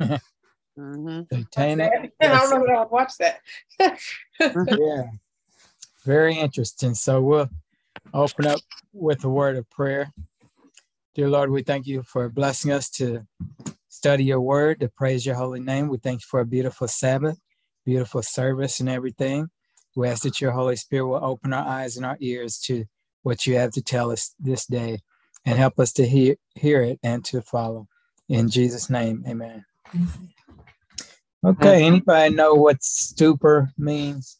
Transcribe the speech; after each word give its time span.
mm-hmm. 0.00 1.20
Satanic. 1.32 2.12
I 2.20 2.26
don't 2.28 2.50
know 2.50 2.66
that 2.66 2.76
I'll 2.76 2.88
watch 2.88 3.12
that. 3.18 3.40
yeah. 4.78 5.04
Very 6.04 6.34
interesting. 6.36 6.94
So 6.94 7.20
we'll 7.20 7.50
open 8.14 8.46
up 8.46 8.60
with 8.92 9.24
a 9.24 9.28
word 9.28 9.56
of 9.56 9.68
prayer. 9.70 10.12
Dear 11.14 11.28
Lord, 11.28 11.50
we 11.50 11.62
thank 11.62 11.86
you 11.86 12.02
for 12.04 12.28
blessing 12.28 12.72
us 12.72 12.88
to 12.90 13.26
study 13.88 14.24
your 14.24 14.40
word, 14.40 14.80
to 14.80 14.88
praise 14.88 15.26
your 15.26 15.34
holy 15.34 15.60
name. 15.60 15.88
We 15.88 15.98
thank 15.98 16.20
you 16.20 16.26
for 16.28 16.40
a 16.40 16.46
beautiful 16.46 16.88
Sabbath, 16.88 17.38
beautiful 17.84 18.22
service, 18.22 18.80
and 18.80 18.88
everything. 18.88 19.50
We 19.96 20.08
ask 20.08 20.22
that 20.22 20.40
your 20.40 20.52
Holy 20.52 20.76
Spirit 20.76 21.06
will 21.06 21.24
open 21.24 21.52
our 21.52 21.66
eyes 21.66 21.96
and 21.96 22.06
our 22.06 22.16
ears 22.20 22.58
to 22.66 22.84
what 23.22 23.46
you 23.46 23.56
have 23.56 23.72
to 23.72 23.82
tell 23.82 24.10
us 24.10 24.34
this 24.38 24.66
day 24.66 25.00
and 25.44 25.58
help 25.58 25.78
us 25.80 25.92
to 25.94 26.06
hear, 26.06 26.36
hear 26.54 26.82
it 26.82 27.00
and 27.02 27.24
to 27.26 27.42
follow. 27.42 27.88
In 28.28 28.48
Jesus' 28.48 28.88
name, 28.88 29.24
amen. 29.28 29.64
Okay, 31.44 31.86
anybody 31.86 32.34
know 32.34 32.54
what 32.54 32.82
stupor 32.82 33.70
means? 33.78 34.38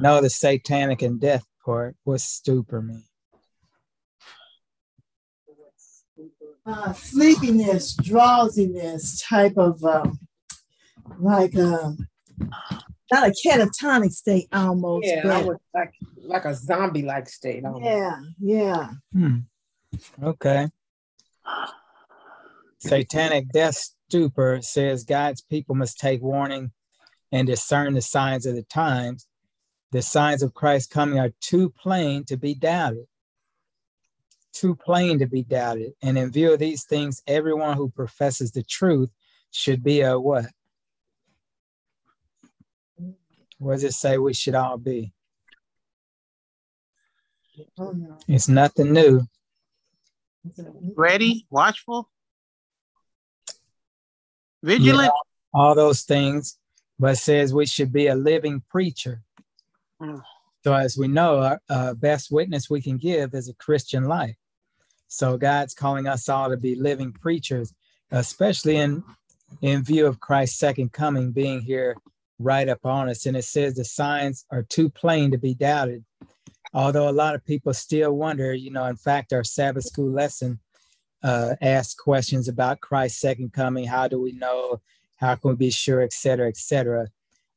Know 0.00 0.20
the 0.20 0.30
satanic 0.30 1.02
and 1.02 1.20
death 1.20 1.44
part. 1.64 1.96
What's 2.04 2.24
stupor 2.24 2.80
mean? 2.80 3.04
Uh, 6.64 6.92
sleepiness, 6.92 7.94
drowsiness, 7.94 9.20
type 9.22 9.56
of 9.56 9.82
um, 9.84 10.18
like 11.18 11.56
um, 11.56 12.08
not 13.12 13.28
a 13.28 13.34
catatonic 13.44 14.12
state 14.12 14.48
almost. 14.52 15.06
Yeah, 15.06 15.42
but 15.44 15.58
like 15.74 15.92
like 16.22 16.44
a 16.44 16.54
zombie 16.54 17.02
like 17.02 17.28
state. 17.28 17.64
almost. 17.64 17.84
yeah, 17.84 18.20
yeah. 18.40 18.90
Hmm. 19.12 19.38
Okay. 20.22 20.68
Satanic 22.80 23.48
death 23.52 23.92
stupor 24.08 24.60
says 24.62 25.04
God's 25.04 25.42
people 25.42 25.74
must 25.74 25.98
take 25.98 26.22
warning 26.22 26.72
and 27.32 27.46
discern 27.46 27.94
the 27.94 28.02
signs 28.02 28.46
of 28.46 28.54
the 28.54 28.62
times. 28.62 29.26
The 29.92 30.02
signs 30.02 30.42
of 30.42 30.54
Christ 30.54 30.90
coming 30.90 31.18
are 31.18 31.32
too 31.40 31.70
plain 31.70 32.24
to 32.24 32.36
be 32.36 32.54
doubted. 32.54 33.06
Too 34.52 34.74
plain 34.74 35.18
to 35.20 35.26
be 35.26 35.42
doubted. 35.42 35.92
And 36.02 36.18
in 36.18 36.32
view 36.32 36.52
of 36.52 36.58
these 36.58 36.84
things, 36.84 37.22
everyone 37.26 37.76
who 37.76 37.90
professes 37.90 38.52
the 38.52 38.62
truth 38.62 39.10
should 39.52 39.82
be 39.82 40.00
a 40.00 40.18
what? 40.18 40.46
What 43.58 43.74
does 43.74 43.84
it 43.84 43.92
say 43.92 44.16
we 44.18 44.32
should 44.32 44.54
all 44.54 44.78
be? 44.78 45.12
Oh. 47.78 47.94
It's 48.26 48.48
nothing 48.48 48.92
new. 48.92 49.22
Ready, 50.96 51.46
watchful, 51.50 52.08
vigilant. 54.62 55.12
all 55.52 55.74
those 55.74 56.02
things, 56.02 56.58
but 56.98 57.18
says 57.18 57.54
we 57.54 57.66
should 57.66 57.92
be 57.92 58.06
a 58.08 58.14
living 58.14 58.62
preacher. 58.68 59.22
Mm. 60.00 60.22
So, 60.62 60.74
as 60.74 60.96
we 60.96 61.08
know, 61.08 61.40
our 61.40 61.60
uh, 61.68 61.94
best 61.94 62.30
witness 62.30 62.68
we 62.68 62.82
can 62.82 62.98
give 62.98 63.34
is 63.34 63.48
a 63.48 63.54
Christian 63.54 64.04
life. 64.04 64.36
So, 65.08 65.38
God's 65.38 65.74
calling 65.74 66.06
us 66.06 66.28
all 66.28 66.50
to 66.50 66.56
be 66.56 66.74
living 66.74 67.12
preachers, 67.12 67.74
especially 68.10 68.76
in 68.76 69.02
in 69.62 69.82
view 69.82 70.06
of 70.06 70.20
Christ's 70.20 70.58
second 70.58 70.92
coming 70.92 71.32
being 71.32 71.60
here 71.60 71.96
right 72.38 72.68
up 72.68 72.84
on 72.86 73.08
us. 73.08 73.26
And 73.26 73.36
it 73.36 73.44
says 73.44 73.74
the 73.74 73.84
signs 73.84 74.46
are 74.50 74.62
too 74.62 74.88
plain 74.88 75.30
to 75.32 75.38
be 75.38 75.54
doubted. 75.54 76.04
Although 76.72 77.08
a 77.08 77.10
lot 77.10 77.34
of 77.34 77.44
people 77.44 77.74
still 77.74 78.12
wonder, 78.12 78.54
you 78.54 78.70
know, 78.70 78.84
in 78.84 78.96
fact, 78.96 79.32
our 79.32 79.42
Sabbath 79.42 79.84
school 79.84 80.10
lesson 80.10 80.60
uh, 81.22 81.54
asks 81.60 81.94
questions 81.94 82.48
about 82.48 82.80
Christ's 82.80 83.20
second 83.20 83.52
coming. 83.52 83.86
How 83.86 84.08
do 84.08 84.20
we 84.20 84.32
know? 84.32 84.80
How 85.16 85.34
can 85.34 85.50
we 85.50 85.56
be 85.56 85.70
sure, 85.70 86.00
et 86.00 86.12
cetera, 86.12 86.48
et 86.48 86.56
cetera? 86.56 87.08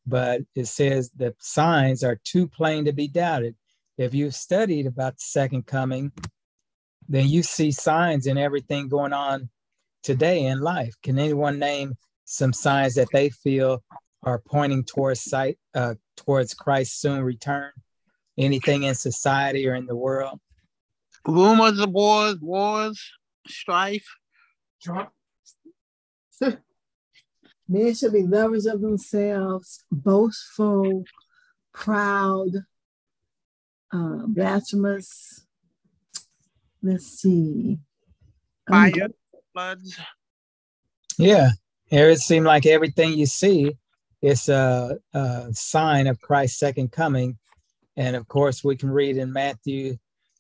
But 0.05 0.41
it 0.53 0.65
says 0.65 1.11
the 1.15 1.33
signs 1.39 2.03
are 2.03 2.19
too 2.23 2.47
plain 2.47 2.85
to 2.85 2.93
be 2.93 3.07
doubted. 3.07 3.55
If 3.97 4.13
you've 4.13 4.35
studied 4.35 4.85
about 4.85 5.13
the 5.13 5.23
second 5.23 5.65
coming, 5.65 6.11
then 7.07 7.27
you 7.27 7.43
see 7.43 7.71
signs 7.71 8.27
in 8.27 8.37
everything 8.37 8.89
going 8.89 9.13
on 9.13 9.49
today 10.01 10.45
in 10.45 10.59
life. 10.59 10.95
Can 11.03 11.19
anyone 11.19 11.59
name 11.59 11.95
some 12.25 12.53
signs 12.53 12.95
that 12.95 13.09
they 13.13 13.29
feel 13.29 13.83
are 14.23 14.39
pointing 14.39 14.83
towards 14.83 15.21
sight 15.21 15.57
uh, 15.73 15.95
towards 16.17 16.53
Christ's 16.53 16.99
soon 16.99 17.21
return? 17.21 17.71
Anything 18.37 18.83
in 18.83 18.95
society 18.95 19.67
or 19.67 19.75
in 19.75 19.85
the 19.85 19.95
world? 19.95 20.39
Rumors 21.25 21.79
of 21.79 21.91
wars, 21.91 22.37
wars, 22.41 22.99
strife. 23.47 24.07
Men 27.67 27.95
should 27.95 28.13
be 28.13 28.23
lovers 28.23 28.65
of 28.65 28.81
themselves, 28.81 29.83
boastful, 29.91 31.05
proud, 31.73 32.49
uh, 33.91 34.25
blasphemous. 34.27 35.45
Let's 36.81 37.07
see. 37.21 37.79
Um, 38.69 38.91
Fire, 38.91 39.07
floods. 39.53 39.97
Yeah, 41.17 41.49
here 41.85 42.09
it 42.09 42.19
seemed 42.19 42.45
like 42.45 42.65
everything 42.65 43.13
you 43.13 43.25
see 43.25 43.77
is 44.21 44.49
a, 44.49 44.97
a 45.13 45.47
sign 45.53 46.07
of 46.07 46.19
Christ's 46.19 46.59
second 46.59 46.91
coming. 46.91 47.37
And 47.95 48.15
of 48.15 48.27
course, 48.27 48.63
we 48.63 48.75
can 48.75 48.89
read 48.89 49.17
in 49.17 49.31
Matthew, 49.31 49.97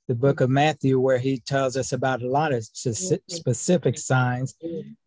the 0.07 0.15
book 0.15 0.41
of 0.41 0.49
Matthew, 0.49 0.99
where 0.99 1.17
he 1.17 1.39
tells 1.39 1.77
us 1.77 1.93
about 1.93 2.21
a 2.21 2.29
lot 2.29 2.53
of 2.53 2.63
specific 2.65 3.97
signs. 3.97 4.55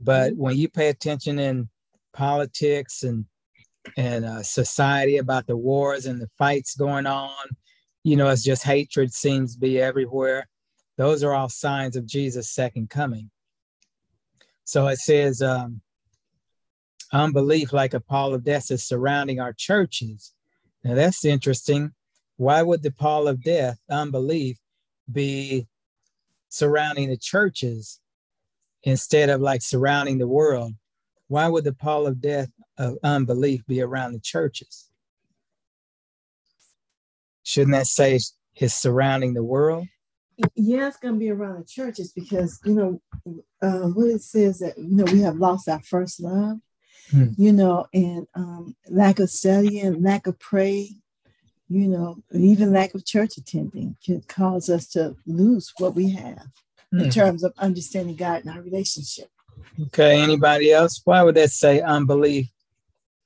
But 0.00 0.34
when 0.34 0.56
you 0.56 0.68
pay 0.68 0.88
attention 0.88 1.38
in 1.38 1.68
politics 2.12 3.02
and 3.02 3.26
and 3.96 4.24
uh, 4.24 4.42
society 4.42 5.18
about 5.18 5.46
the 5.46 5.56
wars 5.56 6.06
and 6.06 6.20
the 6.20 6.28
fights 6.36 6.74
going 6.74 7.06
on, 7.06 7.46
you 8.02 8.16
know, 8.16 8.28
it's 8.28 8.42
just 8.42 8.64
hatred 8.64 9.12
seems 9.12 9.54
to 9.54 9.60
be 9.60 9.80
everywhere. 9.80 10.48
Those 10.96 11.22
are 11.22 11.32
all 11.32 11.48
signs 11.48 11.94
of 11.94 12.06
Jesus' 12.06 12.50
second 12.50 12.90
coming. 12.90 13.30
So 14.64 14.88
it 14.88 14.98
says, 14.98 15.40
um, 15.40 15.82
unbelief 17.12 17.72
like 17.72 17.94
a 17.94 18.00
pall 18.00 18.34
of 18.34 18.42
death 18.42 18.72
is 18.72 18.82
surrounding 18.82 19.38
our 19.38 19.52
churches. 19.52 20.32
Now 20.82 20.94
that's 20.94 21.24
interesting. 21.24 21.92
Why 22.36 22.62
would 22.62 22.82
the 22.82 22.90
pall 22.90 23.28
of 23.28 23.42
death, 23.42 23.78
unbelief, 23.88 24.58
be 25.10 25.66
surrounding 26.48 27.08
the 27.08 27.16
churches 27.16 28.00
instead 28.82 29.28
of 29.30 29.40
like 29.40 29.62
surrounding 29.62 30.18
the 30.18 30.28
world? 30.28 30.72
Why 31.28 31.48
would 31.48 31.64
the 31.64 31.72
pall 31.72 32.06
of 32.06 32.20
death 32.20 32.50
of 32.78 32.96
unbelief 33.02 33.64
be 33.66 33.80
around 33.80 34.12
the 34.12 34.20
churches? 34.20 34.88
Shouldn't 37.42 37.72
that 37.72 37.86
say 37.86 38.18
it's 38.54 38.74
surrounding 38.74 39.34
the 39.34 39.44
world? 39.44 39.86
yeah, 40.54 40.88
it's 40.88 40.98
gonna 40.98 41.16
be 41.16 41.30
around 41.30 41.60
the 41.60 41.64
churches 41.64 42.12
because 42.12 42.60
you 42.64 42.74
know 42.74 43.00
uh, 43.62 43.88
what 43.88 44.08
it 44.08 44.22
says 44.22 44.58
that 44.58 44.76
you 44.76 44.96
know 44.96 45.04
we 45.04 45.20
have 45.20 45.36
lost 45.36 45.68
our 45.68 45.80
first 45.82 46.20
love, 46.20 46.58
Hmm. 47.10 47.28
you 47.36 47.52
know, 47.52 47.86
and 47.94 48.26
um, 48.34 48.76
lack 48.90 49.20
of 49.20 49.30
study 49.30 49.80
and 49.80 50.02
lack 50.02 50.26
of 50.26 50.38
pray, 50.40 50.90
you 51.68 51.88
know, 51.88 52.16
even 52.32 52.72
lack 52.72 52.94
of 52.94 53.04
church 53.04 53.36
attending 53.36 53.96
can 54.04 54.22
cause 54.22 54.70
us 54.70 54.86
to 54.88 55.16
lose 55.26 55.72
what 55.78 55.94
we 55.94 56.10
have 56.10 56.46
Hmm. 56.92 57.00
in 57.00 57.10
terms 57.10 57.42
of 57.42 57.52
understanding 57.58 58.16
God 58.16 58.44
and 58.44 58.50
our 58.50 58.62
relationship. 58.62 59.28
Okay, 59.86 60.20
anybody 60.22 60.72
else? 60.72 61.00
Why 61.04 61.22
would 61.22 61.34
that 61.34 61.50
say 61.50 61.80
unbelief 61.80 62.48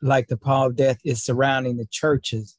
like 0.01 0.29
the 0.29 0.37
pall 0.37 0.69
of 0.69 0.77
death 0.77 0.99
is 1.05 1.23
surrounding 1.23 1.77
the 1.77 1.87
churches? 1.87 2.57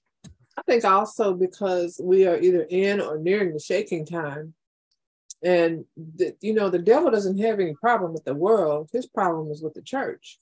I 0.57 0.61
think 0.63 0.85
also 0.85 1.33
because 1.33 1.99
we 2.03 2.27
are 2.27 2.37
either 2.39 2.67
in 2.69 3.01
or 3.01 3.17
nearing 3.17 3.53
the 3.53 3.59
shaking 3.59 4.05
time. 4.05 4.53
And, 5.43 5.85
the, 5.97 6.35
you 6.39 6.53
know, 6.53 6.69
the 6.69 6.77
devil 6.77 7.09
doesn't 7.09 7.39
have 7.39 7.59
any 7.59 7.73
problem 7.73 8.13
with 8.13 8.25
the 8.25 8.35
world. 8.35 8.89
His 8.93 9.07
problem 9.07 9.49
is 9.49 9.63
with 9.63 9.73
the 9.73 9.81
church. 9.81 10.37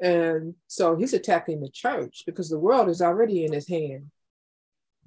And 0.00 0.54
so 0.68 0.94
he's 0.94 1.14
attacking 1.14 1.60
the 1.60 1.68
church 1.68 2.22
because 2.26 2.48
the 2.48 2.58
world 2.58 2.88
is 2.88 3.02
already 3.02 3.44
in 3.44 3.52
his 3.52 3.68
hand. 3.68 4.10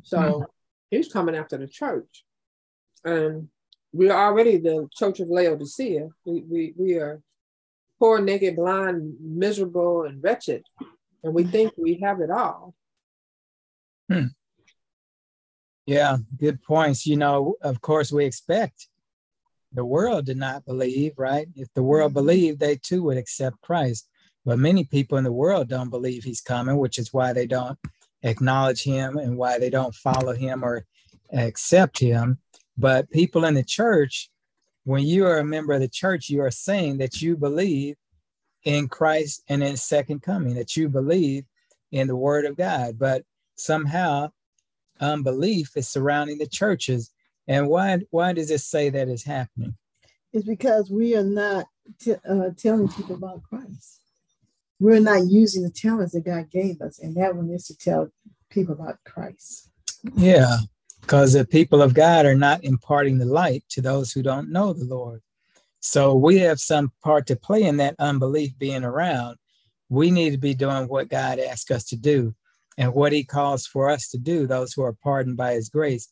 So 0.04 0.46
he's 0.90 1.12
coming 1.12 1.36
after 1.36 1.58
the 1.58 1.68
church. 1.68 2.24
And 3.04 3.50
we 3.94 4.10
are 4.10 4.28
already 4.28 4.58
the 4.58 4.88
church 4.94 5.20
of 5.20 5.30
Laodicea. 5.30 6.10
We, 6.26 6.42
we, 6.42 6.74
we 6.78 6.96
are 6.96 7.22
poor, 8.00 8.22
naked, 8.22 8.56
blind, 8.56 9.16
miserable, 9.22 10.04
and 10.04 10.24
wretched. 10.24 10.64
And 11.24 11.34
we 11.34 11.44
think 11.44 11.74
we 11.78 11.96
have 12.04 12.22
it 12.22 12.30
all. 12.30 12.74
Hmm. 14.10 14.28
Yeah, 15.86 16.18
good 16.38 16.62
points. 16.62 17.06
You 17.06 17.18
know, 17.18 17.56
of 17.62 17.82
course, 17.82 18.12
we 18.12 18.26
expect 18.26 18.88
the 19.74 19.86
world 19.86 20.26
did 20.26 20.38
not 20.38 20.66
believe, 20.66 21.14
right? 21.18 21.48
If 21.56 21.74
the 21.74 21.84
world 21.84 22.10
mm-hmm. 22.10 22.20
believed, 22.26 22.60
they 22.60 22.76
too 22.78 23.04
would 23.04 23.18
accept 23.18 23.62
Christ. 23.62 24.10
But 24.46 24.60
many 24.60 24.86
people 24.86 25.18
in 25.18 25.24
the 25.24 25.32
world 25.32 25.68
don't 25.68 25.90
believe 25.90 26.24
he's 26.24 26.42
coming, 26.42 26.78
which 26.78 27.00
is 27.00 27.14
why 27.14 27.34
they 27.34 27.48
don't 27.48 27.78
acknowledge 28.28 28.84
him 28.84 29.18
and 29.18 29.38
why 29.38 29.60
they 29.60 29.70
don't 29.70 29.96
follow 29.96 30.34
him 30.34 30.64
or 30.64 30.86
accept 31.34 32.00
him. 32.00 32.40
But 32.78 33.10
people 33.12 33.46
in 33.46 33.56
the 33.56 33.64
church, 33.64 34.30
when 34.84 35.04
you 35.04 35.26
are 35.26 35.40
a 35.40 35.46
member 35.46 35.74
of 35.74 35.82
the 35.82 35.88
church, 35.88 36.30
you 36.30 36.42
are 36.42 36.52
saying 36.52 36.98
that 37.00 37.22
you 37.22 37.36
believe 37.36 37.96
in 38.64 38.88
Christ 38.88 39.44
and 39.50 39.64
in 39.64 39.78
second 39.78 40.22
coming, 40.22 40.56
that 40.56 40.76
you 40.76 40.90
believe 40.90 41.46
in 41.92 42.08
the 42.08 42.16
word 42.16 42.46
of 42.46 42.58
God. 42.58 43.00
But 43.00 43.24
somehow 43.56 44.32
unbelief 45.00 45.72
is 45.76 45.88
surrounding 45.88 46.38
the 46.38 46.48
churches. 46.48 47.12
And 47.48 47.68
why 47.68 48.00
why 48.10 48.34
does 48.34 48.52
it 48.52 48.62
say 48.62 48.90
that 48.90 49.08
is 49.08 49.24
happening? 49.24 49.76
It's 50.34 50.46
because 50.46 50.92
we 50.92 51.16
are 51.16 51.24
not 51.24 51.66
t- 52.00 52.16
uh, 52.30 52.50
telling 52.58 52.90
people 52.90 53.16
about 53.16 53.42
Christ. 53.44 54.02
We're 54.80 55.00
not 55.00 55.28
using 55.28 55.64
the 55.64 55.72
talents 55.72 56.14
that 56.14 56.26
God 56.26 56.52
gave 56.52 56.82
us, 56.82 57.00
and 57.00 57.16
that 57.18 57.36
one 57.36 57.50
is 57.50 57.66
to 57.68 57.78
tell 57.78 58.12
people 58.50 58.74
about 58.74 59.04
Christ. 59.06 59.70
Yeah, 60.16 60.58
because 61.02 61.34
the 61.34 61.46
people 61.46 61.82
of 61.82 61.94
God 61.94 62.26
are 62.26 62.36
not 62.36 62.64
imparting 62.64 63.18
the 63.18 63.26
light 63.26 63.64
to 63.70 63.82
those 63.82 64.12
who 64.12 64.22
don't 64.22 64.52
know 64.52 64.74
the 64.74 64.86
Lord. 64.86 65.22
So 65.80 66.16
we 66.16 66.40
have 66.40 66.60
some 66.60 66.92
part 67.04 67.28
to 67.28 67.36
play 67.36 67.64
in 67.64 67.78
that 67.78 67.96
unbelief 68.00 68.58
being 68.58 68.84
around. 68.84 69.38
We 69.90 70.12
need 70.12 70.32
to 70.32 70.38
be 70.38 70.54
doing 70.54 70.88
what 70.88 71.10
God 71.10 71.40
asks 71.40 71.72
us 71.72 71.86
to 71.86 71.96
do. 71.96 72.36
And 72.78 72.94
what 72.94 73.12
he 73.12 73.24
calls 73.24 73.66
for 73.66 73.90
us 73.90 74.10
to 74.10 74.18
do, 74.18 74.46
those 74.46 74.74
who 74.74 74.84
are 74.84 74.94
pardoned 74.94 75.38
by 75.38 75.54
his 75.54 75.70
grace, 75.70 76.10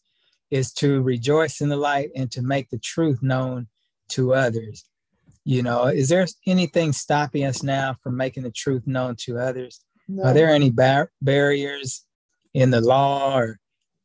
is 0.49 0.71
to 0.73 1.01
rejoice 1.01 1.61
in 1.61 1.69
the 1.69 1.77
light 1.77 2.09
and 2.15 2.31
to 2.31 2.41
make 2.41 2.69
the 2.69 2.79
truth 2.79 3.21
known 3.21 3.67
to 4.09 4.33
others. 4.33 4.85
You 5.45 5.61
know, 5.61 5.85
is 5.85 6.09
there 6.09 6.25
anything 6.47 6.91
stopping 6.91 7.45
us 7.45 7.61
now 7.61 7.95
from 8.01 8.17
making 8.17 8.43
the 8.43 8.51
truth 8.51 8.87
known 8.87 9.15
to 9.21 9.37
others? 9.37 9.79
No. 10.07 10.23
Are 10.23 10.33
there 10.33 10.49
any 10.49 10.71
bar- 10.71 11.11
barriers 11.21 12.03
in 12.55 12.71
the 12.71 12.81
law 12.81 13.37
or 13.37 13.59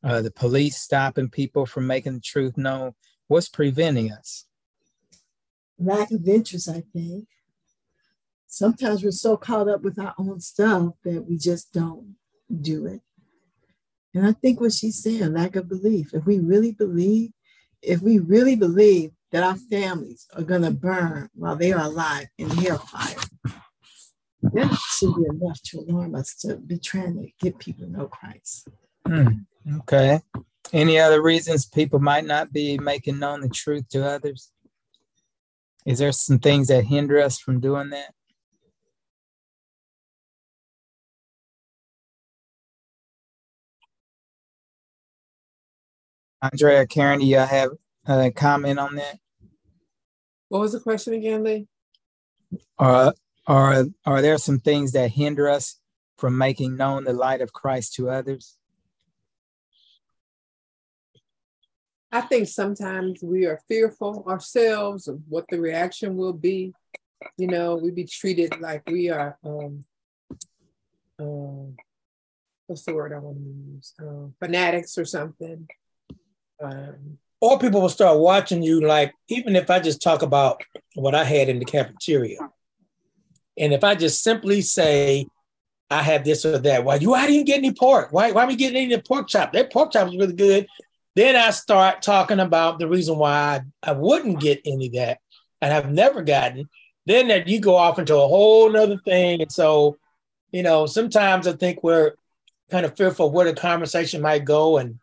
uh, 0.05 0.21
the 0.21 0.31
police 0.31 0.77
stopping 0.77 1.31
people 1.31 1.65
from 1.65 1.87
making 1.87 2.15
the 2.15 2.21
truth 2.21 2.59
known? 2.59 2.93
What's 3.29 3.49
preventing 3.49 4.13
us? 4.13 4.45
Lack 5.79 6.11
of 6.11 6.29
interest, 6.29 6.69
I 6.69 6.83
think. 6.93 7.27
Sometimes 8.47 9.03
we're 9.03 9.11
so 9.11 9.39
caught 9.39 9.69
up 9.69 9.81
with 9.81 9.99
our 9.99 10.15
own 10.19 10.41
stuff 10.41 10.93
that 11.05 11.25
we 11.27 11.39
just 11.39 11.73
don't 11.73 12.17
do 12.61 12.85
it. 12.85 13.01
And 14.13 14.27
I 14.27 14.33
think 14.33 14.61
what 14.61 14.73
she's 14.73 15.03
saying, 15.03 15.33
lack 15.33 15.57
of 15.57 15.69
belief. 15.69 16.13
If 16.13 16.27
we 16.27 16.39
really 16.39 16.73
believe, 16.73 17.31
if 17.81 18.03
we 18.03 18.19
really 18.19 18.57
believe 18.57 19.13
that 19.33 19.43
our 19.43 19.57
families 19.57 20.27
are 20.37 20.43
going 20.43 20.63
to 20.63 20.71
burn 20.71 21.29
while 21.35 21.57
they 21.57 21.73
are 21.73 21.85
alive 21.85 22.27
in 22.39 22.51
hellfire, 22.51 23.17
that 24.43 24.79
should 24.91 25.15
be 25.15 25.25
enough 25.29 25.61
to 25.63 25.79
alarm 25.79 26.15
us 26.15 26.35
to 26.35 26.57
be 26.57 26.79
trying 26.79 27.15
to 27.15 27.29
get 27.41 27.59
people 27.59 27.87
to 27.87 27.93
know 27.93 28.07
Christ. 28.07 28.69
Hmm. 29.07 29.29
Okay. 29.79 30.21
Any 30.73 30.99
other 30.99 31.23
reasons 31.23 31.67
people 31.67 31.99
might 31.99 32.25
not 32.25 32.53
be 32.53 32.79
making 32.79 33.19
known 33.19 33.41
the 33.41 33.49
truth 33.49 33.89
to 33.91 34.07
others? 34.07 34.51
Is 35.87 35.99
there 35.99 36.13
some 36.13 36.39
things 36.39 36.69
that 36.69 36.85
hinder 36.85 37.19
us 37.19 37.39
from 37.39 37.61
doing 37.61 37.91
that? 37.91 38.13
Andrea, 46.43 46.87
Karen, 46.87 47.21
do 47.21 47.27
you 47.27 47.37
have 47.37 47.71
a 48.07 48.31
comment 48.31 48.79
on 48.79 48.97
that? 48.97 49.19
What 50.49 50.61
was 50.61 50.73
the 50.73 50.81
question 50.81 51.15
again, 51.15 51.45
Lee? 51.45 51.69
Are, 52.79 53.15
are, 53.47 53.85
are 54.05 54.23
there 54.23 54.39
some 54.39 54.59
things 54.59 54.93
that 54.93 55.11
hinder 55.13 55.49
us 55.49 55.79
from 56.19 56.37
making 56.37 56.77
known 56.77 57.05
the 57.05 57.13
light 57.13 57.41
of 57.41 57.53
Christ 57.53 57.95
to 57.95 58.11
others? 58.11 58.57
I 62.13 62.23
think 62.23 62.49
sometimes 62.49 63.23
we 63.23 63.47
are 63.47 63.61
fearful 63.69 64.25
ourselves 64.27 65.07
of 65.07 65.21
what 65.29 65.45
the 65.49 65.61
reaction 65.61 66.17
will 66.17 66.33
be. 66.33 66.75
You 67.37 67.47
know, 67.47 67.77
we 67.77 67.93
be 67.93 68.05
treated 68.05 68.61
like 68.61 68.83
we 68.89 69.11
are, 69.11 69.39
um, 69.45 69.85
uh, 71.21 71.71
what's 72.67 72.83
the 72.83 72.95
word 72.95 73.13
I 73.13 73.19
want 73.19 73.37
to 73.37 73.45
use? 73.45 73.95
Uh, 74.01 74.29
fanatics 74.41 74.99
or 74.99 75.05
something. 75.05 75.69
Um, 76.61 77.19
or 77.41 77.59
people 77.59 77.81
will 77.81 77.89
start 77.89 78.19
watching 78.19 78.63
you 78.63 78.87
like, 78.87 79.15
even 79.29 79.57
if 79.57 79.71
I 79.71 79.81
just 79.81 80.03
talk 80.03 80.23
about 80.23 80.63
what 80.95 81.15
I 81.15 81.25
had 81.25 81.49
in 81.49 81.59
the 81.59 81.65
cafeteria. 81.65 82.39
And 83.59 83.73
if 83.73 83.83
I 83.85 83.95
just 83.95 84.23
simply 84.23 84.61
say, 84.61 85.27
I 85.91 86.03
have 86.03 86.25
this 86.25 86.45
or 86.45 86.59
that, 86.59 86.85
why 86.85 86.97
you 86.97 87.15
I 87.15 87.27
didn't 87.27 87.41
you 87.41 87.45
get 87.45 87.59
any 87.59 87.73
pork? 87.73 88.13
Why 88.13 88.31
why 88.31 88.45
are 88.45 88.47
we 88.47 88.57
getting 88.57 88.93
any 88.93 89.03
pork 89.03 89.29
chop? 89.29 89.53
That 89.53 89.73
pork 89.73 89.93
chop 89.93 90.07
was 90.07 90.17
really 90.17 90.35
good. 90.35 90.67
Then 91.17 91.35
I 91.35 91.51
start 91.51 92.03
talking 92.03 92.39
about 92.39 92.79
the 92.79 92.87
reason 92.87 93.19
why 93.19 93.63
I, 93.83 93.91
I 93.91 93.93
wouldn't 93.93 94.41
get 94.41 94.61
any 94.65 94.87
of 94.87 94.93
that 94.93 95.19
and 95.61 95.73
i've 95.73 95.91
never 95.91 96.23
gotten. 96.23 96.69
Then 97.07 97.29
that 97.29 97.49
you 97.49 97.61
go 97.61 97.75
off 97.77 97.99
into 97.99 98.15
a 98.15 98.29
whole 98.29 98.71
nother 98.71 98.99
thing. 98.99 99.41
And 99.41 99.51
so, 99.51 99.97
you 100.53 100.63
know, 100.63 100.87
sometimes 100.87 101.47
I 101.47 101.53
think 101.53 101.83
we're 101.83 102.13
kind 102.71 102.87
of 102.87 102.97
fearful 102.97 103.31
where 103.31 103.47
the 103.47 103.55
conversation 103.55 104.21
might 104.21 104.45
go 104.45 104.79
and 104.79 104.99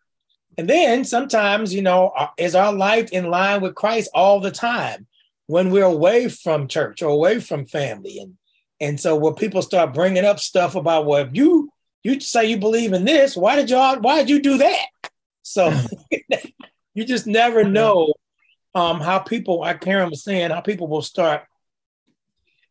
and 0.57 0.69
then 0.69 1.05
sometimes, 1.05 1.73
you 1.73 1.81
know, 1.81 2.09
uh, 2.09 2.29
is 2.37 2.55
our 2.55 2.73
life 2.73 3.11
in 3.11 3.29
line 3.29 3.61
with 3.61 3.75
Christ 3.75 4.09
all 4.13 4.39
the 4.39 4.51
time 4.51 5.05
when 5.45 5.69
we're 5.69 5.83
away 5.83 6.29
from 6.29 6.67
church 6.67 7.01
or 7.01 7.09
away 7.09 7.39
from 7.39 7.65
family? 7.65 8.19
And 8.19 8.37
and 8.79 8.99
so 8.99 9.15
when 9.15 9.33
people 9.33 9.61
start 9.61 9.93
bringing 9.93 10.25
up 10.25 10.39
stuff 10.39 10.75
about, 10.75 11.05
well, 11.05 11.25
if 11.25 11.29
you 11.33 11.71
you 12.03 12.19
say 12.19 12.45
you 12.45 12.57
believe 12.57 12.93
in 12.93 13.05
this, 13.05 13.35
why 13.35 13.55
did 13.55 13.69
y'all 13.69 13.99
why 13.99 14.17
did 14.19 14.29
you 14.29 14.41
do 14.41 14.57
that? 14.57 14.85
So 15.43 15.73
you 16.93 17.05
just 17.05 17.27
never 17.27 17.63
know 17.63 18.13
um, 18.73 18.99
how 18.99 19.19
people, 19.19 19.59
like 19.59 19.81
Karen 19.81 20.09
was 20.09 20.23
saying, 20.23 20.51
how 20.51 20.61
people 20.61 20.87
will 20.87 21.01
start 21.01 21.43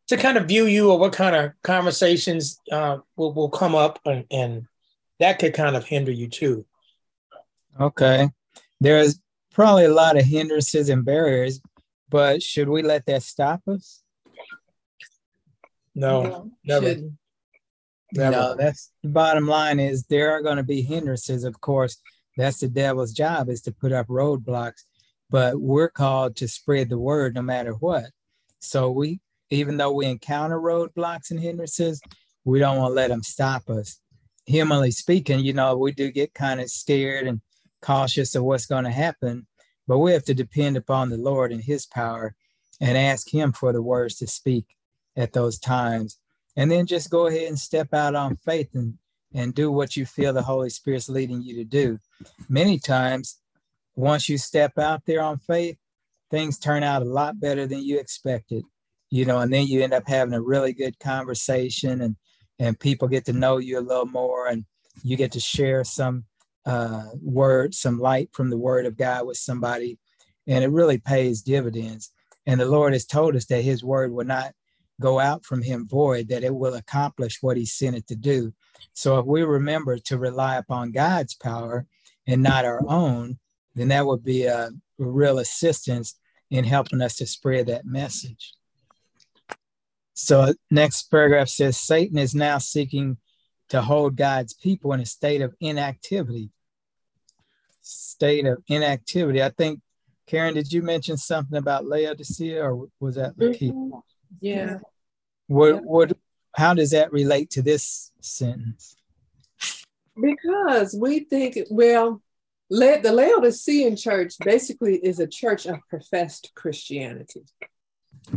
to 0.09 0.17
kind 0.17 0.37
of 0.37 0.47
view 0.47 0.67
you 0.67 0.91
or 0.91 0.99
what 0.99 1.13
kind 1.13 1.35
of 1.35 1.53
conversations 1.63 2.61
uh, 2.71 2.99
will, 3.17 3.33
will 3.33 3.49
come 3.49 3.75
up 3.75 3.99
and, 4.05 4.25
and 4.31 4.67
that 5.19 5.39
could 5.39 5.55
kind 5.55 5.75
of 5.75 5.85
hinder 5.85 6.13
you 6.13 6.29
too. 6.29 6.65
Okay. 7.81 8.29
There's 8.81 9.19
probably 9.53 9.85
a 9.85 9.95
lot 9.95 10.17
of 10.17 10.25
hindrances 10.25 10.89
and 10.89 11.05
barriers, 11.05 11.61
but 12.09 12.43
should 12.43 12.69
we 12.69 12.83
let 12.83 13.07
that 13.07 13.23
stop 13.23 13.63
us? 13.69 14.03
No, 15.95 16.51
never. 16.65 16.97
Never. 18.13 18.31
No, 18.31 18.55
that's 18.55 18.93
the 19.03 19.09
bottom 19.09 19.47
line 19.47 19.81
is 19.81 20.05
there 20.05 20.31
are 20.33 20.43
going 20.43 20.59
to 20.59 20.63
be 20.63 20.83
hindrances, 20.83 21.43
of 21.45 21.61
course. 21.61 21.97
That's 22.37 22.61
the 22.61 22.69
devil's 22.69 23.13
job 23.13 23.49
is 23.49 23.63
to 23.63 23.73
put 23.73 23.93
up 23.93 24.07
roadblocks, 24.09 24.85
but 25.31 25.59
we're 25.59 25.89
called 25.89 26.37
to 26.37 26.49
spread 26.49 26.91
the 26.91 26.99
word 26.99 27.35
no 27.35 27.43
matter 27.43 27.73
what. 27.73 28.05
So 28.61 28.91
we, 28.91 29.21
even 29.51 29.77
though 29.77 29.93
we 29.93 30.07
encounter 30.07 30.61
roadblocks 30.61 31.31
and 31.31 31.41
hindrances, 31.41 32.01
we 32.45 32.59
don't 32.59 32.79
want 32.79 32.91
to 32.91 32.95
let 32.95 33.09
them 33.09 33.23
stop 33.23 33.69
us. 33.71 33.99
Humanly 34.45 34.91
speaking, 34.91 35.41
you 35.41 35.55
know, 35.55 35.77
we 35.77 35.93
do 35.93 36.11
get 36.13 36.35
kind 36.35 36.61
of 36.61 36.71
scared 36.71 37.27
and 37.27 37.41
cautious 37.83 38.35
of 38.35 38.45
what's 38.45 38.67
going 38.67 38.85
to 38.85 38.91
happen, 38.91 39.47
but 39.87 39.99
we 39.99 40.13
have 40.13 40.25
to 40.25 40.35
depend 40.35 40.77
upon 40.77 41.11
the 41.11 41.17
Lord 41.17 41.53
and 41.53 41.63
His 41.63 41.87
power 41.87 42.35
and 42.81 42.99
ask 42.99 43.33
Him 43.33 43.53
for 43.53 43.73
the 43.73 43.83
words 43.83 44.17
to 44.17 44.27
speak 44.27 44.67
at 45.17 45.33
those 45.33 45.59
times. 45.59 46.19
And 46.57 46.71
then 46.71 46.87
just 46.87 47.11
go 47.11 47.27
ahead 47.27 47.49
and 47.49 47.59
step 47.59 47.93
out 47.93 48.15
on 48.15 48.37
faith 48.37 48.71
and, 48.75 48.95
and 49.35 49.55
do 49.55 49.71
what 49.71 49.97
you 49.97 50.07
feel 50.07 50.33
the 50.33 50.43
Holy 50.43 50.71
Spirit's 50.71 51.09
leading 51.09 51.43
you 51.43 51.57
to 51.57 51.65
do. 51.65 51.99
Many 52.49 52.79
times, 52.79 53.39
once 53.95 54.29
you 54.29 54.39
step 54.39 54.79
out 54.79 55.03
there 55.07 55.23
on 55.23 55.39
faith, 55.39 55.77
things 56.31 56.59
turn 56.59 56.83
out 56.83 57.03
a 57.03 57.07
lot 57.07 57.41
better 57.41 57.67
than 57.67 57.83
you 57.83 57.99
expected. 57.99 58.65
You 59.11 59.25
know, 59.25 59.41
and 59.41 59.53
then 59.53 59.67
you 59.67 59.83
end 59.83 59.93
up 59.93 60.09
having 60.09 60.35
a 60.35 60.43
really 60.43 60.73
good 60.73 60.99
conversation 60.99 62.01
and 62.01 62.17
and 62.59 62.81
people 62.81 63.09
get 63.09 63.25
to 63.27 63.33
know 63.33 63.59
you 63.59 63.79
a 63.79 63.81
little 63.81 64.07
more 64.07 64.47
and 64.49 64.65
you 65.03 65.17
get 65.17 65.33
to 65.33 65.41
share 65.41 65.85
some 65.85 66.25
uh, 66.67 67.05
word, 67.23 67.75
some 67.75 67.99
light 67.99 68.29
from 68.33 68.51
the 68.51 68.59
word 68.59 68.87
of 68.87 68.97
God 68.97 69.27
with 69.27 69.37
somebody, 69.37 69.99
and 70.47 70.65
it 70.65 70.71
really 70.71 70.99
pays 70.99 71.43
dividends. 71.43 72.11
And 72.45 72.61
the 72.61 72.67
Lord 72.67 72.93
has 72.93 73.07
told 73.07 73.37
us 73.37 73.47
that 73.47 73.63
His 73.63 73.83
word 73.83 74.13
will 74.13 74.27
not 74.27 74.53
go 75.01 75.19
out 75.19 75.45
from 75.45 75.63
Him 75.63 75.87
void, 75.87 76.29
that 76.29 76.45
it 76.45 76.55
will 76.55 76.75
accomplish 76.75 77.39
what 77.41 77.57
He 77.57 77.65
sent 77.65 77.97
it 77.97 78.07
to 78.09 78.17
do. 78.17 78.53
So 78.93 79.19
if 79.19 79.27
we 79.27 79.43
remember 79.43 79.99
to 79.99 80.19
rely 80.19 80.57
upon 80.57 80.93
God's 80.93 81.35
power 81.35 81.87
and 82.27 82.43
not 82.43 82.65
our 82.65 82.83
own, 82.89 83.39
then 83.75 83.89
that 83.89 84.07
would 84.07 84.25
be 84.25 84.45
a 84.45 84.71
real 84.99 85.39
assistance 85.39 86.19
in 86.51 86.65
helping 86.65 87.01
us 87.01 87.17
to 87.17 87.27
spread 87.27 87.67
that 87.67 87.85
message. 87.85 88.55
So 90.15 90.55
next 90.71 91.11
paragraph 91.11 91.49
says 91.49 91.77
Satan 91.77 92.19
is 92.19 92.35
now 92.35 92.59
seeking 92.59 93.19
to 93.69 93.83
hold 93.83 94.17
God's 94.17 94.55
people 94.55 94.93
in 94.93 95.01
a 95.01 95.07
state 95.07 95.43
of 95.43 95.55
inactivity 95.61 96.51
state 97.87 98.47
of 98.47 98.63
inactivity. 98.69 99.43
I 99.43 99.51
think, 99.51 99.81
Karen, 100.27 100.55
did 100.55 100.73
you 100.73 100.83
mention 100.83 101.17
something 101.17 101.57
about 101.57 101.87
Laodicea 101.87 102.63
or 102.63 102.89
was 102.99 103.15
that 103.15 103.37
Lakeith? 103.39 103.73
Mm-hmm. 103.73 103.99
Yeah. 104.41 104.79
What, 105.47 105.85
what, 105.85 106.13
how 106.55 106.75
does 106.75 106.91
that 106.91 107.13
relate 107.13 107.51
to 107.51 107.63
this 107.63 108.11
sentence? 108.21 108.97
Because 110.21 110.97
we 110.99 111.21
think, 111.21 111.59
well, 111.71 112.23
the 112.69 113.13
Laodicean 113.13 113.97
church 113.97 114.35
basically 114.45 114.97
is 114.97 115.21
a 115.21 115.27
church 115.27 115.67
of 115.67 115.79
professed 115.89 116.51
Christianity. 116.55 117.45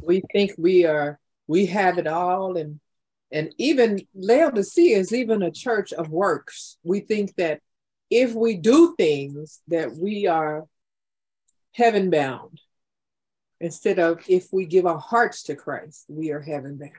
We 0.01 0.21
think 0.31 0.51
we 0.57 0.85
are 0.85 1.19
we 1.47 1.65
have 1.65 1.97
it 1.97 2.05
all 2.05 2.57
and 2.57 2.79
and 3.31 3.53
even 3.57 3.99
Laodicea 4.15 4.97
is 4.97 5.13
even 5.13 5.41
a 5.41 5.51
church 5.51 5.93
of 5.93 6.09
works. 6.09 6.77
We 6.83 6.99
think 7.01 7.35
that 7.35 7.61
if 8.09 8.33
we 8.33 8.55
do 8.55 8.95
things 8.97 9.61
that 9.67 9.95
we 9.95 10.27
are 10.27 10.65
heaven 11.73 12.09
bound 12.09 12.59
instead 13.59 13.99
of 13.99 14.21
if 14.27 14.51
we 14.51 14.65
give 14.65 14.85
our 14.85 14.97
hearts 14.97 15.43
to 15.43 15.55
Christ, 15.55 16.05
we 16.07 16.31
are 16.31 16.41
heaven 16.41 16.77
bound. 16.77 16.91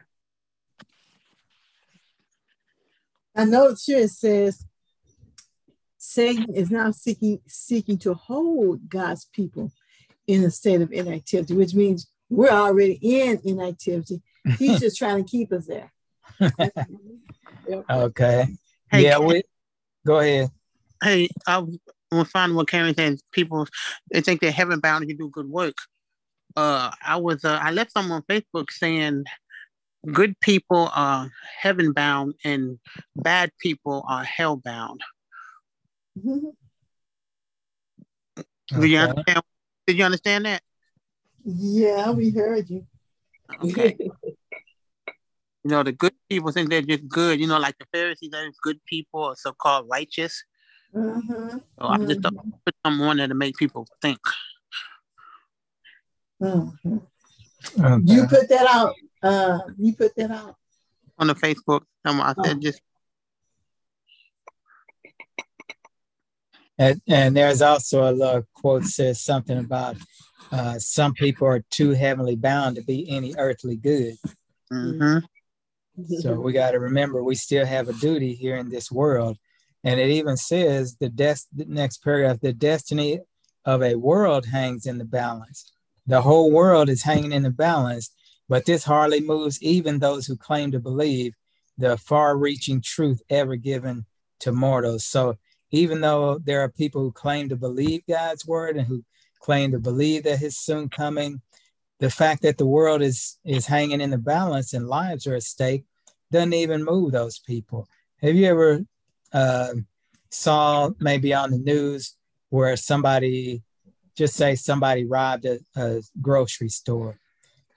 I 3.35 3.45
know 3.45 3.75
here 3.85 4.01
it 4.01 4.11
says 4.11 4.67
Satan 5.99 6.55
is 6.55 6.71
now 6.71 6.91
seeking 6.91 7.41
seeking 7.47 7.99
to 7.99 8.15
hold 8.15 8.89
God's 8.89 9.27
people 9.27 9.71
in 10.27 10.45
a 10.45 10.51
state 10.51 10.81
of 10.81 10.93
inactivity, 10.93 11.55
which 11.55 11.75
means 11.75 12.11
we're 12.29 12.51
already 12.51 12.99
in 13.03 13.41
inactivity. 13.45 14.23
He's 14.59 14.81
just 14.81 14.97
trying 14.97 15.25
to 15.25 15.31
keep 15.31 15.53
us 15.53 15.67
there. 15.67 15.93
Okay. 17.89 18.57
Hey, 18.91 19.05
yeah, 19.05 19.19
we 19.19 19.45
go 20.05 20.19
ahead. 20.19 20.51
Hey, 21.03 21.29
I 21.47 21.65
was 22.13 22.31
finding 22.31 22.57
what 22.57 22.69
Karen 22.69 22.95
said. 22.95 23.19
People 23.33 23.67
they 24.13 24.21
think 24.21 24.41
they're 24.41 24.53
heaven 24.53 24.81
bound 24.81 25.03
and 25.03 25.11
you 25.11 25.17
do 25.17 25.31
good 25.31 25.49
work. 25.49 25.77
Uh, 26.57 26.91
I 27.05 27.17
was 27.17 27.45
uh, 27.45 27.59
I 27.63 27.71
left 27.71 27.93
something 27.93 28.13
on 28.13 28.23
Facebook 28.23 28.71
saying 28.71 29.25
good 30.13 30.39
people 30.41 30.91
are 30.95 31.31
heaven 31.59 31.93
bound 31.93 32.35
and 32.45 32.79
bad 33.17 33.51
people 33.61 34.05
are 34.09 34.25
hell 34.25 34.57
bound. 34.57 35.01
Did 36.17 36.55
you 38.73 38.99
Okay. 38.99 38.99
understand? 38.99 39.43
Did 39.87 39.99
you 39.99 40.05
understand 40.05 40.47
that? 40.47 40.63
Yeah, 41.45 42.11
we 42.11 42.31
heard 42.31 42.69
you. 42.69 42.87
Okay. 43.65 43.97
you 45.65 45.71
know, 45.71 45.83
the 45.83 45.93
good 45.93 46.15
people 46.29 46.53
think 46.53 46.71
they're 46.71 46.83
just 46.83 47.09
good. 47.09 47.41
You 47.41 47.47
know, 47.47 47.59
like 47.59 47.77
the 47.79 47.87
Pharisees, 47.93 48.31
they're 48.31 48.51
good 48.63 48.81
people 48.85 49.23
or 49.23 49.37
so-called 49.37 49.87
righteous. 49.91 50.45
Uh-huh. 50.95 51.59
So 51.79 51.87
I 51.87 51.99
just 51.99 52.21
thought 52.23 52.33
Mhm. 52.35 52.53
put 52.65 52.75
something 52.85 53.07
on 53.07 53.17
there 53.19 53.29
to 53.29 53.35
make 53.35 53.57
people 53.57 53.87
think. 54.03 54.19
Mhm. 56.43 57.07
Okay. 57.79 58.13
You 58.13 58.27
put 58.27 58.49
that 58.49 58.67
out. 58.69 58.95
Uh, 59.23 59.59
you 59.79 59.95
put 59.95 60.15
that 60.17 60.31
out. 60.31 60.57
on 61.19 61.27
the 61.27 61.35
Facebook. 61.35 61.83
Someone 62.07 62.27
I 62.27 62.43
said 62.45 62.57
Oh. 62.57 62.61
just 62.61 62.81
And, 66.79 66.99
and 67.07 67.37
there's 67.37 67.61
also 67.61 68.11
a 68.11 68.13
little 68.13 68.43
quote 68.55 68.85
says 68.85 69.21
something 69.21 69.59
about 69.59 69.97
uh, 70.51 70.79
some 70.79 71.13
people 71.13 71.47
are 71.47 71.61
too 71.71 71.91
heavenly 71.91 72.37
bound 72.37 72.77
to 72.77 72.83
be 72.83 73.07
any 73.11 73.35
earthly 73.37 73.77
good. 73.77 74.17
mhm. 74.73 75.23
So 76.21 76.41
we 76.41 76.55
got 76.55 76.71
to 76.71 76.79
remember 76.81 77.23
we 77.23 77.35
still 77.35 77.67
have 77.67 77.91
a 77.91 77.93
duty 77.93 78.33
here 78.35 78.57
in 78.57 78.71
this 78.71 78.91
world. 78.91 79.37
And 79.85 79.99
it 79.99 80.11
even 80.11 80.37
says 80.37 80.97
the, 80.97 81.09
des- 81.09 81.49
the 81.55 81.65
next 81.67 82.03
paragraph 82.05 82.41
the 82.41 82.53
destiny 82.53 83.21
of 83.65 83.83
a 83.83 83.95
world 83.95 84.47
hangs 84.47 84.87
in 84.87 84.99
the 84.99 85.05
balance. 85.05 85.71
The 86.07 86.23
whole 86.23 86.51
world 86.51 86.89
is 86.89 87.03
hanging 87.03 87.33
in 87.33 87.43
the 87.43 87.51
balance, 87.51 88.11
but 88.49 88.67
this 88.67 88.85
hardly 88.85 89.21
moves 89.21 89.63
even 89.63 89.99
those 89.99 90.27
who 90.27 90.37
claim 90.37 90.73
to 90.73 90.81
believe 90.81 91.35
the 91.79 91.97
far 91.97 92.37
reaching 92.37 92.81
truth 92.81 93.23
ever 93.31 93.57
given 93.57 94.05
to 94.41 94.53
mortals. 94.53 95.05
So 95.05 95.39
even 95.71 96.01
though 96.01 96.39
there 96.39 96.61
are 96.61 96.69
people 96.69 97.03
who 97.03 97.13
claim 97.13 97.49
to 97.49 97.57
believe 97.57 98.03
God's 98.09 98.47
word 98.47 98.77
and 98.77 98.87
who 98.87 99.05
claim 99.41 99.73
to 99.73 99.79
believe 99.79 100.25
that 100.25 100.39
his 100.39 100.59
soon 100.59 100.89
coming, 100.89 101.41
the 102.01 102.11
fact 102.11 102.43
that 102.43 102.59
the 102.59 102.67
world 102.67 103.03
is 103.03 103.39
is 103.45 103.67
hanging 103.67 104.01
in 104.01 104.11
the 104.11 104.19
balance 104.19 104.73
and 104.73 104.89
lives 104.89 105.27
are 105.27 105.37
at 105.37 105.43
stake 105.43 105.85
doesn't 106.33 106.55
even 106.55 106.85
move 106.85 107.13
those 107.13 107.39
people. 107.39 107.89
Have 108.23 108.35
you 108.35 108.47
ever 108.47 108.81
uh, 109.33 109.75
saw 110.31 110.91
maybe 110.99 111.35
on 111.35 111.51
the 111.51 111.59
news 111.59 112.17
where 112.51 112.77
somebody, 112.77 113.63
just 114.17 114.35
say 114.35 114.55
somebody 114.55 115.05
robbed 115.05 115.47
a, 115.47 115.59
a 115.77 116.03
grocery 116.21 116.69
store, 116.69 117.19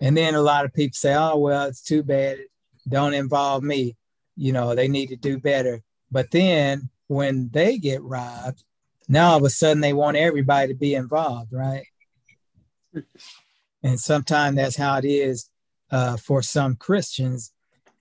and 0.01 0.17
then 0.17 0.35
a 0.35 0.41
lot 0.41 0.65
of 0.65 0.73
people 0.73 0.95
say, 0.95 1.15
"Oh 1.15 1.37
well, 1.37 1.67
it's 1.67 1.83
too 1.83 2.03
bad. 2.03 2.37
Don't 2.87 3.13
involve 3.13 3.63
me." 3.63 3.95
You 4.35 4.51
know, 4.51 4.75
they 4.75 4.87
need 4.87 5.07
to 5.07 5.15
do 5.15 5.37
better. 5.37 5.81
But 6.11 6.31
then 6.31 6.89
when 7.07 7.49
they 7.51 7.77
get 7.77 8.01
robbed, 8.01 8.63
now 9.07 9.31
all 9.31 9.37
of 9.37 9.43
a 9.43 9.49
sudden 9.49 9.81
they 9.81 9.93
want 9.93 10.17
everybody 10.17 10.69
to 10.69 10.77
be 10.77 10.95
involved, 10.95 11.51
right? 11.51 11.85
And 13.83 13.99
sometimes 13.99 14.55
that's 14.55 14.75
how 14.75 14.97
it 14.97 15.05
is 15.05 15.49
uh, 15.91 16.17
for 16.17 16.41
some 16.41 16.75
Christians. 16.75 17.51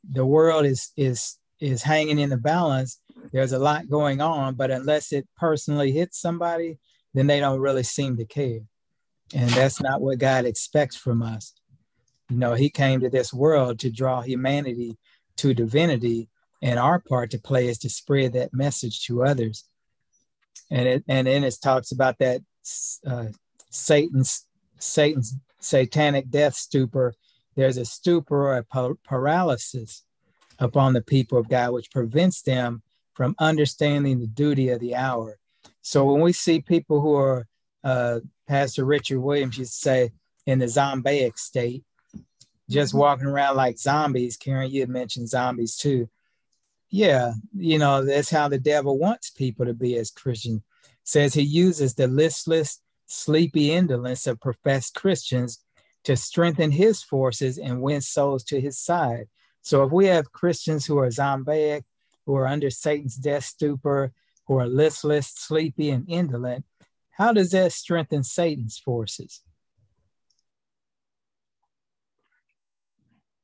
The 0.09 0.25
world 0.25 0.65
is 0.65 0.91
is 0.97 1.39
is 1.61 1.83
hanging 1.83 2.19
in 2.19 2.31
the 2.31 2.37
balance. 2.37 3.01
There's 3.33 3.53
a 3.53 3.59
lot 3.59 3.89
going 3.89 4.21
on, 4.21 4.55
but 4.55 4.71
unless 4.71 5.13
it 5.13 5.27
personally 5.37 5.93
hits 5.93 6.21
somebody, 6.21 6.79
then 7.15 7.27
they 7.27 7.41
don't 7.41 7.61
really 7.61 7.83
seem 7.83 8.17
to 8.17 8.25
care. 8.25 8.61
And 9.35 9.49
that's 9.51 9.81
not 9.81 10.01
what 10.01 10.19
God 10.19 10.45
expects 10.45 10.97
from 10.97 11.23
us. 11.23 11.55
You 12.29 12.37
know, 12.37 12.55
He 12.55 12.71
came 12.71 13.01
to 13.01 13.11
this 13.11 13.33
world 13.33 13.79
to 13.81 13.91
draw 13.91 14.21
humanity 14.23 14.99
to 15.37 15.55
divinity, 15.55 16.29
and 16.61 16.79
our 16.79 16.99
part 17.01 17.31
to 17.31 17.39
play 17.39 17.69
is 17.69 17.79
to 17.79 17.91
spread 17.91 18.35
that 18.35 18.55
message 18.55 19.05
to 19.07 19.25
others. 19.25 19.65
And 20.71 20.89
it 20.89 21.05
and 21.09 21.27
then 21.27 21.45
it 21.45 21.55
talks 21.63 21.93
about 21.93 22.19
that 22.19 22.41
uh, 23.07 23.27
Satan's 23.71 24.47
Satan's 24.79 25.37
satanic 25.61 26.29
death 26.29 26.55
stupor. 26.55 27.15
There's 27.57 27.77
a 27.77 27.85
stupor 27.85 28.49
or 28.49 28.59
a 28.59 28.95
paralysis 29.05 30.05
upon 30.59 30.93
the 30.93 31.03
people 31.03 31.39
of 31.39 31.49
God, 31.49 31.73
which 31.73 31.91
prevents 31.91 32.43
them 32.43 32.83
from 33.15 33.35
understanding 33.39 34.21
the 34.21 34.27
duty 34.27 34.71
of 34.71 34.81
the 34.81 34.95
hour. 34.95 35.39
So 35.83 36.05
when 36.05 36.21
we 36.21 36.33
see 36.33 36.61
people 36.61 37.01
who 37.01 37.15
are, 37.15 37.47
uh, 37.85 38.21
Pastor 38.49 38.85
Richard 38.85 39.21
Williams 39.21 39.59
used 39.59 39.75
to 39.75 39.79
say, 39.79 40.11
in 40.47 40.59
the 40.59 40.67
zombaic 40.67 41.39
state, 41.39 41.85
just 42.69 42.95
walking 42.95 43.27
around 43.27 43.57
like 43.57 43.79
zombies. 43.79 44.37
Karen, 44.37 44.71
you 44.71 44.81
had 44.81 44.89
mentioned 44.89 45.29
zombies 45.29 45.77
too. 45.77 46.09
Yeah, 46.91 47.33
you 47.55 47.79
know, 47.79 48.05
that's 48.05 48.31
how 48.31 48.49
the 48.49 48.59
devil 48.59 48.99
wants 48.99 49.31
people 49.31 49.67
to 49.67 49.75
be 49.75 49.97
as 49.97 50.11
Christian. 50.11 50.63
Says 51.05 51.35
he 51.35 51.43
uses 51.43 51.95
the 51.95 52.07
listless, 52.07 52.81
sleepy 53.07 53.73
indolence 53.73 54.27
of 54.27 54.41
professed 54.41 54.95
Christians 54.95 55.63
to 56.05 56.17
strengthen 56.17 56.71
his 56.71 57.03
forces 57.03 57.59
and 57.59 57.83
win 57.83 58.01
souls 58.01 58.45
to 58.45 58.61
his 58.61 58.79
side. 58.79 59.29
So 59.63 59.85
if 59.85 59.93
we 59.93 60.07
have 60.07 60.33
Christians 60.33 60.85
who 60.85 60.99
are 60.99 61.09
zombaic, 61.09 61.83
who 62.27 62.37
are 62.37 62.47
under 62.47 62.71
Satan's 62.71 63.17
death 63.17 63.45
stupor, 63.45 64.13
who 64.47 64.59
are 64.59 64.67
listless, 64.67 65.29
sleepy, 65.29 65.91
and 65.91 66.09
indolent, 66.09 66.65
how 67.13 67.33
does 67.33 67.51
that 67.51 67.73
strengthen 67.73 68.25
Satan's 68.25 68.79
forces? 68.79 69.43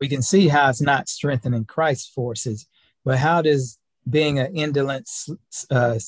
We 0.01 0.09
can 0.09 0.23
see 0.23 0.49
how 0.49 0.71
it's 0.71 0.81
not 0.81 1.09
strengthening 1.09 1.65
Christ's 1.65 2.09
forces, 2.09 2.67
but 3.05 3.19
how 3.19 3.43
does 3.43 3.79
being 4.09 4.39
an 4.39 4.57
indolent, 4.57 5.09
uh, 5.71 5.99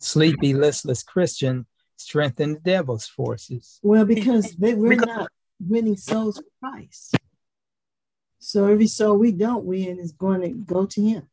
sleepy, 0.00 0.54
listless 0.54 1.02
Christian 1.02 1.66
strengthen 1.96 2.54
the 2.54 2.60
devil's 2.60 3.06
forces? 3.06 3.78
Well, 3.82 4.04
because 4.04 4.52
they, 4.56 4.74
we're 4.74 4.96
not 4.96 5.28
winning 5.60 5.96
souls 5.96 6.38
for 6.38 6.44
Christ. 6.60 7.16
So 8.38 8.66
every 8.66 8.88
soul 8.88 9.16
we 9.16 9.32
don't 9.32 9.64
win 9.64 9.98
is 9.98 10.12
going 10.12 10.40
to 10.42 10.48
go 10.48 10.86
to 10.86 11.02
him. 11.02 11.28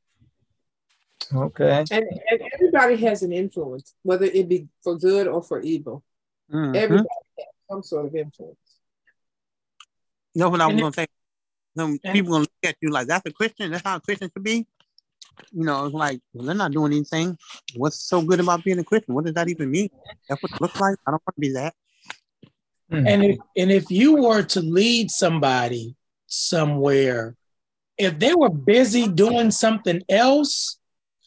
Okay. 1.34 1.86
And, 1.92 2.04
and 2.30 2.42
everybody 2.54 2.98
has 2.98 3.24
an 3.24 3.32
influence, 3.32 3.96
whether 4.04 4.26
it 4.26 4.50
be 4.50 4.68
for 4.84 4.98
good 4.98 5.28
or 5.28 5.42
for 5.42 5.62
evil. 5.62 6.04
Mhm. 6.52 6.76
Everybody 6.76 7.08
has 7.40 7.48
some 7.70 7.84
sort 7.84 8.06
of 8.08 8.16
influence. 8.16 8.58
You 10.34 10.42
know 10.42 10.50
what 10.50 10.62
I 10.62 10.68
was 10.68 10.80
gonna 10.80 10.94
say? 10.94 11.08
Some 11.78 12.00
people 12.00 12.32
gonna 12.32 12.42
look 12.42 12.52
at 12.64 12.76
you 12.82 12.90
like 12.90 13.08
that's 13.08 13.26
a 13.26 13.32
Christian. 13.32 13.72
That's 13.72 13.84
how 13.84 13.98
a 13.98 14.02
Christian 14.02 14.30
should 14.34 14.44
be. 14.44 14.68
You 15.52 15.64
know, 15.66 15.86
it's 15.86 15.94
like 15.94 16.20
well, 16.34 16.46
they're 16.46 16.56
not 16.56 16.72
doing 16.72 16.92
anything. 16.94 17.38
What's 17.76 18.02
so 18.02 18.22
good 18.22 18.40
about 18.40 18.64
being 18.64 18.80
a 18.80 18.84
Christian? 18.84 19.16
What 19.16 19.26
does 19.26 19.34
that 19.36 19.50
even 19.50 19.72
mean? 19.72 19.90
That's 20.28 20.42
what 20.44 20.52
it 20.52 20.62
looks 20.62 20.80
like. 20.80 20.98
I 21.08 21.12
don't 21.12 21.24
want 21.26 21.36
to 21.36 21.42
be 21.42 21.54
that. 21.54 21.74
And 22.90 23.24
if 23.24 23.38
and 23.56 23.72
if 23.72 23.90
you 23.90 24.18
were 24.22 24.44
to 24.44 24.62
lead 24.62 25.10
somebody 25.12 25.96
somewhere, 26.28 27.38
if 27.98 28.20
they 28.20 28.36
were 28.36 28.50
busy 28.50 29.08
doing 29.08 29.50
something 29.52 30.02
else, 30.10 30.78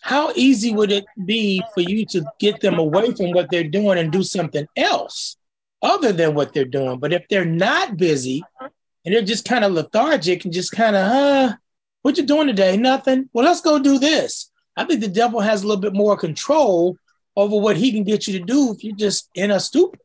how 0.05 0.33
easy 0.35 0.71
would 0.71 0.93
it 0.93 1.07
be 1.25 1.63
for 1.73 1.81
you 1.81 2.05
to 2.05 2.23
get 2.39 2.61
them 2.61 2.79
away 2.79 3.11
from 3.13 3.31
what 3.31 3.51
they're 3.51 3.65
doing 3.65 3.99
and 3.99 4.13
do 4.13 4.23
something 4.23 4.67
else 4.77 5.39
other 5.81 6.13
than 6.13 6.35
what 6.35 6.53
they're 6.53 6.67
doing? 6.67 6.99
But 6.99 7.15
if 7.15 7.27
they're 7.31 7.47
not 7.47 7.97
busy 7.97 8.45
and 8.61 9.15
they're 9.15 9.23
just 9.23 9.47
kind 9.47 9.65
of 9.65 9.73
lethargic 9.73 10.45
and 10.45 10.53
just 10.53 10.73
kind 10.73 10.95
of, 10.95 11.11
huh, 11.11 11.57
what 12.03 12.19
you 12.19 12.27
doing 12.27 12.49
today? 12.49 12.77
Nothing. 12.77 13.31
Well, 13.33 13.47
let's 13.47 13.63
go 13.63 13.79
do 13.79 13.99
this. 13.99 14.51
I 14.77 14.85
think 14.85 15.01
the 15.01 15.09
devil 15.09 15.41
has 15.41 15.63
a 15.63 15.67
little 15.67 15.81
bit 15.81 15.95
more 15.95 16.19
control 16.19 16.99
over 17.35 17.57
what 17.57 17.79
he 17.79 17.91
can 17.91 18.05
get 18.05 18.29
you 18.29 18.39
to 18.39 18.45
do 18.45 18.75
if 18.75 18.85
you're 18.85 18.95
just 18.95 19.31
in 19.35 19.51
a 19.51 19.59
stupor. 19.59 19.99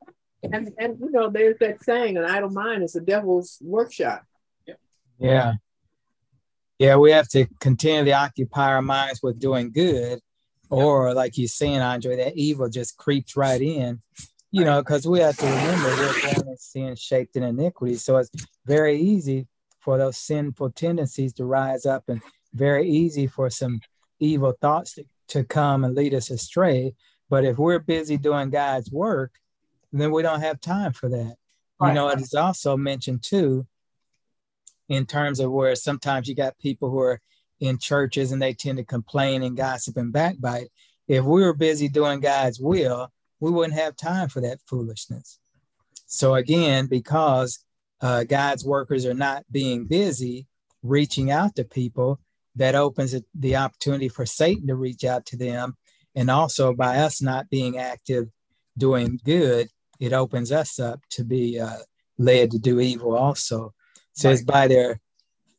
And, 0.43 0.71
and 0.77 0.97
you 1.01 1.11
know, 1.11 1.29
there's 1.29 1.57
that 1.59 1.83
saying, 1.83 2.15
an 2.15 2.23
idle 2.23 2.51
mind 2.51 2.83
is 2.83 2.93
the 2.93 3.01
devil's 3.01 3.57
workshop. 3.61 4.23
Yeah. 5.17 5.55
Yeah, 6.79 6.95
we 6.95 7.11
have 7.11 7.27
to 7.29 7.45
continually 7.59 8.13
occupy 8.13 8.69
our 8.69 8.81
minds 8.81 9.21
with 9.21 9.37
doing 9.37 9.71
good, 9.71 10.19
or 10.69 11.13
like 11.13 11.37
you're 11.37 11.47
saying, 11.49 11.81
Andre, 11.81 12.15
that 12.15 12.37
evil 12.37 12.69
just 12.69 12.97
creeps 12.97 13.35
right 13.35 13.61
in. 13.61 14.01
You 14.51 14.65
know, 14.65 14.81
because 14.81 15.07
we 15.07 15.19
have 15.19 15.37
to 15.37 15.45
remember 15.45 15.89
we're 15.89 16.33
born 16.33 16.47
in 16.47 16.57
sin, 16.57 16.95
shaped 16.95 17.35
in 17.35 17.43
iniquity. 17.43 17.95
So 17.95 18.17
it's 18.17 18.31
very 18.65 18.99
easy 18.99 19.45
for 19.79 19.97
those 19.97 20.17
sinful 20.17 20.71
tendencies 20.71 21.33
to 21.33 21.45
rise 21.45 21.85
up 21.85 22.05
and 22.07 22.21
very 22.53 22.89
easy 22.89 23.27
for 23.27 23.49
some 23.49 23.79
evil 24.19 24.53
thoughts 24.59 24.95
to, 24.95 25.05
to 25.27 25.43
come 25.43 25.83
and 25.83 25.95
lead 25.95 26.13
us 26.15 26.31
astray. 26.31 26.95
But 27.29 27.45
if 27.45 27.57
we're 27.57 27.79
busy 27.79 28.17
doing 28.17 28.49
God's 28.49 28.91
work, 28.91 29.33
then 29.93 30.11
we 30.11 30.23
don't 30.23 30.41
have 30.41 30.59
time 30.61 30.93
for 30.93 31.09
that. 31.09 31.35
Right. 31.79 31.89
You 31.89 31.93
know, 31.93 32.09
it 32.09 32.19
is 32.19 32.33
also 32.33 32.75
mentioned 32.75 33.23
too, 33.23 33.67
in 34.89 35.05
terms 35.05 35.39
of 35.39 35.51
where 35.51 35.75
sometimes 35.75 36.27
you 36.27 36.35
got 36.35 36.57
people 36.59 36.89
who 36.89 36.99
are 36.99 37.21
in 37.59 37.77
churches 37.77 38.31
and 38.31 38.41
they 38.41 38.53
tend 38.53 38.77
to 38.77 38.83
complain 38.83 39.43
and 39.43 39.55
gossip 39.55 39.97
and 39.97 40.11
backbite. 40.11 40.69
If 41.07 41.23
we 41.23 41.41
were 41.41 41.53
busy 41.53 41.87
doing 41.87 42.19
God's 42.19 42.59
will, 42.59 43.11
we 43.39 43.51
wouldn't 43.51 43.79
have 43.79 43.95
time 43.95 44.29
for 44.29 44.41
that 44.41 44.59
foolishness. 44.65 45.39
So 46.05 46.35
again, 46.35 46.87
because 46.87 47.59
uh, 48.01 48.23
God's 48.23 48.65
workers 48.65 49.05
are 49.05 49.13
not 49.13 49.45
being 49.51 49.85
busy 49.85 50.47
reaching 50.81 51.31
out 51.31 51.55
to 51.55 51.63
people, 51.63 52.19
that 52.55 52.75
opens 52.75 53.15
the 53.35 53.55
opportunity 53.55 54.09
for 54.09 54.25
Satan 54.25 54.67
to 54.67 54.75
reach 54.75 55.03
out 55.05 55.25
to 55.27 55.37
them. 55.37 55.77
And 56.15 56.29
also 56.29 56.73
by 56.73 56.97
us 56.97 57.21
not 57.21 57.49
being 57.49 57.77
active 57.77 58.27
doing 58.77 59.19
good, 59.23 59.69
it 59.99 60.13
opens 60.13 60.51
us 60.51 60.79
up 60.79 60.99
to 61.11 61.23
be 61.23 61.59
uh, 61.59 61.77
led 62.17 62.51
to 62.51 62.59
do 62.59 62.79
evil 62.79 63.15
also. 63.15 63.73
So 64.19 64.29
it's 64.31 64.43
by 64.43 64.67
their 64.67 64.99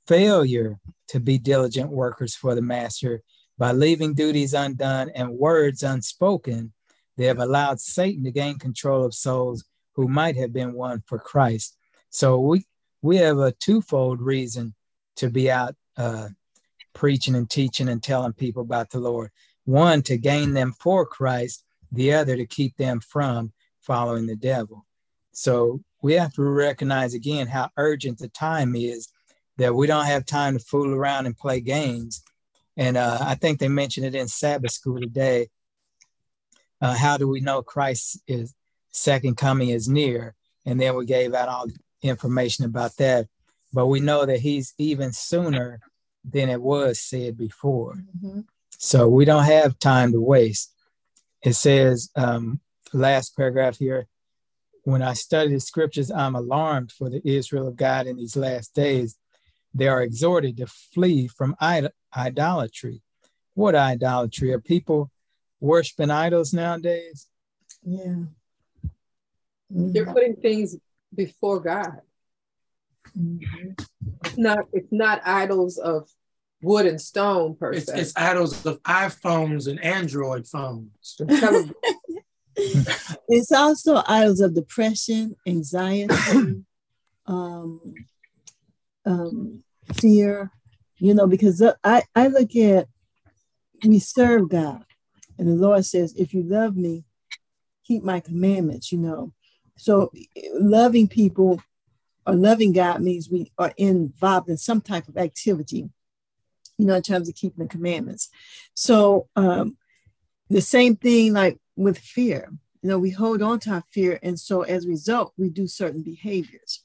failure 0.07 0.79
to 1.09 1.19
be 1.19 1.39
diligent 1.39 1.91
workers 1.91 2.35
for 2.35 2.55
the 2.55 2.61
master, 2.61 3.23
by 3.57 3.73
leaving 3.73 4.13
duties 4.13 4.53
undone 4.53 5.11
and 5.15 5.31
words 5.31 5.83
unspoken, 5.83 6.75
they 7.17 7.25
have 7.25 7.39
allowed 7.39 7.81
Satan 7.81 8.23
to 8.25 8.31
gain 8.31 8.59
control 8.59 9.03
of 9.03 9.15
souls 9.15 9.65
who 9.95 10.09
might 10.09 10.37
have 10.37 10.53
been 10.53 10.75
won 10.75 11.03
for 11.07 11.19
Christ. 11.19 11.79
So 12.11 12.39
we 12.39 12.67
we 13.01 13.17
have 13.17 13.39
a 13.39 13.53
twofold 13.53 14.21
reason 14.21 14.75
to 15.17 15.31
be 15.31 15.51
out 15.51 15.75
uh, 15.97 16.29
preaching 16.93 17.37
and 17.37 17.49
teaching 17.49 17.89
and 17.89 18.03
telling 18.03 18.35
people 18.35 18.61
about 18.61 18.91
the 18.91 19.01
Lord. 19.01 19.31
One 19.65 20.03
to 20.03 20.19
gain 20.19 20.53
them 20.53 20.75
for 20.79 21.07
Christ, 21.07 21.65
the 21.91 22.13
other 22.13 22.37
to 22.37 22.45
keep 22.45 22.77
them 22.77 23.01
from 23.01 23.55
following 23.81 24.27
the 24.27 24.37
devil. 24.37 24.85
So 25.41 25.81
we 26.03 26.13
have 26.15 26.35
to 26.35 26.43
recognize 26.43 27.15
again 27.15 27.47
how 27.47 27.71
urgent 27.79 28.19
the 28.19 28.29
time 28.29 28.77
is 28.77 29.09
that 29.57 29.75
we 29.75 29.87
don't 29.87 30.05
have 30.05 30.27
time 30.27 30.59
to 30.59 30.63
fool 30.63 30.95
around 30.95 31.25
and 31.25 31.35
play 31.35 31.63
games. 31.63 32.23
And 32.77 32.99
uh, 32.99 33.17
I 33.23 33.37
think 33.37 33.59
they 33.59 33.69
mentioned 33.69 34.05
it 34.05 34.15
in 34.15 34.29
Sabbath 34.29 34.73
school 34.73 35.01
today. 35.01 35.49
Uh, 36.83 36.95
how 36.95 37.17
do 37.17 37.27
we 37.27 37.41
know 37.41 37.63
Christ 37.63 38.21
is 38.27 38.55
second 38.91 39.39
coming 39.39 39.71
is 39.71 39.89
near? 39.89 40.35
And 40.67 40.79
then 40.79 40.95
we 40.95 41.07
gave 41.07 41.33
out 41.33 41.49
all 41.49 41.69
information 42.03 42.67
about 42.67 42.99
that. 42.99 43.27
But 43.73 43.87
we 43.87 44.01
know 44.01 44.27
that 44.27 44.41
he's 44.41 44.75
even 44.77 45.11
sooner 45.11 45.81
than 46.23 46.51
it 46.51 46.61
was 46.61 47.01
said 47.01 47.39
before. 47.39 47.95
Mm-hmm. 47.95 48.41
So 48.77 49.09
we 49.09 49.25
don't 49.25 49.45
have 49.45 49.79
time 49.79 50.13
to 50.13 50.21
waste. 50.21 50.71
It 51.43 51.55
says, 51.55 52.11
um, 52.15 52.61
last 52.93 53.35
paragraph 53.39 53.79
here, 53.79 54.07
when 54.85 55.03
I 55.03 55.13
study 55.13 55.53
the 55.53 55.61
scriptures, 55.61 56.11
I'm 56.11 56.35
alarmed 56.35 56.93
for 56.93 57.11
the 57.11 57.21
Israel 57.25 57.69
of 57.69 57.77
God 57.77 58.07
in 58.07 58.17
these 58.17 58.37
last 58.37 58.75
days. 58.75 59.17
They 59.75 59.89
are 59.89 60.03
exhorted 60.03 60.57
to 60.57 60.67
flee 60.67 61.29
from 61.29 61.55
Id- 61.61 61.93
idolatry. 62.17 63.03
What 63.55 63.75
idolatry? 63.75 64.53
Are 64.53 64.61
people 64.61 65.11
worshiping 65.61 66.11
idols 66.11 66.53
nowadays? 66.53 67.29
Yeah. 67.83 68.25
They're 69.71 70.13
putting 70.13 70.37
things 70.37 70.77
before 71.15 71.61
God. 71.61 72.01
Mm-hmm. 73.17 73.71
It's 74.25 74.39
not 74.39 74.59
it's 74.73 74.93
not 74.93 75.21
idols 75.25 75.79
of 75.79 76.09
wood 76.63 76.87
and 76.87 77.01
stone 77.01 77.57
per 77.57 77.73
it's, 77.73 77.87
se. 77.87 78.01
It's 78.01 78.13
idols 78.17 78.65
of 78.67 78.83
iPhones 78.83 79.69
and 79.69 79.83
Android 79.83 80.47
phones. 80.47 81.19
it's 83.29 83.53
also 83.53 84.03
idols 84.07 84.41
of 84.41 84.55
depression, 84.55 85.37
anxiety, 85.47 86.15
um, 87.27 87.95
um, 89.07 89.63
fear. 89.95 90.51
You 90.99 91.15
know, 91.15 91.27
because 91.27 91.63
I 91.83 92.03
I 92.15 92.27
look 92.27 92.55
at 92.57 92.87
we 93.85 93.99
serve 93.99 94.51
God, 94.51 94.85
and 95.39 95.49
the 95.49 95.55
Lord 95.55 95.85
says, 95.87 96.15
"If 96.17 96.35
you 96.35 96.43
love 96.43 96.77
me, 96.77 97.05
keep 97.85 98.03
my 98.03 98.21
commandments." 98.21 98.93
You 98.93 98.99
know, 98.99 99.33
so 99.77 100.13
loving 100.53 101.09
people 101.09 101.63
or 102.27 102.35
loving 102.35 102.73
God 102.73 103.01
means 103.01 103.31
we 103.31 103.51
are 103.59 103.73
involved 103.77 104.51
in 104.51 104.59
some 104.59 104.81
type 104.81 105.09
of 105.09 105.17
activity, 105.17 105.89
you 106.77 106.87
know, 106.87 106.97
in 106.97 107.03
terms 107.03 107.29
of 107.29 107.35
keeping 107.35 107.65
the 107.65 107.71
commandments. 107.71 108.29
So 108.75 109.29
um, 109.37 109.79
the 110.51 110.61
same 110.61 110.97
thing 110.97 111.33
like 111.33 111.59
with 111.81 111.99
fear, 111.99 112.53
you 112.83 112.91
know, 112.91 112.99
we 112.99 113.11
hold 113.11 113.41
on 113.43 113.59
to 113.61 113.71
our 113.71 113.85
fear. 113.91 114.19
And 114.23 114.39
so 114.39 114.63
as 114.63 114.85
a 114.85 114.89
result, 114.89 115.33
we 115.39 115.49
do 115.49 115.67
certain 115.67 116.03
behaviors. 116.03 116.85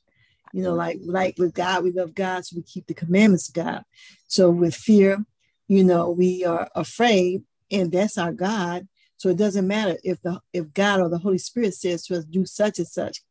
You 0.54 0.64
know, 0.64 0.74
like 0.74 1.00
like 1.04 1.38
with 1.38 1.54
God, 1.54 1.84
we 1.84 1.92
love 1.92 2.16
God, 2.16 2.46
so 2.46 2.56
we 2.56 2.62
keep 2.62 2.88
the 2.88 2.94
commandments 2.94 3.50
of 3.50 3.56
God. 3.56 3.84
So 4.28 4.50
with 4.50 4.74
fear, 4.74 5.26
you 5.68 5.84
know, 5.84 6.10
we 6.10 6.46
are 6.46 6.70
afraid, 6.74 7.44
and 7.70 7.92
that's 7.92 8.18
our 8.18 8.32
God. 8.32 8.88
So 9.18 9.28
it 9.28 9.38
doesn't 9.38 9.68
matter 9.68 9.98
if 10.04 10.22
the 10.22 10.40
if 10.54 10.74
God 10.74 11.02
or 11.02 11.10
the 11.10 11.18
Holy 11.18 11.40
Spirit 11.40 11.74
says 11.74 12.06
to 12.06 12.18
us, 12.18 12.24
do 12.24 12.46
such 12.46 12.80
and 12.80 12.88
such. 12.88 13.22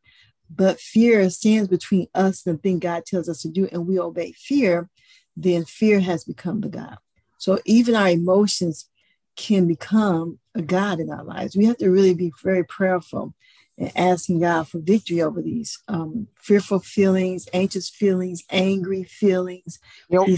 But 0.50 0.80
fear 0.80 1.30
stands 1.30 1.68
between 1.68 2.08
us 2.14 2.44
and 2.44 2.58
the 2.58 2.62
thing 2.62 2.78
God 2.78 3.06
tells 3.06 3.28
us 3.30 3.40
to 3.42 3.48
do, 3.48 3.68
and 3.72 3.86
we 3.86 3.98
obey 3.98 4.32
fear, 4.32 4.90
then 5.34 5.64
fear 5.64 6.00
has 6.00 6.24
become 6.24 6.60
the 6.60 6.68
God. 6.68 6.98
So 7.38 7.58
even 7.64 7.94
our 7.94 8.10
emotions 8.10 8.90
can 9.36 9.66
become 9.66 10.38
a 10.54 10.62
God 10.62 11.00
in 11.00 11.10
our 11.10 11.24
lives. 11.24 11.56
We 11.56 11.66
have 11.66 11.78
to 11.78 11.90
really 11.90 12.14
be 12.14 12.32
very 12.42 12.64
prayerful 12.64 13.34
and 13.76 13.92
asking 13.96 14.40
God 14.40 14.68
for 14.68 14.78
victory 14.78 15.20
over 15.22 15.42
these 15.42 15.78
um, 15.88 16.28
fearful 16.36 16.78
feelings, 16.78 17.48
anxious 17.52 17.90
feelings, 17.90 18.44
angry 18.50 19.02
feelings, 19.02 19.80
yep. 20.08 20.28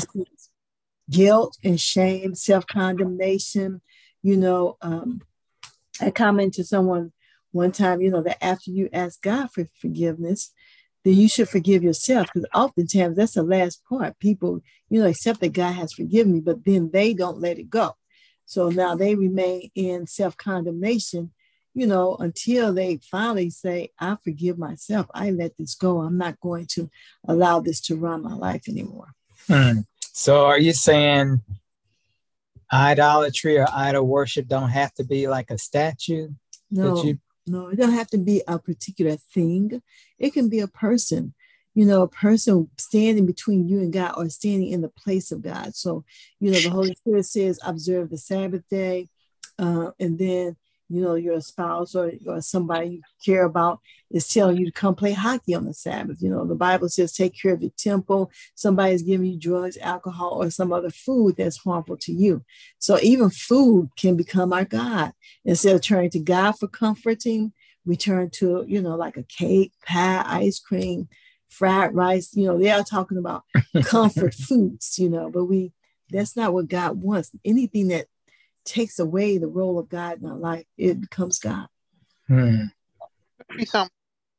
guilt 1.10 1.58
and 1.62 1.80
shame, 1.80 2.34
self 2.34 2.66
condemnation. 2.66 3.82
You 4.22 4.36
know, 4.36 4.76
um, 4.80 5.20
I 6.00 6.10
commented 6.10 6.54
to 6.54 6.64
someone 6.64 7.12
one 7.52 7.72
time, 7.72 8.00
you 8.00 8.10
know, 8.10 8.22
that 8.22 8.42
after 8.42 8.70
you 8.70 8.88
ask 8.92 9.20
God 9.22 9.50
for 9.50 9.66
forgiveness, 9.80 10.52
then 11.04 11.14
you 11.14 11.28
should 11.28 11.48
forgive 11.48 11.82
yourself 11.82 12.26
because 12.26 12.48
oftentimes 12.54 13.16
that's 13.16 13.34
the 13.34 13.42
last 13.42 13.82
part. 13.88 14.18
People, 14.18 14.60
you 14.88 15.00
know, 15.00 15.06
accept 15.06 15.40
that 15.40 15.52
God 15.52 15.72
has 15.72 15.92
forgiven 15.92 16.32
me, 16.32 16.40
but 16.40 16.64
then 16.64 16.90
they 16.92 17.14
don't 17.14 17.40
let 17.40 17.58
it 17.58 17.70
go. 17.70 17.94
So 18.46 18.70
now 18.70 18.94
they 18.94 19.14
remain 19.14 19.70
in 19.74 20.06
self 20.06 20.36
condemnation, 20.36 21.32
you 21.74 21.86
know, 21.86 22.16
until 22.16 22.72
they 22.72 23.00
finally 23.10 23.50
say, 23.50 23.90
I 23.98 24.16
forgive 24.22 24.58
myself. 24.58 25.06
I 25.12 25.30
let 25.30 25.56
this 25.58 25.74
go. 25.74 26.00
I'm 26.00 26.16
not 26.16 26.40
going 26.40 26.66
to 26.70 26.90
allow 27.26 27.60
this 27.60 27.80
to 27.82 27.96
run 27.96 28.22
my 28.22 28.34
life 28.34 28.68
anymore. 28.68 29.08
Hmm. 29.48 29.80
So 30.12 30.46
are 30.46 30.58
you 30.58 30.72
saying 30.72 31.42
idolatry 32.72 33.58
or 33.58 33.66
idol 33.72 34.06
worship 34.06 34.48
don't 34.48 34.70
have 34.70 34.92
to 34.94 35.04
be 35.04 35.28
like 35.28 35.50
a 35.50 35.58
statue 35.58 36.28
no. 36.70 37.00
you 37.04 37.18
no, 37.48 37.68
it 37.68 37.76
don't 37.76 37.92
have 37.92 38.08
to 38.08 38.18
be 38.18 38.42
a 38.48 38.58
particular 38.58 39.16
thing. 39.32 39.80
It 40.18 40.32
can 40.32 40.48
be 40.48 40.60
a 40.60 40.66
person, 40.66 41.32
you 41.76 41.84
know, 41.84 42.00
a 42.00 42.08
person 42.08 42.70
standing 42.78 43.26
between 43.26 43.68
you 43.68 43.80
and 43.80 43.92
God 43.92 44.14
or 44.16 44.30
standing 44.30 44.68
in 44.68 44.80
the 44.80 44.88
place 44.88 45.30
of 45.30 45.42
God. 45.42 45.74
So, 45.74 46.04
you 46.40 46.50
know, 46.50 46.58
the 46.58 46.70
Holy 46.70 46.94
Spirit 46.94 47.26
says, 47.26 47.60
observe 47.62 48.08
the 48.08 48.16
Sabbath 48.16 48.62
day. 48.70 49.10
Uh, 49.58 49.90
and 50.00 50.18
then 50.18 50.56
you 50.88 51.02
know, 51.02 51.14
your 51.16 51.40
spouse 51.40 51.94
or, 51.94 52.12
or 52.26 52.40
somebody 52.40 52.88
you 52.88 53.02
care 53.24 53.44
about 53.44 53.80
is 54.10 54.28
telling 54.28 54.56
you 54.56 54.66
to 54.66 54.72
come 54.72 54.94
play 54.94 55.12
hockey 55.12 55.54
on 55.54 55.64
the 55.64 55.74
Sabbath. 55.74 56.22
You 56.22 56.30
know, 56.30 56.46
the 56.46 56.54
Bible 56.54 56.88
says 56.88 57.12
take 57.12 57.34
care 57.40 57.52
of 57.52 57.60
your 57.60 57.72
temple. 57.76 58.30
Somebody's 58.54 59.02
giving 59.02 59.26
you 59.26 59.38
drugs, 59.38 59.76
alcohol, 59.78 60.42
or 60.42 60.50
some 60.50 60.72
other 60.72 60.90
food 60.90 61.36
that's 61.36 61.58
harmful 61.58 61.96
to 61.98 62.12
you. 62.12 62.44
So 62.78 62.98
even 63.02 63.30
food 63.30 63.90
can 63.96 64.16
become 64.16 64.52
our 64.52 64.64
God. 64.64 65.12
Instead 65.44 65.74
of 65.74 65.82
turning 65.82 66.10
to 66.10 66.20
God 66.20 66.52
for 66.52 66.68
comforting, 66.68 67.52
we 67.84 67.96
turn 67.96 68.30
to, 68.30 68.64
you 68.66 68.80
know, 68.80 68.96
like 68.96 69.16
a 69.16 69.24
cake, 69.24 69.72
pie, 69.84 70.22
ice 70.24 70.60
cream, 70.60 71.08
fried 71.56 71.94
rice. 71.94 72.34
You 72.34 72.46
know, 72.46 72.58
they 72.58 72.70
are 72.70 72.84
talking 72.84 73.18
about 73.18 73.44
comfort 73.84 74.34
foods, 74.34 74.98
you 74.98 75.08
know, 75.08 75.30
but 75.30 75.44
we 75.44 75.72
that's 76.10 76.36
not 76.36 76.52
what 76.52 76.68
God 76.68 77.00
wants. 77.00 77.30
Anything 77.44 77.88
that 77.88 78.06
takes 78.64 78.98
away 78.98 79.38
the 79.38 79.48
role 79.48 79.78
of 79.78 79.88
God 79.88 80.20
in 80.20 80.28
our 80.28 80.36
life, 80.36 80.66
it 80.76 81.00
becomes 81.00 81.38
God. 81.38 81.66
Hmm. 82.28 82.64
Be 83.56 83.64
something 83.64 83.90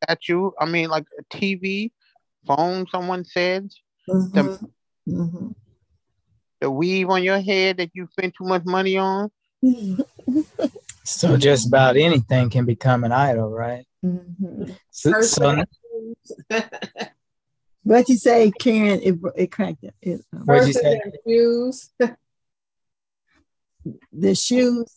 that 0.07 0.27
you, 0.27 0.53
I 0.59 0.65
mean, 0.65 0.89
like 0.89 1.05
a 1.17 1.23
TV, 1.35 1.91
phone, 2.45 2.87
someone 2.89 3.25
said. 3.25 3.69
Mm-hmm. 4.09 4.33
The, 4.33 4.59
mm-hmm. 5.09 5.47
the 6.61 6.71
weave 6.71 7.09
on 7.09 7.23
your 7.23 7.39
head 7.39 7.77
that 7.77 7.91
you 7.93 8.07
spend 8.11 8.33
too 8.37 8.45
much 8.45 8.63
money 8.65 8.97
on. 8.97 9.29
So 11.07 11.37
just 11.37 11.67
about 11.67 11.95
anything 11.95 12.49
can 12.49 12.65
become 12.65 13.05
an 13.05 13.13
idol, 13.13 13.49
right? 13.49 13.85
Mhm. 14.03 14.75
So, 14.91 15.21
so 15.21 15.63
What 17.87 18.09
you 18.09 18.17
say, 18.17 18.51
Karen? 18.51 18.99
It, 19.01 19.15
it 19.37 19.49
cracked 19.49 19.81
it. 19.81 19.93
it 20.01 20.25
um, 20.33 20.41
What'd 20.41 20.67
you 20.67 20.73
say? 20.73 20.99
shoes, 21.25 21.89
the 24.11 24.35
shoes. 24.35 24.93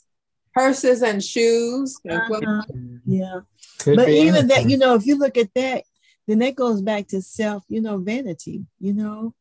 purses 0.53 1.01
and 1.03 1.23
shoes. 1.23 1.97
Uh-huh. 2.11 2.63
Yeah. 3.07 3.41
could 3.79 3.95
but 3.95 4.07
be 4.07 4.15
even 4.15 4.49
that, 4.49 4.69
you 4.69 4.77
know, 4.77 4.97
if 4.97 5.07
you 5.07 5.17
look 5.17 5.37
at 5.37 5.55
that, 5.55 5.85
then 6.27 6.41
that 6.41 6.57
goes 6.57 6.83
back 6.83 7.07
to 7.09 7.23
self, 7.23 7.63
you 7.69 7.81
know, 7.81 7.99
vanity, 7.99 8.67
you 8.81 8.93
know, 8.93 9.35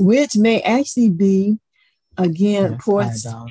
which 0.00 0.36
may 0.36 0.60
actually 0.62 1.10
be 1.10 1.60
again 2.16 2.72
That's 2.72 2.84
poor, 2.84 3.46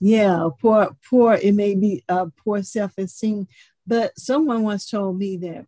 yeah, 0.00 0.48
poor, 0.60 0.96
poor. 1.08 1.34
It 1.34 1.54
may 1.54 1.76
be 1.76 2.02
uh, 2.08 2.26
poor 2.42 2.64
self-esteem. 2.64 3.46
But 3.86 4.18
someone 4.18 4.64
once 4.64 4.90
told 4.90 5.16
me 5.16 5.36
that 5.36 5.66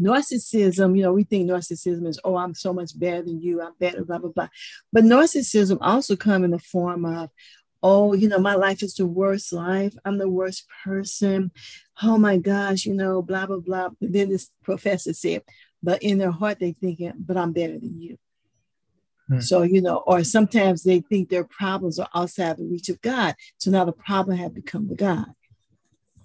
narcissism, 0.00 0.96
you 0.96 1.02
know, 1.02 1.12
we 1.12 1.24
think 1.24 1.48
narcissism 1.48 2.06
is, 2.06 2.20
oh, 2.24 2.36
I'm 2.36 2.54
so 2.54 2.72
much 2.72 2.98
better 2.98 3.22
than 3.22 3.40
you, 3.40 3.62
I'm 3.62 3.72
better, 3.78 4.04
blah 4.04 4.18
blah 4.18 4.30
blah. 4.30 4.48
But 4.92 5.04
narcissism 5.04 5.78
also 5.80 6.16
come 6.16 6.44
in 6.44 6.50
the 6.50 6.58
form 6.58 7.04
of, 7.04 7.30
oh, 7.82 8.14
you 8.14 8.28
know, 8.28 8.38
my 8.38 8.54
life 8.54 8.82
is 8.82 8.94
the 8.94 9.06
worst 9.06 9.52
life. 9.52 9.94
I'm 10.04 10.18
the 10.18 10.28
worst 10.28 10.66
person. 10.84 11.50
Oh 12.02 12.18
my 12.18 12.36
gosh, 12.36 12.84
you 12.84 12.94
know, 12.94 13.22
blah 13.22 13.46
blah 13.46 13.58
blah. 13.58 13.90
And 14.00 14.14
then 14.14 14.28
this 14.28 14.50
professor 14.62 15.12
said, 15.12 15.42
but 15.82 16.02
in 16.02 16.18
their 16.18 16.30
heart 16.32 16.58
they 16.60 16.72
thinking, 16.72 17.12
but 17.18 17.36
I'm 17.36 17.52
better 17.52 17.78
than 17.78 18.00
you. 18.00 18.18
Hmm. 19.28 19.40
So 19.40 19.62
you 19.62 19.80
know, 19.80 19.98
or 20.06 20.24
sometimes 20.24 20.82
they 20.82 21.00
think 21.00 21.28
their 21.28 21.44
problems 21.44 21.98
are 21.98 22.08
outside 22.14 22.58
the 22.58 22.64
reach 22.64 22.88
of 22.88 23.00
God. 23.00 23.34
So 23.58 23.70
now 23.70 23.84
the 23.84 23.92
problem 23.92 24.36
have 24.36 24.54
become 24.54 24.88
the 24.88 24.94
God. 24.94 25.26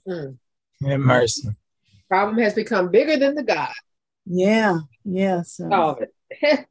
Mm. 0.08 0.38
Have 0.84 1.00
mercy. 1.00 1.50
Problem 2.12 2.38
has 2.39 2.54
become 2.54 2.91
bigger 2.91 3.15
than 3.15 3.36
the 3.36 3.43
God. 3.43 3.71
Yeah, 4.26 4.80
yeah. 5.06 5.43
So 5.43 5.69
Solve 5.69 6.00
it. 6.41 6.67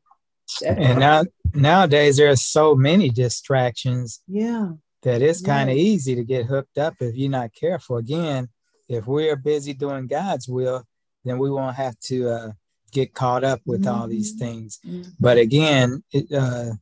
And 0.67 1.01
now 1.01 1.25
nowadays 1.55 2.19
there 2.19 2.29
are 2.29 2.37
so 2.37 2.75
many 2.75 3.09
distractions 3.09 4.21
yeah, 4.29 4.73
that 5.03 5.23
it's 5.23 5.41
kind 5.41 5.71
of 5.71 5.77
Yes. 5.79 5.85
easy 5.87 6.15
to 6.15 6.25
get 6.25 6.45
hooked 6.45 6.77
up 6.77 6.97
if 7.01 7.17
you're 7.17 7.31
not 7.31 7.55
careful. 7.55 7.97
Again, 7.97 8.51
if 8.87 9.07
we're 9.07 9.35
busy 9.35 9.73
doing 9.73 10.09
God's 10.09 10.47
will, 10.47 10.85
then 11.25 11.39
we 11.39 11.51
won't 11.51 11.77
have 11.77 11.99
to 12.01 12.29
uh, 12.29 12.53
get 12.93 13.15
caught 13.15 13.43
up 13.43 13.63
with 13.65 13.87
all 13.87 14.09
these 14.09 14.35
Mhm. 14.35 14.39
things. 14.39 14.79
Mhm. 14.87 15.07
But 15.19 15.39
again, 15.39 16.05
it, 16.13 16.31
uh, 16.31 16.73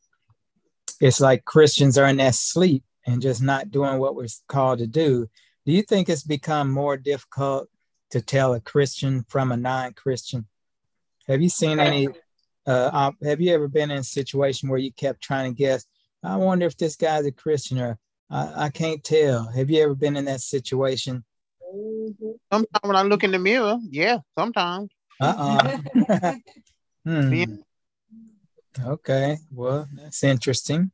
it's 1.00 1.20
like 1.20 1.44
Christians 1.44 1.96
are 1.96 2.08
in 2.08 2.16
that 2.16 2.34
sleep 2.34 2.82
and 3.06 3.22
just 3.22 3.40
not 3.40 3.70
doing 3.70 4.00
what 4.00 4.16
we're 4.16 4.26
called 4.48 4.80
to 4.80 4.88
do. 4.88 5.28
Do 5.64 5.70
you 5.70 5.82
think 5.82 6.08
it's 6.08 6.24
become 6.24 6.72
more 6.72 6.96
difficult 6.96 7.68
to 8.10 8.20
tell 8.20 8.54
a 8.54 8.60
Christian 8.60 9.24
from 9.28 9.52
a 9.52 9.56
non-Christian? 9.56 10.46
Have 11.26 11.42
you 11.42 11.48
seen 11.48 11.78
any? 11.78 12.08
Uh, 12.66 13.12
have 13.22 13.40
you 13.40 13.54
ever 13.54 13.68
been 13.68 13.90
in 13.90 13.98
a 13.98 14.04
situation 14.04 14.68
where 14.68 14.78
you 14.78 14.92
kept 14.92 15.22
trying 15.22 15.52
to 15.52 15.56
guess? 15.56 15.86
I 16.22 16.36
wonder 16.36 16.66
if 16.66 16.76
this 16.76 16.96
guy's 16.96 17.26
a 17.26 17.32
Christian 17.32 17.78
or 17.78 17.98
I, 18.30 18.64
I 18.64 18.68
can't 18.70 19.02
tell. 19.02 19.46
Have 19.48 19.70
you 19.70 19.82
ever 19.82 19.94
been 19.94 20.16
in 20.16 20.26
that 20.26 20.40
situation? 20.40 21.24
Sometimes 22.52 22.66
when 22.82 22.96
I 22.96 23.02
look 23.02 23.24
in 23.24 23.32
the 23.32 23.38
mirror, 23.38 23.78
yeah, 23.90 24.18
sometimes. 24.38 24.90
Uh-uh. 25.20 26.32
Hmm. 27.06 27.32
Yeah. 27.32 27.46
Okay. 28.84 29.38
Well, 29.50 29.88
that's 29.94 30.22
interesting. 30.24 30.90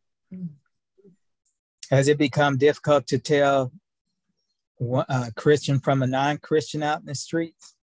Has 1.90 2.06
it 2.06 2.18
become 2.18 2.56
difficult 2.56 3.08
to 3.08 3.18
tell 3.18 3.72
a 4.80 5.04
uh, 5.08 5.30
Christian 5.36 5.80
from 5.80 6.02
a 6.02 6.06
non-Christian 6.06 6.82
out 6.82 7.00
in 7.00 7.06
the 7.06 7.14
streets? 7.14 7.74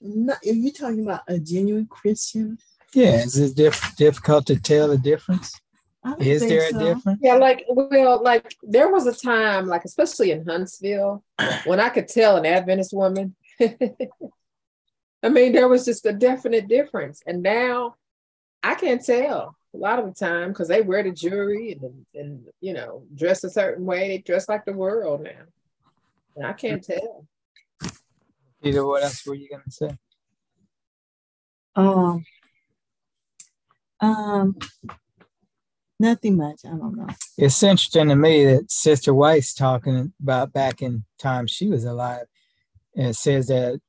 Not, 0.00 0.38
are 0.44 0.52
you 0.52 0.72
talking 0.72 1.02
about 1.02 1.22
a 1.26 1.38
genuine 1.38 1.86
Christian? 1.86 2.58
Yeah. 2.92 3.22
Is 3.22 3.38
it 3.38 3.56
diff- 3.56 3.96
difficult 3.96 4.46
to 4.46 4.60
tell 4.60 4.88
the 4.88 4.98
difference? 4.98 5.60
Is 6.18 6.42
think 6.42 6.50
there 6.50 6.68
a 6.68 6.72
difference? 6.72 7.18
Yeah, 7.22 7.36
like 7.36 7.64
well, 7.66 8.22
like 8.22 8.54
there 8.62 8.90
was 8.90 9.06
a 9.06 9.14
time, 9.14 9.66
like 9.66 9.86
especially 9.86 10.32
in 10.32 10.46
Huntsville, 10.46 11.24
when 11.64 11.80
I 11.80 11.88
could 11.88 12.08
tell 12.08 12.36
an 12.36 12.44
Adventist 12.44 12.92
woman. 12.92 13.34
I 13.60 15.30
mean, 15.30 15.52
there 15.52 15.68
was 15.68 15.86
just 15.86 16.04
a 16.04 16.12
definite 16.12 16.68
difference, 16.68 17.22
and 17.26 17.42
now 17.42 17.94
I 18.62 18.74
can't 18.74 19.02
tell 19.02 19.56
a 19.74 19.76
lot 19.76 19.98
of 19.98 20.06
the 20.06 20.12
time 20.12 20.50
because 20.50 20.68
they 20.68 20.82
wear 20.82 21.02
the 21.02 21.10
jewelry 21.10 21.72
and 21.72 22.06
and 22.14 22.44
you 22.60 22.72
know 22.72 23.04
dress 23.14 23.44
a 23.44 23.50
certain 23.50 23.84
way. 23.84 24.08
They 24.08 24.18
dress 24.18 24.48
like 24.48 24.64
the 24.64 24.72
world 24.72 25.22
now, 25.22 25.30
and 26.36 26.46
I 26.46 26.52
can't 26.52 26.82
tell. 26.82 27.26
Peter, 28.62 28.86
what 28.86 29.02
else 29.02 29.26
were 29.26 29.34
you 29.34 29.48
going 29.48 29.62
to 29.64 29.70
say? 29.70 29.90
Um, 31.76 32.24
um, 34.00 34.56
nothing 35.98 36.36
much. 36.36 36.60
I 36.64 36.70
don't 36.70 36.96
know. 36.96 37.08
It's 37.36 37.62
interesting 37.62 38.08
to 38.08 38.16
me 38.16 38.44
that 38.46 38.70
Sister 38.70 39.12
White's 39.12 39.54
talking 39.54 40.12
about 40.22 40.52
back 40.52 40.82
in 40.82 41.04
time 41.18 41.46
she 41.46 41.68
was 41.68 41.84
alive. 41.84 42.26
And 42.96 43.08
it 43.08 43.16
says 43.16 43.48
that 43.48 43.80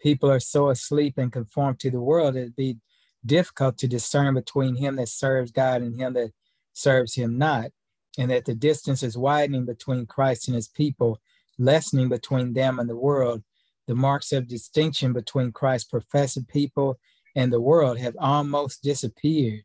people 0.00 0.30
are 0.30 0.40
so 0.40 0.68
asleep 0.70 1.14
and 1.16 1.32
conformed 1.32 1.80
to 1.80 1.90
the 1.90 2.00
world, 2.00 2.36
it'd 2.36 2.56
be 2.56 2.78
difficult 3.26 3.78
to 3.78 3.88
discern 3.88 4.34
between 4.34 4.76
him 4.76 4.96
that 4.96 5.08
serves 5.08 5.50
God 5.50 5.82
and 5.82 5.98
him 5.98 6.14
that 6.14 6.32
serves 6.72 7.14
him 7.14 7.38
not. 7.38 7.70
And 8.18 8.30
that 8.30 8.46
the 8.46 8.54
distance 8.54 9.02
is 9.02 9.18
widening 9.18 9.66
between 9.66 10.06
Christ 10.06 10.48
and 10.48 10.54
his 10.54 10.68
people, 10.68 11.20
lessening 11.58 12.08
between 12.08 12.54
them 12.54 12.78
and 12.78 12.88
the 12.88 12.96
world. 12.96 13.42
The 13.86 13.94
marks 13.94 14.32
of 14.32 14.48
distinction 14.48 15.12
between 15.12 15.52
Christ's 15.52 15.88
professed 15.88 16.48
people 16.48 16.98
and 17.34 17.52
the 17.52 17.60
world 17.60 17.98
have 17.98 18.16
almost 18.18 18.82
disappeared. 18.82 19.64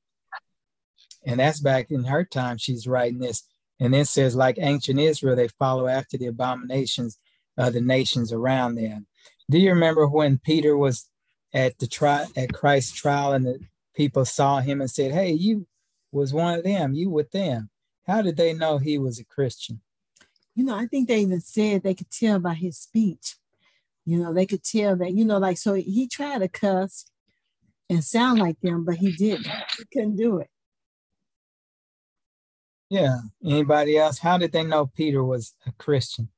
And 1.26 1.40
that's 1.40 1.62
back 1.62 1.92
in 1.92 2.04
her 2.04 2.26
time, 2.26 2.58
she's 2.58 2.88
writing 2.88 3.20
this. 3.20 3.44
And 3.80 3.94
then 3.94 4.06
says, 4.06 4.36
like 4.36 4.58
ancient 4.60 5.00
Israel, 5.00 5.36
they 5.36 5.48
follow 5.48 5.88
after 5.88 6.18
the 6.18 6.28
abominations 6.28 7.18
of 7.58 7.74
the 7.74 7.82
nations 7.82 8.32
around 8.32 8.76
them. 8.76 9.08
Do 9.50 9.58
you 9.58 9.72
remember 9.72 10.08
when 10.08 10.38
Peter 10.38 10.78
was 10.78 11.10
at 11.54 11.78
the 11.80 11.88
tri- 11.88 12.28
at 12.36 12.54
Christ's 12.54 12.94
trial 12.94 13.34
and 13.34 13.46
the 13.46 13.60
people 13.96 14.26
saw 14.26 14.60
him 14.60 14.82
and 14.82 14.90
said, 14.90 15.12
Hey, 15.12 15.32
you 15.32 15.68
was 16.12 16.34
one 16.34 16.58
of 16.58 16.64
them, 16.64 16.94
you 16.94 17.10
with 17.10 17.32
them. 17.32 17.70
How 18.08 18.22
did 18.22 18.38
they 18.38 18.54
know 18.54 18.78
he 18.78 18.98
was 18.98 19.20
a 19.20 19.26
Christian? 19.26 19.82
You 20.56 20.66
know, 20.66 20.76
I 20.76 20.86
think 20.88 21.08
they 21.08 21.20
even 21.20 21.42
said 21.42 21.84
they 21.84 21.94
could 21.94 22.12
tell 22.12 22.40
by 22.40 22.54
his 22.54 22.78
speech. 22.78 23.36
You 24.06 24.18
know, 24.20 24.34
they 24.34 24.46
could 24.46 24.64
tell 24.64 24.96
that, 24.98 25.14
you 25.14 25.24
know, 25.24 25.38
like, 25.38 25.58
so 25.58 25.74
he 25.74 26.08
tried 26.08 26.40
to 26.40 26.48
cuss 26.48 27.06
and 27.90 28.04
sound 28.04 28.40
like 28.40 28.60
them, 28.62 28.84
but 28.84 28.96
he 28.96 29.12
didn't. 29.12 29.48
He 29.78 29.86
couldn't 29.94 30.16
do 30.16 30.40
it. 30.40 30.50
Yeah. 32.90 33.20
Anybody 33.46 33.98
else? 33.98 34.20
How 34.20 34.38
did 34.38 34.52
they 34.52 34.64
know 34.64 34.88
Peter 34.88 35.24
was 35.24 35.54
a 35.66 35.72
Christian? 35.74 36.30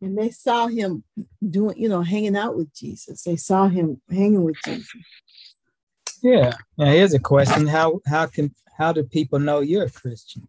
And 0.00 0.16
they 0.16 0.30
saw 0.30 0.68
him 0.68 1.02
doing, 1.48 1.76
you 1.76 1.88
know, 1.88 2.02
hanging 2.02 2.36
out 2.36 2.56
with 2.56 2.72
Jesus. 2.72 3.22
They 3.22 3.36
saw 3.36 3.68
him 3.68 4.00
hanging 4.08 4.44
with 4.44 4.56
Jesus. 4.64 4.88
Yeah. 6.22 6.52
Now 6.76 6.86
here's 6.86 7.14
a 7.14 7.18
question. 7.18 7.66
How 7.66 8.00
how 8.06 8.26
can 8.26 8.54
how 8.76 8.92
do 8.92 9.02
people 9.02 9.38
know 9.38 9.60
you're 9.60 9.86
a 9.86 9.90
Christian? 9.90 10.48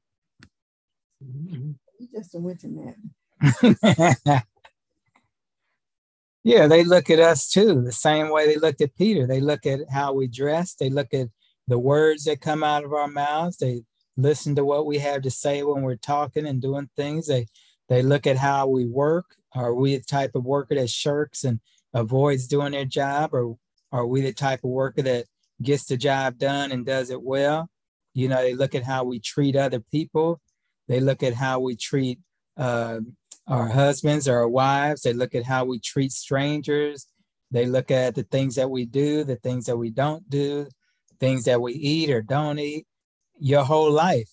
He 1.97 2.07
just 2.12 2.33
went 2.33 2.59
to 2.62 2.95
that. 3.41 4.43
yeah, 6.43 6.67
they 6.67 6.83
look 6.83 7.09
at 7.09 7.19
us 7.19 7.49
too, 7.49 7.81
the 7.81 7.91
same 7.91 8.29
way 8.29 8.45
they 8.47 8.57
looked 8.57 8.81
at 8.81 8.95
Peter. 8.95 9.27
They 9.27 9.41
look 9.41 9.65
at 9.65 9.81
how 9.91 10.13
we 10.13 10.27
dress, 10.27 10.75
they 10.75 10.89
look 10.89 11.13
at 11.13 11.27
the 11.67 11.79
words 11.79 12.23
that 12.23 12.41
come 12.41 12.63
out 12.63 12.83
of 12.83 12.93
our 12.93 13.07
mouths, 13.07 13.57
they 13.57 13.83
listen 14.17 14.55
to 14.55 14.65
what 14.65 14.85
we 14.85 14.97
have 14.97 15.21
to 15.23 15.31
say 15.31 15.63
when 15.63 15.81
we're 15.81 15.95
talking 15.95 16.47
and 16.47 16.62
doing 16.62 16.89
things. 16.95 17.27
They 17.27 17.47
they 17.89 18.02
look 18.02 18.28
at 18.28 18.38
how 18.38 18.67
we 18.67 18.86
work. 18.86 19.25
Are 19.54 19.73
we 19.73 19.97
the 19.97 20.04
type 20.04 20.32
of 20.36 20.45
worker 20.45 20.75
that 20.75 20.89
shirks 20.89 21.43
and 21.43 21.60
avoids 21.93 22.47
doing 22.47 22.71
their 22.71 22.86
job, 22.86 23.34
or 23.34 23.58
are 23.91 24.06
we 24.06 24.21
the 24.21 24.32
type 24.32 24.63
of 24.63 24.69
worker 24.69 25.02
that 25.02 25.25
gets 25.62 25.86
the 25.86 25.97
job 25.97 26.38
done 26.38 26.71
and 26.71 26.86
does 26.86 27.10
it 27.10 27.21
well? 27.21 27.69
You 28.13 28.30
know, 28.30 28.41
they 28.41 28.54
look 28.54 28.75
at 28.75 28.84
how 28.84 29.04
we 29.04 29.19
treat 29.19 29.56
other 29.56 29.80
people. 29.80 30.39
They 30.88 30.99
look 30.99 31.23
at 31.23 31.34
how 31.34 31.60
we 31.60 31.75
treat 31.75 32.19
uh, 32.58 32.99
our 33.47 33.67
husbands 33.67 34.28
or 34.28 34.38
our 34.38 34.49
wives. 34.49 35.02
They 35.02 35.13
look 35.13 35.36
at 35.36 35.45
how 35.45 35.65
we 35.65 35.80
treat 35.80 36.12
strangers. 36.12 37.08
They 37.52 37.65
look 37.65 37.89
at 37.89 38.15
the 38.15 38.23
things 38.23 38.56
that 38.56 38.69
we 38.69 38.86
do, 38.86 39.23
the 39.23 39.36
things 39.38 39.65
that 39.65 39.78
we 39.78 39.89
don't 39.89 40.28
do, 40.30 40.67
things 41.19 41.45
that 41.45 41.62
we 41.62 41.73
eat 41.73 42.12
or 42.12 42.21
don't 42.21 42.60
eat. 42.60 42.86
Your 43.39 43.63
whole 43.63 43.91
life 43.91 44.30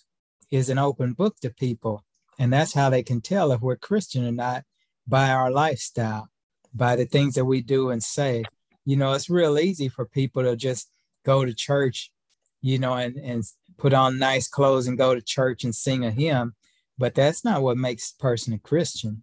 is 0.50 0.68
an 0.68 0.78
open 0.78 1.14
book 1.14 1.36
to 1.40 1.50
people. 1.50 2.04
And 2.38 2.52
that's 2.52 2.74
how 2.74 2.90
they 2.90 3.02
can 3.02 3.20
tell 3.20 3.52
if 3.52 3.60
we're 3.60 3.76
Christian 3.76 4.26
or 4.26 4.32
not 4.32 4.64
by 5.06 5.30
our 5.30 5.50
lifestyle, 5.50 6.28
by 6.74 6.96
the 6.96 7.06
things 7.06 7.34
that 7.34 7.44
we 7.44 7.60
do 7.62 7.90
and 7.90 8.02
say. 8.02 8.44
You 8.84 8.96
know, 8.96 9.12
it's 9.12 9.30
real 9.30 9.58
easy 9.58 9.88
for 9.88 10.04
people 10.06 10.42
to 10.42 10.56
just 10.56 10.90
go 11.24 11.44
to 11.44 11.54
church, 11.54 12.12
you 12.60 12.78
know, 12.78 12.94
and, 12.94 13.16
and 13.16 13.44
put 13.78 13.92
on 13.92 14.18
nice 14.18 14.48
clothes 14.48 14.86
and 14.86 14.98
go 14.98 15.14
to 15.14 15.20
church 15.20 15.64
and 15.64 15.74
sing 15.74 16.04
a 16.04 16.10
hymn, 16.10 16.54
but 16.98 17.14
that's 17.14 17.44
not 17.44 17.62
what 17.62 17.76
makes 17.76 18.12
a 18.12 18.22
person 18.22 18.52
a 18.52 18.58
Christian. 18.58 19.22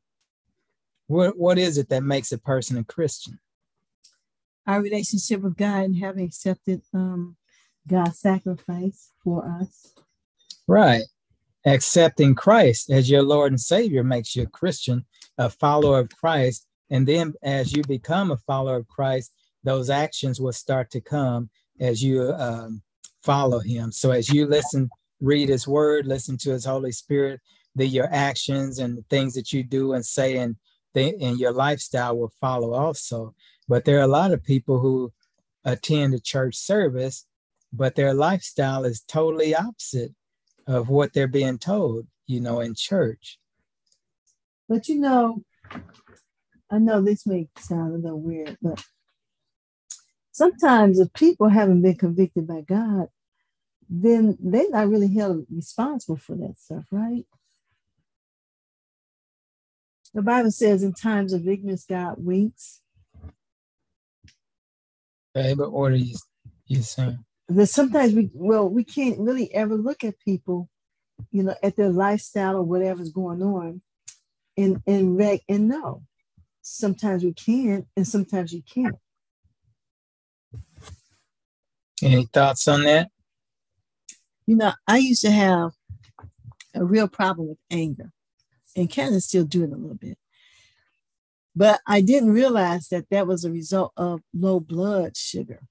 What, 1.07 1.37
what 1.37 1.57
is 1.57 1.77
it 1.77 1.89
that 1.89 2.03
makes 2.03 2.31
a 2.31 2.37
person 2.37 2.77
a 2.77 2.83
Christian? 2.83 3.39
Our 4.65 4.81
relationship 4.81 5.41
with 5.41 5.57
God 5.57 5.83
and 5.83 5.95
having 5.97 6.25
accepted 6.25 6.81
um, 6.93 7.35
God's 7.87 8.19
sacrifice 8.19 9.11
for 9.23 9.45
us. 9.45 9.93
Right. 10.67 11.03
Accepting 11.65 12.35
Christ 12.35 12.89
as 12.89 13.09
your 13.09 13.23
Lord 13.23 13.51
and 13.51 13.61
Savior 13.61 14.03
makes 14.03 14.35
you 14.35 14.43
a 14.43 14.47
Christian, 14.47 15.05
a 15.37 15.49
follower 15.49 15.99
of 15.99 16.09
Christ. 16.09 16.67
And 16.89 17.07
then 17.07 17.33
as 17.41 17.73
you 17.73 17.83
become 17.83 18.31
a 18.31 18.37
follower 18.37 18.77
of 18.77 18.87
Christ, 18.87 19.31
those 19.63 19.89
actions 19.89 20.41
will 20.41 20.51
start 20.51 20.91
to 20.91 21.01
come 21.01 21.49
as 21.79 22.03
you 22.03 22.33
um, 22.33 22.81
follow 23.23 23.59
him. 23.59 23.91
So 23.91 24.11
as 24.11 24.29
you 24.29 24.45
listen, 24.45 24.89
read 25.21 25.47
his 25.47 25.67
word, 25.67 26.05
listen 26.05 26.37
to 26.39 26.51
his 26.51 26.65
Holy 26.65 26.91
Spirit, 26.91 27.39
that 27.75 27.87
your 27.87 28.13
actions 28.13 28.79
and 28.79 28.97
the 28.97 29.05
things 29.09 29.33
that 29.33 29.53
you 29.53 29.63
do 29.63 29.93
and 29.93 30.05
say 30.05 30.37
and, 30.37 30.57
they, 30.93 31.15
and 31.21 31.39
your 31.39 31.53
lifestyle 31.53 32.17
will 32.17 32.33
follow 32.41 32.73
also. 32.73 33.33
But 33.67 33.85
there 33.85 33.99
are 33.99 34.03
a 34.03 34.07
lot 34.07 34.33
of 34.33 34.43
people 34.43 34.79
who 34.79 35.13
attend 35.63 36.13
a 36.13 36.19
church 36.19 36.55
service, 36.55 37.25
but 37.71 37.95
their 37.95 38.13
lifestyle 38.13 38.83
is 38.83 39.01
totally 39.07 39.55
opposite 39.55 40.13
of 40.67 40.89
what 40.89 41.13
they're 41.13 41.27
being 41.27 41.57
told, 41.57 42.07
you 42.27 42.39
know, 42.39 42.59
in 42.59 42.75
church. 42.75 43.39
But 44.69 44.87
you 44.87 44.99
know, 44.99 45.43
I 46.71 46.79
know 46.79 47.01
this 47.01 47.27
may 47.27 47.49
sound 47.57 47.93
a 47.93 47.97
little 47.97 48.21
weird, 48.21 48.57
but 48.61 48.83
sometimes 50.31 50.99
if 50.99 51.13
people 51.13 51.49
haven't 51.49 51.81
been 51.81 51.95
convicted 51.95 52.47
by 52.47 52.61
God, 52.61 53.07
then 53.89 54.37
they're 54.39 54.69
not 54.69 54.89
really 54.89 55.13
held 55.13 55.45
responsible 55.53 56.17
for 56.17 56.35
that 56.35 56.57
stuff, 56.57 56.85
right? 56.91 57.25
The 60.13 60.21
Bible 60.21 60.51
says 60.51 60.83
in 60.83 60.93
times 60.93 61.33
of 61.33 61.47
ignorance, 61.47 61.85
God 61.85 62.15
winks. 62.17 62.81
Okay, 65.35 65.53
but 65.55 65.71
what 65.71 65.91
are 65.91 65.95
you, 65.95 66.15
you 66.67 66.81
saying? 66.83 67.23
That 67.49 67.67
sometimes 67.67 68.13
we, 68.13 68.29
well, 68.33 68.69
we 68.69 68.83
can't 68.83 69.19
really 69.19 69.53
ever 69.53 69.75
look 69.75 70.03
at 70.03 70.19
people, 70.19 70.69
you 71.31 71.43
know, 71.43 71.55
at 71.61 71.75
their 71.75 71.89
lifestyle 71.89 72.57
or 72.57 72.63
whatever's 72.63 73.11
going 73.11 73.41
on 73.41 73.81
and, 74.57 74.81
and, 74.87 75.17
rec- 75.17 75.43
and 75.49 75.67
know. 75.67 76.03
Sometimes 76.61 77.23
we 77.23 77.33
can, 77.33 77.85
and 77.97 78.07
sometimes 78.07 78.53
you 78.53 78.63
can't. 78.63 78.95
Any 82.01 82.25
thoughts 82.25 82.67
on 82.67 82.83
that? 82.83 83.11
You 84.45 84.55
know, 84.55 84.73
I 84.87 84.97
used 84.97 85.21
to 85.21 85.31
have 85.31 85.71
a 86.73 86.83
real 86.83 87.07
problem 87.07 87.49
with 87.49 87.57
anger, 87.69 88.11
and 88.75 88.93
kind 88.93 89.13
of 89.13 89.21
still 89.23 89.45
do 89.45 89.63
it 89.63 89.71
a 89.71 89.75
little 89.75 89.95
bit. 89.95 90.17
But 91.55 91.81
I 91.85 92.01
didn't 92.01 92.31
realize 92.31 92.87
that 92.89 93.09
that 93.11 93.27
was 93.27 93.45
a 93.45 93.51
result 93.51 93.93
of 93.95 94.21
low 94.33 94.59
blood 94.59 95.15
sugar 95.15 95.61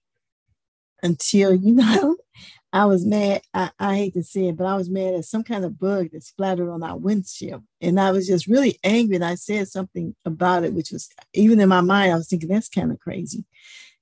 until, 1.02 1.54
you 1.54 1.72
know, 1.72 2.16
I 2.74 2.86
was 2.86 3.04
mad. 3.04 3.42
I, 3.52 3.70
I 3.78 3.96
hate 3.96 4.14
to 4.14 4.22
say 4.22 4.48
it, 4.48 4.56
but 4.56 4.66
I 4.66 4.76
was 4.76 4.88
mad 4.88 5.12
at 5.14 5.26
some 5.26 5.44
kind 5.44 5.64
of 5.64 5.78
bug 5.78 6.10
that 6.12 6.24
splattered 6.24 6.70
on 6.70 6.82
our 6.82 6.96
windshield. 6.96 7.62
And 7.82 8.00
I 8.00 8.12
was 8.12 8.26
just 8.26 8.46
really 8.46 8.78
angry. 8.82 9.16
And 9.16 9.24
I 9.24 9.34
said 9.34 9.68
something 9.68 10.14
about 10.24 10.64
it, 10.64 10.72
which 10.72 10.90
was 10.90 11.10
even 11.34 11.60
in 11.60 11.68
my 11.68 11.82
mind, 11.82 12.12
I 12.12 12.16
was 12.16 12.28
thinking 12.28 12.48
that's 12.48 12.70
kind 12.70 12.90
of 12.90 12.98
crazy. 12.98 13.44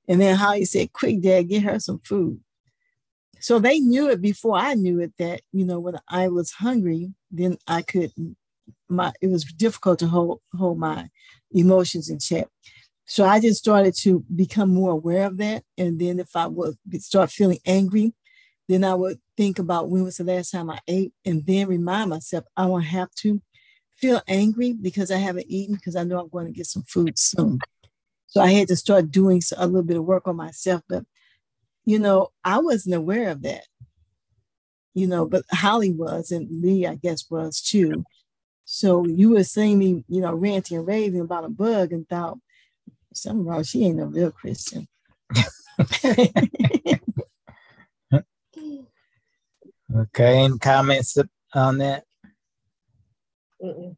And 0.07 0.21
then 0.21 0.37
Holly 0.37 0.65
said, 0.65 0.93
Quick, 0.93 1.21
Dad, 1.21 1.49
get 1.49 1.65
her 1.65 1.81
some 1.81 2.01
food. 2.05 2.41
So 3.41 3.59
they 3.59 3.81
knew 3.81 4.09
it 4.09 4.21
before 4.21 4.57
I 4.57 4.75
knew 4.75 5.01
it 5.01 5.15
that, 5.19 5.41
you 5.51 5.65
know, 5.65 5.81
when 5.81 5.97
I 6.09 6.29
was 6.29 6.53
hungry, 6.53 7.13
then 7.31 7.57
I 7.67 7.83
could 7.83 8.13
my 8.89 9.13
it 9.21 9.29
was 9.29 9.45
difficult 9.45 9.99
to 10.01 10.07
hold 10.07 10.41
hold 10.57 10.79
my 10.79 11.09
emotions 11.53 12.11
in 12.11 12.19
check. 12.19 12.49
So 13.11 13.25
I 13.25 13.40
just 13.40 13.59
started 13.59 13.96
to 14.03 14.25
become 14.37 14.73
more 14.73 14.92
aware 14.92 15.27
of 15.27 15.37
that. 15.38 15.64
And 15.77 15.99
then 15.99 16.20
if 16.20 16.37
I 16.37 16.46
would 16.46 16.77
start 17.01 17.33
feeling 17.33 17.59
angry, 17.66 18.14
then 18.68 18.85
I 18.85 18.94
would 18.94 19.18
think 19.37 19.59
about 19.59 19.90
when 19.90 20.05
was 20.05 20.18
the 20.18 20.25
last 20.25 20.53
time 20.53 20.70
I 20.70 20.79
ate 20.87 21.12
and 21.25 21.44
then 21.44 21.66
remind 21.66 22.11
myself 22.11 22.44
I 22.57 22.66
won't 22.66 22.85
have 22.85 23.11
to 23.23 23.42
feel 23.96 24.23
angry 24.29 24.75
because 24.75 25.11
I 25.11 25.16
haven't 25.16 25.46
eaten 25.49 25.75
because 25.75 25.96
I 25.96 26.05
know 26.05 26.20
I'm 26.20 26.29
going 26.29 26.46
to 26.46 26.53
get 26.53 26.66
some 26.66 26.85
food 26.85 27.18
soon. 27.18 27.59
So 28.29 28.40
I 28.40 28.53
had 28.53 28.68
to 28.68 28.77
start 28.77 29.11
doing 29.11 29.42
a 29.57 29.66
little 29.66 29.83
bit 29.83 29.96
of 29.96 30.05
work 30.05 30.29
on 30.29 30.37
myself. 30.37 30.83
But, 30.88 31.03
you 31.85 31.99
know, 31.99 32.29
I 32.44 32.59
wasn't 32.59 32.94
aware 32.94 33.31
of 33.31 33.42
that, 33.42 33.64
you 34.94 35.09
know, 35.09 35.27
but 35.27 35.42
Holly 35.51 35.90
was, 35.90 36.31
and 36.31 36.46
Lee, 36.62 36.87
I 36.87 36.94
guess, 36.94 37.29
was 37.29 37.61
too. 37.61 38.05
So 38.66 39.05
you 39.05 39.31
were 39.31 39.42
seeing 39.42 39.81
me, 39.81 40.05
you 40.07 40.20
know, 40.20 40.33
ranting 40.33 40.77
and 40.77 40.87
raving 40.87 41.23
about 41.23 41.44
a 41.44 41.49
bug 41.49 41.92
and 41.92 42.09
thought, 42.09 42.38
something 43.22 43.44
wrong. 43.44 43.62
She 43.62 43.85
ain't 43.85 44.00
a 44.00 44.06
real 44.06 44.30
Christian. 44.30 44.87
okay. 46.04 46.30
Any 50.18 50.59
comments 50.59 51.16
on 51.54 51.78
that? 51.78 52.04
Mm-mm. 53.62 53.96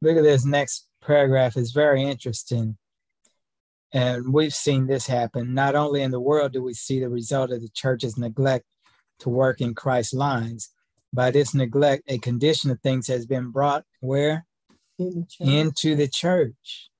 Look 0.00 0.16
at 0.16 0.22
this 0.22 0.44
next 0.44 0.86
paragraph. 1.02 1.56
It's 1.56 1.72
very 1.72 2.02
interesting. 2.02 2.76
And 3.92 4.32
we've 4.32 4.54
seen 4.54 4.86
this 4.86 5.06
happen. 5.06 5.54
Not 5.54 5.74
only 5.74 6.02
in 6.02 6.10
the 6.10 6.20
world 6.20 6.52
do 6.52 6.62
we 6.62 6.74
see 6.74 7.00
the 7.00 7.08
result 7.08 7.50
of 7.50 7.60
the 7.60 7.70
church's 7.74 8.18
neglect 8.18 8.64
to 9.20 9.30
work 9.30 9.60
in 9.60 9.74
Christ's 9.74 10.14
lines, 10.14 10.70
by 11.12 11.30
this 11.30 11.54
neglect, 11.54 12.02
a 12.06 12.18
condition 12.18 12.70
of 12.70 12.80
things 12.80 13.06
has 13.08 13.26
been 13.26 13.50
brought 13.50 13.84
where? 14.00 14.46
In 14.98 15.26
Into 15.40 15.94
the 15.94 16.08
church 16.08 16.90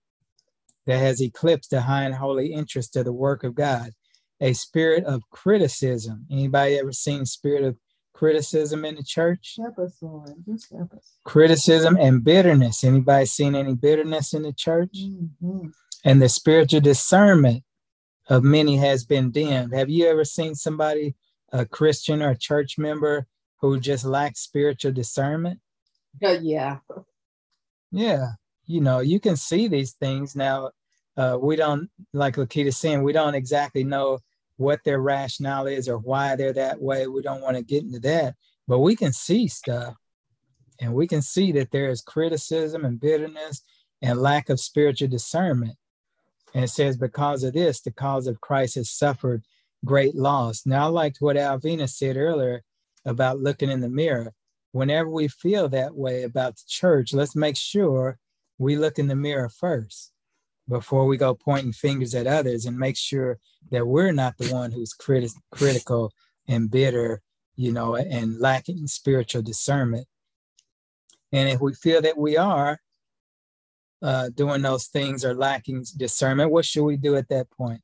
that 0.89 0.99
has 0.99 1.23
eclipsed 1.23 1.71
the 1.71 1.83
high 1.83 2.03
and 2.03 2.17
holy 2.17 2.53
interest 2.53 2.97
of 2.97 3.05
the 3.05 3.13
work 3.13 3.45
of 3.45 3.55
God. 3.55 3.93
A 4.41 4.53
spirit 4.55 5.05
of 5.05 5.23
criticism. 5.31 6.27
Anybody 6.31 6.77
ever 6.79 6.93
seen 6.93 7.27
spirit 7.27 7.63
of 7.63 7.77
criticism 8.13 8.85
in 8.85 8.97
the 8.97 9.05
church? 9.05 9.55
Help 9.61 9.79
us, 9.79 9.97
Lord. 10.03 10.33
Just 10.45 10.73
help 10.73 10.93
us. 10.93 11.13
Criticism 11.25 11.97
and 12.01 12.25
bitterness. 12.25 12.83
Anybody 12.83 13.27
seen 13.27 13.55
any 13.55 13.75
bitterness 13.75 14.35
in 14.35 14.43
the 14.43 14.53
church? 14.53 14.97
Mm-hmm 14.97 15.69
and 16.05 16.23
the 16.23 16.29
spiritual 16.29 16.81
discernment 16.81 17.65
of 18.29 18.45
many 18.45 18.77
has 18.77 19.05
been 19.05 19.31
dimmed. 19.31 19.75
Have 19.75 19.89
you 19.91 20.07
ever 20.07 20.25
seen 20.25 20.55
somebody, 20.55 21.15
a 21.53 21.65
Christian 21.65 22.23
or 22.23 22.31
a 22.31 22.39
church 22.39 22.79
member, 22.79 23.27
who 23.61 23.81
just 23.81 24.05
lacks 24.05 24.41
spiritual 24.41 24.93
discernment? 24.93 25.61
Uh, 26.23 26.39
yeah. 26.41 26.79
Yeah. 27.91 28.27
You 28.67 28.81
know, 28.81 29.01
you 29.01 29.19
can 29.19 29.37
see 29.37 29.67
these 29.67 29.93
things 29.93 30.37
now. 30.37 30.71
Uh, 31.19 31.37
we 31.37 31.57
don't, 31.57 31.91
like 32.13 32.37
Lakita 32.37 32.73
saying, 32.73 33.03
we 33.03 33.13
don't 33.13 33.35
exactly 33.35 33.83
know 33.83 34.21
what 34.57 34.85
their 34.85 35.01
rationale 35.01 35.67
is 35.67 35.89
or 35.89 35.99
why 35.99 36.37
they're 36.37 36.53
that 36.53 36.81
way. 36.81 37.09
We 37.09 37.23
don't 37.23 37.41
want 37.41 37.57
to 37.57 37.63
get 37.63 37.83
into 37.83 37.99
that, 38.01 38.37
but 38.69 38.79
we 38.79 38.95
can 38.95 39.13
see 39.13 39.49
stuff 39.49 39.97
and 40.81 40.95
we 40.95 41.09
can 41.09 41.21
see 41.21 41.51
that 41.53 41.73
there 41.73 41.91
is 41.91 42.03
criticism 42.03 42.85
and 42.85 43.01
bitterness 43.01 43.63
and 44.01 44.21
lack 44.21 44.49
of 44.49 44.61
spiritual 44.61 45.09
discernment. 45.09 45.77
And 46.55 46.63
it 46.63 46.69
says, 46.69 46.97
because 46.97 47.43
of 47.43 47.53
this, 47.53 47.81
the 47.81 47.91
cause 47.91 48.29
of 48.29 48.41
Christ 48.41 48.77
has 48.77 48.89
suffered 48.89 49.43
great 49.85 50.15
loss. 50.15 50.67
Now, 50.67 50.85
I 50.85 50.89
liked 50.89 51.17
what 51.19 51.37
Alvina 51.37 51.89
said 51.89 52.17
earlier 52.17 52.63
about 53.05 53.41
looking 53.41 53.71
in 53.71 53.81
the 53.81 53.89
mirror. 53.89 54.35
Whenever 54.71 55.11
we 55.11 55.27
feel 55.27 55.69
that 55.71 55.97
way 55.97 56.23
about 56.23 56.55
the 56.57 56.63
church, 56.69 57.13
let's 57.13 57.35
make 57.35 57.57
sure 57.57 58.19
we 58.57 58.77
look 58.77 59.01
in 59.01 59.09
the 59.09 59.17
mirror 59.17 59.49
first 59.49 60.13
before 60.69 61.07
we 61.07 61.17
go 61.17 61.35
pointing 61.35 61.73
fingers 61.73 62.15
at 62.15 62.27
others 62.27 62.67
and 62.67 62.79
make 62.79 62.97
sure 62.97 63.39
that 63.71 63.87
we're 63.87 64.13
not 64.13 64.37
the 64.39 64.53
one 64.53 64.71
who's 64.71 64.95
criti- 64.95 65.35
critical 65.51 66.13
and 66.47 66.71
bitter, 66.71 67.23
you 67.57 67.73
know, 67.73 67.97
and 67.97 68.39
lacking 68.39 68.87
spiritual 68.87 69.43
discernment. 69.43 70.07
And 71.33 71.49
if 71.49 71.61
we 71.61 71.75
feel 71.75 72.03
that 72.03 72.17
we 72.17 72.37
are, 72.37 72.81
uh, 74.01 74.31
doing 74.31 74.63
those 74.63 74.87
things 74.87 75.25
or 75.25 75.35
lacking 75.35 75.85
discernment, 75.97 76.51
what 76.51 76.65
should 76.65 76.85
we 76.85 76.97
do 76.97 77.17
at 77.17 77.29
that 77.29 77.51
point? 77.51 77.81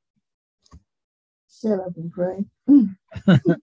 Shut 1.60 1.80
up 1.80 1.96
and 1.96 2.12
pray. 2.12 2.44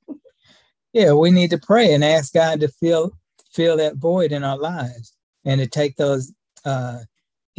yeah, 0.94 1.14
we 1.14 1.32
need 1.32 1.50
to 1.52 1.58
pray 1.58 1.94
and 1.94 2.04
ask 2.04 2.34
God 2.34 2.60
to 2.62 2.68
fill 2.68 3.14
fill 3.52 3.78
that 3.78 3.98
void 3.98 4.32
in 4.32 4.44
our 4.44 4.58
lives 4.58 5.14
and 5.44 5.60
to 5.60 5.68
take 5.68 5.98
those 5.98 6.32
uh, 6.64 7.00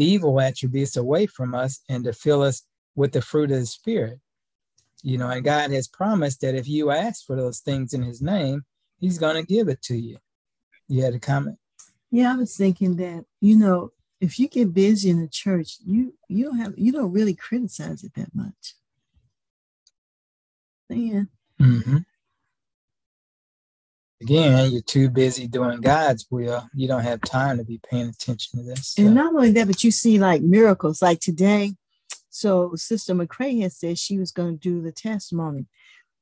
evil 0.03 0.41
attributes 0.41 0.97
away 0.97 1.27
from 1.27 1.55
us 1.55 1.81
and 1.88 2.05
to 2.05 2.12
fill 2.12 2.43
us 2.43 2.62
with 2.95 3.12
the 3.12 3.23
fruit 3.23 3.51
of 3.51 3.61
the 3.61 3.67
Spirit. 3.67 4.19
You 5.03 5.19
know, 5.19 5.29
and 5.29 5.45
God 5.45 5.71
has 5.73 5.88
promised 5.88 6.41
that 6.43 6.55
if 6.55 6.69
you 6.69 6.91
ask 6.91 7.27
for 7.27 7.35
those 7.35 7.61
things 7.61 7.93
in 7.93 8.03
His 8.03 8.23
name, 8.23 8.65
He's 9.01 9.19
going 9.19 9.35
to 9.35 9.43
give 9.43 9.69
it 9.69 9.83
to 9.83 9.97
you. 9.97 10.19
You 10.88 11.03
had 11.03 11.15
a 11.15 11.19
comment? 11.19 11.59
Yeah, 12.11 12.33
I 12.33 12.37
was 12.37 12.57
thinking 12.57 12.97
that, 12.97 13.25
you 13.41 13.57
know, 13.57 13.91
if 14.21 14.38
you 14.38 14.47
get 14.47 14.73
busy 14.73 15.11
in 15.11 15.21
the 15.21 15.29
church, 15.29 15.79
you 15.85 16.15
you 16.29 16.45
don't 16.45 16.59
have 16.59 16.75
you 16.77 16.93
don't 16.93 17.12
really 17.12 17.35
criticize 17.35 18.05
it 18.05 18.15
that 18.15 18.33
much. 18.35 18.75
Yeah. 20.88 21.23
Mm-hmm. 21.61 21.99
Again, 24.23 24.71
you're 24.71 24.83
too 24.83 25.11
busy 25.11 25.47
doing 25.47 25.81
God's 25.81 26.27
will. 26.31 26.69
You 26.75 26.89
don't 26.89 27.03
have 27.03 27.21
time 27.23 27.59
to 27.59 27.65
be 27.65 27.81
paying 27.91 28.09
attention 28.09 28.61
to 28.61 28.65
this. 28.65 28.95
And 28.99 29.15
not 29.15 29.35
only 29.35 29.51
that, 29.53 29.67
but 29.67 29.83
you 29.83 29.91
see 29.91 30.19
like 30.19 30.43
miracles. 30.43 31.03
Like 31.03 31.21
today, 31.21 31.73
so 32.31 32.73
Sister 32.77 33.15
McCray 33.15 33.61
had 33.61 33.73
said 33.73 33.99
she 33.99 34.19
was 34.19 34.31
going 34.31 34.59
to 34.59 34.61
do 34.61 34.81
the 34.81 34.93
testimony. 34.93 35.67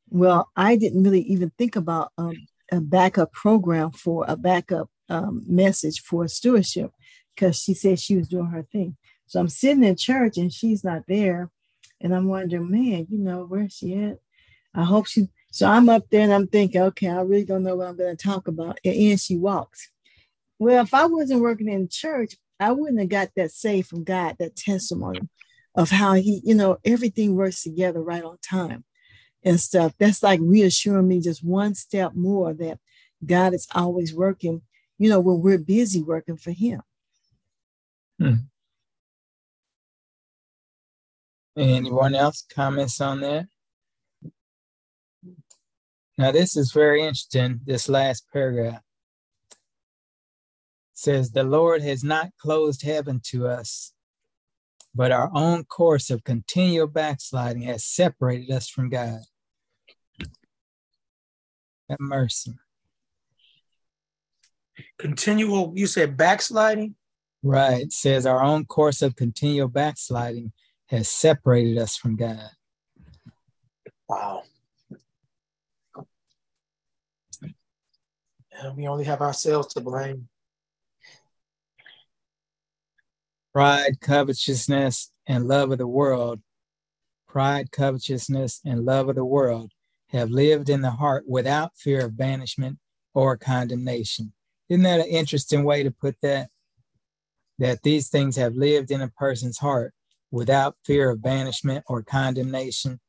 Well, 0.09 0.51
I 0.57 0.77
didn't 0.77 1.05
really 1.05 1.23
even 1.23 1.53
think 1.57 1.77
about 1.77 2.11
um, 2.19 2.35
a 2.73 2.81
backup 2.81 3.33
program 3.33 3.93
for 3.93 4.25
a 4.27 4.37
backup 4.37 4.89
um, 5.09 5.45
message 5.47 6.01
for 6.01 6.27
stewardship 6.27 6.91
because 7.35 7.57
she 7.57 7.75
said 7.75 7.99
she 7.99 8.17
was 8.17 8.29
doing 8.29 8.47
her 8.47 8.63
thing. 8.63 8.97
So 9.27 9.39
I'm 9.39 9.49
sitting 9.49 9.85
in 9.85 9.97
church 9.97 10.37
and 10.37 10.53
she's 10.53 10.83
not 10.83 11.03
there. 11.07 11.51
And 12.01 12.15
I'm 12.15 12.27
wondering, 12.27 12.71
man, 12.71 13.07
you 13.11 13.19
know, 13.19 13.45
where's 13.45 13.75
she 13.75 13.95
at? 13.95 14.19
I 14.75 14.85
hope 14.85 15.07
she. 15.07 15.29
So 15.51 15.67
I'm 15.67 15.89
up 15.89 16.09
there 16.11 16.23
and 16.23 16.33
I'm 16.33 16.47
thinking, 16.47 16.81
okay, 16.81 17.09
I 17.09 17.23
really 17.23 17.45
don't 17.45 17.65
know 17.65 17.77
what 17.77 17.89
I'm 17.89 17.97
going 17.97 18.17
to 18.17 18.23
talk 18.23 18.49
about. 18.49 18.79
And 18.85 19.21
she 19.21 19.37
walks. 19.37 19.91
Well, 20.59 20.83
if 20.83 20.95
I 20.95 21.07
wasn't 21.07 21.41
working 21.41 21.69
in 21.69 21.89
church, 21.89 22.37
I 22.61 22.73
wouldn't 22.73 23.01
have 23.01 23.09
got 23.09 23.31
that 23.37 23.51
say 23.51 23.83
from 23.83 24.05
God, 24.05 24.37
that 24.39 24.55
testimony 24.55 25.21
of 25.75 25.91
how 25.91 26.15
he, 26.15 26.41
you 26.45 26.55
know, 26.55 26.79
everything 26.85 27.35
works 27.35 27.63
together 27.63 28.03
right 28.03 28.23
on 28.23 28.37
time 28.43 28.85
and 29.43 29.59
stuff. 29.59 29.95
That's 29.99 30.23
like 30.23 30.41
reassuring 30.43 31.09
me 31.09 31.21
just 31.21 31.43
one 31.43 31.75
step 31.75 32.15
more 32.15 32.53
that 32.55 32.79
God 33.25 33.55
is 33.55 33.67
always 33.75 34.15
working, 34.15 34.63
you 34.99 35.09
know, 35.09 35.21
when 35.21 35.41
we're 35.41 35.59
busy 35.59 36.03
working 36.03 36.37
for 36.37 36.53
him. 36.53 36.83
Hmm. 38.19 38.35
Anyone 41.57 42.15
else 42.15 42.45
comments 42.55 43.01
on 43.01 43.21
that? 43.21 43.47
Now, 46.21 46.33
this 46.33 46.55
is 46.55 46.73
very 46.73 47.01
interesting, 47.01 47.61
this 47.65 47.89
last 47.89 48.27
paragraph. 48.31 48.83
It 49.53 49.57
says, 50.93 51.31
The 51.31 51.45
Lord 51.45 51.81
has 51.81 52.05
not 52.05 52.29
closed 52.39 52.83
heaven 52.83 53.23
to 53.29 53.47
us, 53.49 53.95
but 54.95 55.13
our 55.13 55.31
own 55.35 55.65
course 55.65 56.11
of 56.11 56.23
continual 56.23 56.89
backsliding 56.89 57.63
has 57.63 57.87
separated 57.87 58.51
us 58.51 58.69
from 58.69 58.91
God. 58.91 59.21
Have 61.89 62.01
mercy. 62.01 62.53
Continual, 64.99 65.73
you 65.75 65.87
said 65.87 66.19
backsliding? 66.19 66.97
Right. 67.43 67.81
It 67.81 67.95
says 67.95 68.27
our 68.27 68.43
own 68.43 68.67
course 68.67 69.01
of 69.01 69.17
continual 69.17 69.69
backsliding 69.69 70.53
has 70.91 71.09
separated 71.09 71.79
us 71.79 71.97
from 71.97 72.17
God. 72.17 72.51
Wow. 74.07 74.43
And 78.61 78.77
we 78.77 78.87
only 78.87 79.05
have 79.05 79.21
ourselves 79.21 79.69
to 79.75 79.81
blame. 79.81 80.29
Pride, 83.53 84.01
covetousness, 84.01 85.11
and 85.27 85.49
love 85.49 85.73
of 85.73 85.79
the 85.79 85.87
world. 85.87 86.41
Pride, 87.27 87.73
covetousness, 87.73 88.61
and 88.65 88.85
love 88.85 89.09
of 89.09 89.17
the 89.17 89.25
world 89.25 89.73
have 90.11 90.31
lived 90.31 90.69
in 90.69 90.83
the 90.83 90.91
heart 90.91 91.25
without 91.27 91.77
fear 91.77 92.05
of 92.05 92.17
banishment 92.17 92.79
or 93.15 93.37
condemnation. 93.37 94.33
Isn't 94.69 94.83
that 94.83 95.01
an 95.01 95.07
interesting 95.07 95.65
way 95.65 95.83
to 95.83 95.91
put 95.91 96.17
that? 96.23 96.51
That 97.59 97.83
these 97.83 98.09
things 98.09 98.37
have 98.37 98.55
lived 98.55 98.91
in 98.91 99.01
a 99.01 99.09
person's 99.09 99.59
heart 99.59 99.93
without 100.31 100.77
fear 100.85 101.11
of 101.11 101.23
banishment 101.23 101.85
or 101.89 102.03
condemnation. 102.03 103.01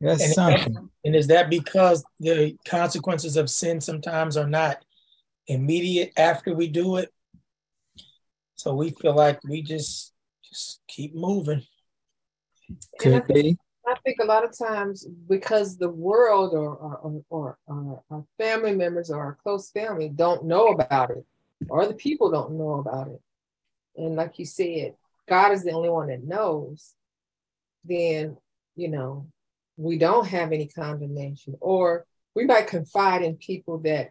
That's 0.00 0.24
and, 0.24 0.32
something. 0.32 0.90
And 1.04 1.14
is 1.14 1.26
that 1.26 1.50
because 1.50 2.04
the 2.18 2.56
consequences 2.66 3.36
of 3.36 3.50
sin 3.50 3.80
sometimes 3.80 4.36
are 4.36 4.48
not 4.48 4.78
immediate 5.46 6.12
after 6.16 6.54
we 6.54 6.68
do 6.68 6.96
it? 6.96 7.12
So 8.54 8.74
we 8.74 8.90
feel 8.90 9.14
like 9.14 9.40
we 9.44 9.62
just 9.62 10.12
just 10.48 10.80
keep 10.88 11.14
moving. 11.14 11.62
Could 12.98 13.26
be. 13.26 13.56
I 13.86 13.94
think 14.04 14.18
a 14.20 14.26
lot 14.26 14.44
of 14.44 14.56
times 14.56 15.06
because 15.28 15.76
the 15.76 15.88
world 15.88 16.54
or 16.54 16.76
or, 16.76 17.22
or, 17.28 17.58
or 17.66 18.02
our 18.10 18.24
family 18.38 18.74
members 18.74 19.10
or 19.10 19.18
our 19.18 19.38
close 19.42 19.70
family 19.70 20.08
don't 20.08 20.44
know 20.44 20.68
about 20.68 21.10
it, 21.10 21.24
or 21.68 21.86
the 21.86 21.94
people 21.94 22.30
don't 22.30 22.52
know 22.52 22.74
about 22.74 23.08
it, 23.08 23.20
and 23.96 24.16
like 24.16 24.38
you 24.38 24.44
said, 24.44 24.94
God 25.28 25.52
is 25.52 25.64
the 25.64 25.72
only 25.72 25.88
one 25.88 26.08
that 26.08 26.22
knows. 26.22 26.94
Then 27.84 28.36
you 28.76 28.88
know 28.88 29.26
we 29.80 29.96
don't 29.96 30.26
have 30.26 30.52
any 30.52 30.68
condemnation, 30.68 31.56
or 31.60 32.04
we 32.34 32.44
might 32.44 32.66
confide 32.66 33.22
in 33.22 33.36
people 33.36 33.78
that 33.78 34.10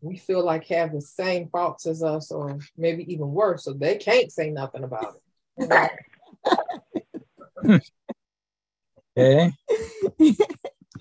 we 0.00 0.16
feel 0.16 0.44
like 0.44 0.66
have 0.68 0.92
the 0.92 1.00
same 1.00 1.48
faults 1.48 1.86
as 1.86 2.02
us, 2.02 2.30
or 2.30 2.60
maybe 2.76 3.12
even 3.12 3.32
worse, 3.32 3.64
so 3.64 3.72
they 3.72 3.96
can't 3.96 4.30
say 4.30 4.50
nothing 4.50 4.84
about 4.84 5.14
it. 5.58 7.82
Okay. 9.18 9.52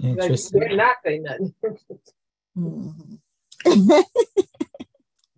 Interesting. 0.02 0.62
Like, 0.62 0.76
not 0.76 0.96
say 1.06 1.20
nothing. 1.20 1.54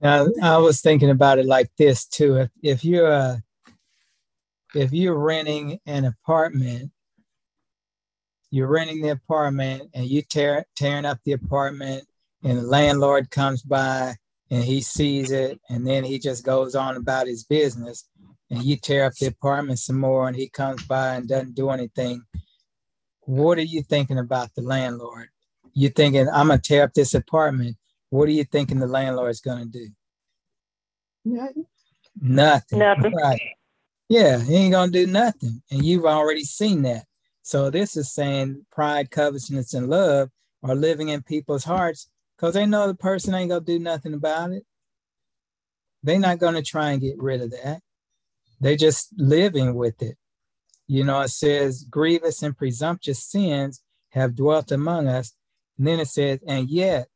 now, 0.02 0.28
I 0.42 0.58
was 0.58 0.82
thinking 0.82 1.10
about 1.10 1.40
it 1.40 1.46
like 1.46 1.70
this 1.78 2.06
too. 2.06 2.38
If 2.38 2.50
if 2.64 2.86
you're 2.86 3.12
uh, 3.12 3.38
if 4.74 4.94
you're 4.94 5.18
renting 5.18 5.80
an 5.86 6.06
apartment, 6.06 6.92
you're 8.52 8.68
renting 8.68 9.02
the 9.02 9.10
apartment 9.10 9.90
and 9.96 10.06
you 10.06 10.22
tear 10.24 10.66
tearing 10.76 11.06
up 11.06 11.20
the 11.26 11.34
apartment, 11.34 12.06
and 12.44 12.60
the 12.60 12.64
landlord 12.64 13.32
comes 13.32 13.64
by 13.64 14.16
and 14.52 14.64
he 14.64 14.82
sees 14.82 15.32
it, 15.32 15.60
and 15.70 15.88
then 15.88 16.04
he 16.04 16.20
just 16.20 16.46
goes 16.46 16.76
on 16.76 16.98
about 16.98 17.28
his 17.28 17.46
business, 17.46 18.08
and 18.52 18.64
you 18.64 18.78
tear 18.78 19.06
up 19.06 19.14
the 19.16 19.28
apartment 19.28 19.80
some 19.80 20.00
more, 20.00 20.28
and 20.28 20.38
he 20.38 20.50
comes 20.50 20.84
by 20.86 21.16
and 21.16 21.28
doesn't 21.30 21.56
do 21.56 21.70
anything 21.72 22.22
what 23.26 23.58
are 23.58 23.64
you 23.64 23.84
thinking 23.84 24.20
about 24.20 24.54
the 24.56 24.62
landlord? 24.62 25.30
You're 25.74 25.92
thinking, 25.92 26.28
I'm 26.30 26.48
gonna 26.48 26.60
tear 26.60 26.84
up 26.84 26.94
this 26.94 27.14
apartment. 27.14 27.78
What 28.10 28.28
are 28.28 28.34
you 28.34 28.44
thinking 28.44 28.80
the 28.80 28.88
landlord's 28.88 29.42
gonna 29.42 29.66
do? 29.66 29.88
Nothing. 31.26 31.66
Nothing. 32.22 32.80
Nothing. 32.80 33.14
Right. 33.14 33.42
Yeah, 34.10 34.40
he 34.44 34.56
ain't 34.56 34.74
gonna 34.74 34.92
do 34.92 35.08
nothing. 35.08 35.62
And 35.72 35.86
you've 35.86 36.06
already 36.06 36.44
seen 36.44 36.84
that. 36.84 37.06
So 37.44 37.70
this 37.70 37.98
is 37.98 38.12
saying 38.12 38.66
pride, 38.72 39.10
covetousness, 39.10 39.74
and 39.74 39.90
love 39.90 40.30
are 40.64 40.76
living 40.76 41.10
in 41.10 41.24
people's 41.24 41.64
hearts 41.64 42.10
because 42.38 42.54
they 42.54 42.66
know 42.66 42.88
the 42.88 42.96
person 42.96 43.34
ain't 43.34 43.50
gonna 43.50 43.62
do 43.62 43.80
nothing 43.80 44.14
about 44.14 44.52
it. 44.52 44.64
They're 46.04 46.20
not 46.20 46.40
gonna 46.40 46.62
try 46.62 46.92
and 46.92 47.02
get 47.02 47.22
rid 47.22 47.42
of 47.42 47.52
that. 47.52 47.82
They're 48.60 48.78
just 48.78 49.10
living 49.18 49.74
with 49.74 50.02
it. 50.02 50.18
You 50.88 51.04
know, 51.04 51.22
it 51.22 51.30
says, 51.30 51.84
grievous 51.90 52.44
and 52.44 52.56
presumptuous 52.56 53.24
sins 53.24 53.82
have 54.10 54.36
dwelt 54.36 54.72
among 54.72 55.08
us. 55.08 55.34
And 55.78 55.88
then 55.88 56.00
it 56.00 56.08
says, 56.08 56.40
and 56.46 56.70
yet, 56.70 57.08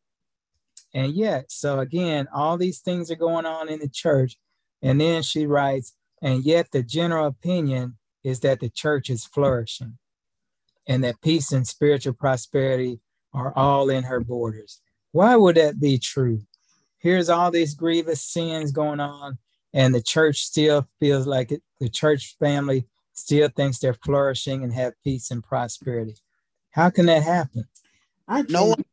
and 0.93 1.13
yet. 1.13 1.51
So 1.51 1.79
again, 1.79 2.27
all 2.33 2.57
these 2.57 2.79
things 2.79 3.11
are 3.11 3.15
going 3.15 3.45
on 3.45 3.69
in 3.69 3.79
the 3.79 3.89
church. 3.89 4.37
And 4.81 4.99
then 4.99 5.21
she 5.23 5.45
writes, 5.45 5.93
and 6.21 6.43
yet 6.43 6.71
the 6.71 6.81
general 6.81 7.27
opinion 7.27 7.97
is 8.23 8.39
that 8.39 8.59
the 8.59 8.69
church 8.69 9.09
is 9.09 9.25
flourishing 9.25 9.97
and 10.87 11.03
that 11.03 11.21
peace 11.21 11.51
and 11.51 11.67
spiritual 11.67 12.13
prosperity 12.13 12.99
are 13.33 13.53
all 13.55 13.89
in 13.89 14.03
her 14.03 14.19
borders. 14.19 14.81
Why 15.11 15.35
would 15.35 15.55
that 15.55 15.79
be 15.79 15.97
true? 15.97 16.41
Here's 16.99 17.29
all 17.29 17.51
these 17.51 17.73
grievous 17.73 18.21
sins 18.21 18.71
going 18.71 18.99
on, 18.99 19.37
and 19.73 19.93
the 19.93 20.01
church 20.01 20.43
still 20.43 20.87
feels 20.99 21.27
like 21.27 21.51
it, 21.51 21.61
the 21.79 21.89
church 21.89 22.35
family 22.39 22.87
still 23.13 23.49
thinks 23.49 23.79
they're 23.79 23.93
flourishing 23.93 24.63
and 24.63 24.73
have 24.73 24.93
peace 25.03 25.31
and 25.31 25.43
prosperity. 25.43 26.15
How 26.71 26.89
can 26.89 27.05
that 27.05 27.23
happen? 27.23 27.65
I 28.27 28.43
no 28.49 28.65
one 28.65 28.83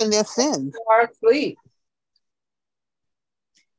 in 0.00 0.10
their 0.10 0.24
sins. 0.24 0.74
Are 0.90 1.10
asleep. 1.12 1.58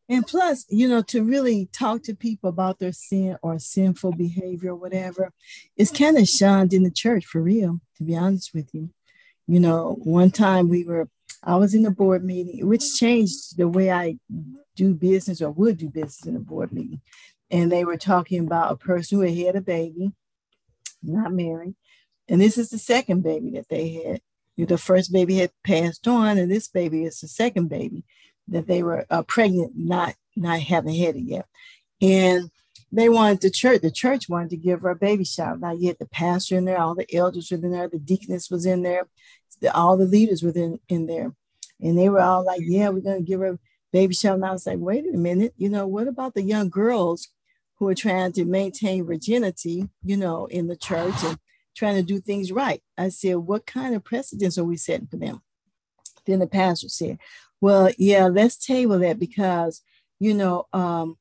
And 0.10 0.26
plus, 0.26 0.66
you 0.70 0.90
know, 0.90 1.04
to 1.04 1.24
really 1.24 1.70
talk 1.72 2.04
to 2.04 2.16
people 2.16 2.50
about 2.50 2.80
their 2.80 2.92
sin 2.92 3.38
or 3.44 3.60
sinful 3.60 4.14
behavior 4.14 4.72
or 4.72 4.76
whatever, 4.76 5.32
it's 5.78 5.92
kind 5.92 6.18
of 6.18 6.28
shunned 6.28 6.74
in 6.74 6.84
the 6.84 6.92
church 6.92 7.26
for 7.26 7.42
real, 7.42 7.80
to 7.98 8.04
be 8.04 8.18
honest 8.18 8.54
with 8.54 8.74
you. 8.74 8.90
You 9.48 9.60
know, 9.60 10.00
one 10.04 10.32
time 10.32 10.68
we 10.68 10.84
were, 10.84 11.10
I 11.44 11.58
was 11.58 11.76
in 11.76 11.86
a 11.86 11.92
board 11.92 12.24
meeting, 12.26 12.68
which 12.68 12.96
changed 12.96 13.58
the 13.58 13.68
way 13.68 13.92
I 13.92 14.18
do 14.76 14.96
business 14.96 15.42
or 15.42 15.52
would 15.52 15.78
do 15.78 15.90
business 15.90 16.26
in 16.26 16.36
a 16.36 16.40
board 16.40 16.72
meeting 16.72 17.02
and 17.52 17.72
they 17.72 17.84
were 17.84 17.98
talking 17.98 18.46
about 18.46 18.72
a 18.72 18.78
person 18.78 19.18
who 19.18 19.26
had 19.26 19.38
had 19.38 19.56
a 19.56 19.62
baby, 19.62 20.12
not 21.02 21.34
married. 21.34 21.76
And 22.28 22.40
this 22.40 22.58
is 22.58 22.70
the 22.70 22.78
second 22.78 23.24
baby 23.24 23.52
that 23.52 23.70
they 23.70 23.94
had. 24.06 24.22
The 24.58 24.78
first 24.78 25.14
baby 25.14 25.38
had 25.38 25.52
passed 25.64 26.06
on, 26.06 26.38
and 26.38 26.52
this 26.52 26.68
baby 26.68 27.06
is 27.06 27.22
the 27.22 27.30
second 27.30 27.70
baby 27.70 28.04
that 28.52 28.68
they 28.68 28.84
were 28.84 29.06
uh, 29.10 29.24
pregnant, 29.24 29.74
not 29.76 30.16
not 30.36 30.60
having 30.60 30.96
had 30.96 31.16
it 31.16 31.24
yet. 31.24 31.46
And 32.02 32.50
they 32.92 33.10
wanted 33.10 33.42
the 33.42 33.52
church, 33.52 33.82
the 33.82 33.92
church 33.92 34.30
wanted 34.30 34.50
to 34.52 34.58
give 34.58 34.82
her 34.82 34.90
a 34.90 34.96
baby 34.96 35.24
shower. 35.24 35.58
Now 35.58 35.74
you 35.74 35.88
had 35.88 36.00
the 36.00 36.08
pastor 36.08 36.58
in 36.58 36.66
there, 36.66 36.80
all 36.80 36.96
the 36.96 37.14
elders 37.16 37.52
were 37.52 37.58
in 37.58 37.72
there, 37.72 37.88
the 37.88 38.00
deaconess 38.00 38.50
was 38.50 38.66
in 38.66 38.82
there, 38.82 39.08
the, 39.62 39.74
all 39.76 39.98
the 39.98 40.06
leaders 40.06 40.42
were 40.42 40.52
in, 40.52 40.80
in 40.90 41.06
there. 41.06 41.34
And 41.82 41.98
they 41.98 42.10
were 42.10 42.22
all 42.22 42.44
like, 42.44 42.62
yeah, 42.64 42.90
we're 42.90 43.02
going 43.02 43.24
to 43.24 43.28
give 43.28 43.40
her 43.42 43.54
a 43.54 43.60
baby 43.94 44.14
shower. 44.14 44.36
And 44.36 44.46
I 44.46 44.52
was 44.52 44.66
like, 44.66 44.80
wait 44.80 45.06
a 45.06 45.18
minute, 45.18 45.54
you 45.58 45.70
know, 45.70 45.88
what 45.88 46.08
about 46.08 46.34
the 46.34 46.42
young 46.42 46.70
girls 46.70 47.30
who 47.76 47.88
are 47.88 47.96
trying 47.96 48.32
to 48.34 48.46
maintain 48.46 49.06
virginity, 49.06 49.88
you 50.04 50.18
know, 50.18 50.48
in 50.48 50.68
the 50.68 50.76
church 50.76 51.24
and 51.24 51.38
trying 51.76 51.96
to 51.96 52.04
do 52.04 52.20
things 52.20 52.52
right? 52.52 52.82
I 52.98 53.10
said, 53.10 53.38
what 53.38 53.66
kind 53.66 53.96
of 53.96 54.04
precedents 54.04 54.58
are 54.58 54.66
we 54.66 54.78
setting 54.78 55.08
for 55.08 55.18
them? 55.18 55.42
Then 56.26 56.40
the 56.40 56.48
pastor 56.48 56.90
said, 56.90 57.20
well, 57.62 57.92
yeah, 57.98 58.28
let's 58.28 58.64
table 58.64 59.00
that 59.00 59.20
because, 59.20 59.82
you 60.20 60.34
know, 60.34 60.68
um, 60.74 61.18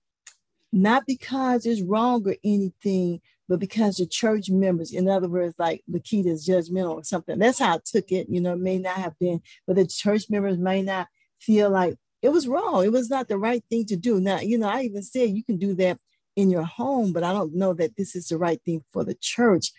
not 0.72 1.04
because 1.06 1.66
it's 1.66 1.82
wrong 1.82 2.26
or 2.28 2.36
anything, 2.44 3.20
but 3.48 3.58
because 3.58 3.96
the 3.96 4.06
church 4.06 4.50
members, 4.50 4.92
in 4.92 5.08
other 5.08 5.28
words, 5.28 5.54
like 5.58 5.82
Lakita 5.90 6.26
is 6.26 6.46
judgmental 6.46 6.96
or 6.96 7.04
something. 7.04 7.38
That's 7.38 7.58
how 7.58 7.76
I 7.76 7.80
took 7.84 8.12
it. 8.12 8.28
You 8.28 8.40
know, 8.40 8.52
it 8.52 8.60
may 8.60 8.78
not 8.78 8.96
have 8.96 9.18
been, 9.18 9.40
but 9.66 9.76
the 9.76 9.86
church 9.86 10.24
members 10.28 10.58
may 10.58 10.82
not 10.82 11.08
feel 11.40 11.70
like 11.70 11.96
it 12.20 12.28
was 12.30 12.48
wrong. 12.48 12.84
It 12.84 12.92
was 12.92 13.08
not 13.08 13.28
the 13.28 13.38
right 13.38 13.64
thing 13.70 13.86
to 13.86 13.96
do. 13.96 14.20
Now, 14.20 14.40
you 14.40 14.58
know, 14.58 14.68
I 14.68 14.82
even 14.82 15.02
said 15.02 15.30
you 15.30 15.44
can 15.44 15.56
do 15.56 15.74
that 15.76 15.98
in 16.36 16.50
your 16.50 16.64
home, 16.64 17.12
but 17.12 17.24
I 17.24 17.32
don't 17.32 17.54
know 17.54 17.72
that 17.74 17.96
this 17.96 18.14
is 18.14 18.28
the 18.28 18.38
right 18.38 18.60
thing 18.64 18.84
for 18.92 19.04
the 19.04 19.16
church 19.20 19.72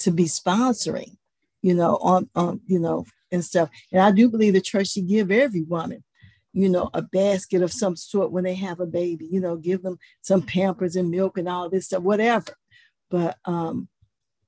to 0.00 0.10
be 0.10 0.24
sponsoring, 0.24 1.16
you 1.62 1.74
know, 1.74 1.96
on, 2.02 2.28
on 2.34 2.60
you 2.66 2.80
know, 2.80 3.04
and 3.32 3.44
stuff. 3.44 3.70
And 3.90 4.00
I 4.00 4.12
do 4.12 4.28
believe 4.28 4.52
the 4.52 4.60
church 4.60 4.92
should 4.92 5.08
give 5.08 5.30
every 5.30 5.62
woman 5.62 6.04
you 6.52 6.68
know, 6.68 6.90
a 6.92 7.02
basket 7.02 7.62
of 7.62 7.72
some 7.72 7.96
sort 7.96 8.30
when 8.30 8.44
they 8.44 8.54
have 8.54 8.80
a 8.80 8.86
baby, 8.86 9.26
you 9.30 9.40
know, 9.40 9.56
give 9.56 9.82
them 9.82 9.98
some 10.20 10.42
pampers 10.42 10.96
and 10.96 11.10
milk 11.10 11.38
and 11.38 11.48
all 11.48 11.68
this 11.68 11.86
stuff, 11.86 12.02
whatever. 12.02 12.54
But 13.10 13.38
um, 13.46 13.88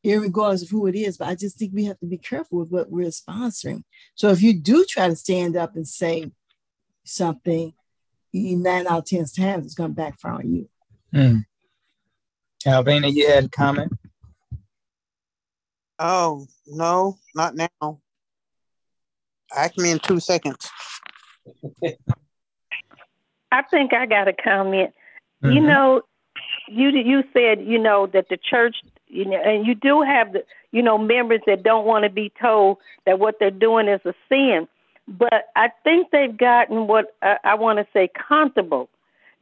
regardless 0.05 0.62
of 0.62 0.70
who 0.70 0.87
it 0.87 0.95
is, 0.95 1.16
but 1.16 1.28
I 1.28 1.35
just 1.35 1.59
think 1.59 1.72
we 1.72 1.85
have 1.87 1.99
to 2.01 2.07
be 2.07 2.18
careful 2.18 2.59
with 2.59 2.70
what 2.70 2.91
we're 2.91 3.09
sponsoring. 3.09 3.85
So 4.14 4.28
if 4.28 4.43
you 4.43 4.55
do 4.55 4.85
try 4.85 5.09
to 5.09 5.16
stand 5.16 5.57
up 5.57 5.76
and 5.76 5.89
say 5.89 6.30
something, 7.05 7.72
nine 8.32 8.87
out 8.87 8.99
of 8.99 9.05
10 9.07 9.24
times 9.26 9.64
it's 9.64 9.74
going 9.74 9.91
to 9.91 9.97
backfire 9.97 10.32
on 10.32 10.53
you. 10.53 10.68
Mm. 11.14 11.45
Alvina, 12.66 13.12
you 13.12 13.28
had 13.28 13.45
a 13.45 13.49
comment? 13.49 13.93
Oh, 15.99 16.47
no, 16.66 17.18
not 17.35 17.55
now. 17.55 18.01
Ask 19.57 19.79
me 19.79 19.91
in 19.91 19.99
two 19.99 20.21
seconds. 20.21 20.71
I 23.53 23.63
think 23.71 23.93
I 23.93 24.07
got 24.07 24.29
a 24.29 24.33
comment. 24.33 24.93
Mm-hmm. 25.43 25.57
You 25.57 25.63
know, 25.63 26.03
you 26.69 26.89
you 26.89 27.23
said 27.33 27.65
you 27.65 27.79
know 27.79 28.07
that 28.09 28.29
the 28.29 28.37
church, 28.37 28.77
you 29.09 29.25
know, 29.25 29.41
and 29.41 29.67
you 29.67 29.75
do 29.75 30.03
have 30.03 30.33
the 30.33 30.45
you 30.73 30.83
know 30.83 30.99
members 30.99 31.41
that 31.47 31.63
don't 31.63 31.87
want 31.87 32.05
to 32.05 32.11
be 32.11 32.33
told 32.41 32.79
that 33.07 33.19
what 33.19 33.37
they're 33.39 33.51
doing 33.51 33.89
is 33.89 34.01
a 34.05 34.15
sin. 34.29 34.67
But 35.07 35.51
I 35.55 35.71
think 35.85 36.11
they've 36.11 36.37
gotten 36.37 36.87
what 36.87 37.15
uh, 37.23 37.37
I 37.45 37.55
want 37.55 37.79
to 37.79 37.87
say 37.93 38.11
comfortable. 38.29 38.89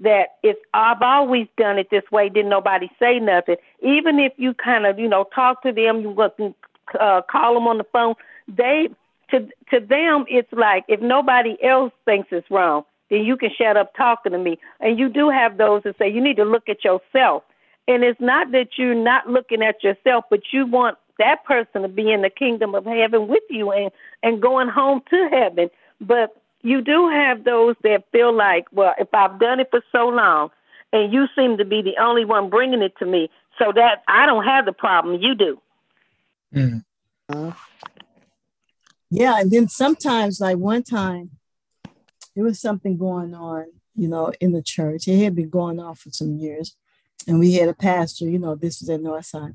That 0.00 0.36
if 0.42 0.56
I've 0.74 1.00
always 1.00 1.46
done 1.56 1.78
it 1.78 1.88
this 1.90 2.02
way, 2.10 2.28
didn't 2.28 2.50
nobody 2.50 2.90
say 2.98 3.20
nothing. 3.20 3.56
Even 3.80 4.18
if 4.18 4.32
you 4.36 4.52
kind 4.52 4.84
of 4.84 4.98
you 4.98 5.08
know 5.08 5.24
talk 5.34 5.62
to 5.62 5.72
them, 5.72 6.00
you 6.00 6.54
uh, 6.98 7.22
call 7.30 7.54
them 7.54 7.66
on 7.68 7.78
the 7.78 7.84
phone, 7.84 8.14
they 8.48 8.88
to 9.32 9.40
to 9.70 9.84
them 9.84 10.24
it's 10.28 10.52
like 10.52 10.84
if 10.88 11.00
nobody 11.00 11.56
else 11.62 11.92
thinks 12.04 12.28
it's 12.30 12.50
wrong, 12.50 12.84
then 13.10 13.24
you 13.24 13.36
can 13.36 13.50
shut 13.56 13.76
up 13.76 13.94
talking 13.96 14.32
to 14.32 14.38
me. 14.38 14.58
And 14.80 14.98
you 14.98 15.08
do 15.08 15.28
have 15.30 15.58
those 15.58 15.82
that 15.82 15.98
say 15.98 16.10
you 16.10 16.22
need 16.22 16.36
to 16.36 16.44
look 16.44 16.68
at 16.68 16.84
yourself. 16.84 17.42
And 17.88 18.04
it's 18.04 18.20
not 18.20 18.52
that 18.52 18.68
you're 18.76 18.94
not 18.94 19.28
looking 19.28 19.62
at 19.62 19.82
yourself, 19.82 20.24
but 20.30 20.40
you 20.52 20.66
want 20.66 20.96
that 21.18 21.44
person 21.44 21.82
to 21.82 21.88
be 21.88 22.12
in 22.12 22.22
the 22.22 22.30
kingdom 22.30 22.74
of 22.74 22.84
heaven 22.84 23.26
with 23.26 23.42
you 23.50 23.72
and 23.72 23.90
and 24.22 24.40
going 24.40 24.68
home 24.68 25.02
to 25.10 25.28
heaven. 25.32 25.68
But 26.00 26.36
you 26.62 26.80
do 26.80 27.08
have 27.08 27.44
those 27.44 27.74
that 27.82 28.04
feel 28.12 28.34
like, 28.34 28.66
well, 28.72 28.94
if 28.98 29.08
I've 29.12 29.38
done 29.40 29.60
it 29.60 29.68
for 29.70 29.82
so 29.90 30.08
long, 30.08 30.50
and 30.92 31.12
you 31.12 31.26
seem 31.36 31.58
to 31.58 31.64
be 31.64 31.82
the 31.82 32.00
only 32.00 32.24
one 32.24 32.50
bringing 32.50 32.82
it 32.82 32.96
to 32.98 33.06
me, 33.06 33.30
so 33.58 33.72
that 33.74 34.02
I 34.08 34.26
don't 34.26 34.44
have 34.44 34.64
the 34.64 34.72
problem, 34.72 35.20
you 35.20 35.34
do. 35.34 35.60
Mm-hmm. 36.54 37.50
Yeah, 39.14 39.40
and 39.40 39.50
then 39.50 39.68
sometimes, 39.68 40.40
like 40.40 40.56
one 40.56 40.82
time, 40.82 41.32
there 42.34 42.44
was 42.44 42.58
something 42.58 42.96
going 42.96 43.34
on, 43.34 43.66
you 43.94 44.08
know, 44.08 44.32
in 44.40 44.52
the 44.52 44.62
church. 44.62 45.06
It 45.06 45.22
had 45.22 45.36
been 45.36 45.50
going 45.50 45.78
on 45.78 45.96
for 45.96 46.08
some 46.08 46.38
years, 46.38 46.74
and 47.28 47.38
we 47.38 47.52
had 47.52 47.68
a 47.68 47.74
pastor. 47.74 48.24
You 48.24 48.38
know, 48.38 48.54
this 48.54 48.80
was 48.80 48.88
at 48.88 49.00
Northside, 49.00 49.54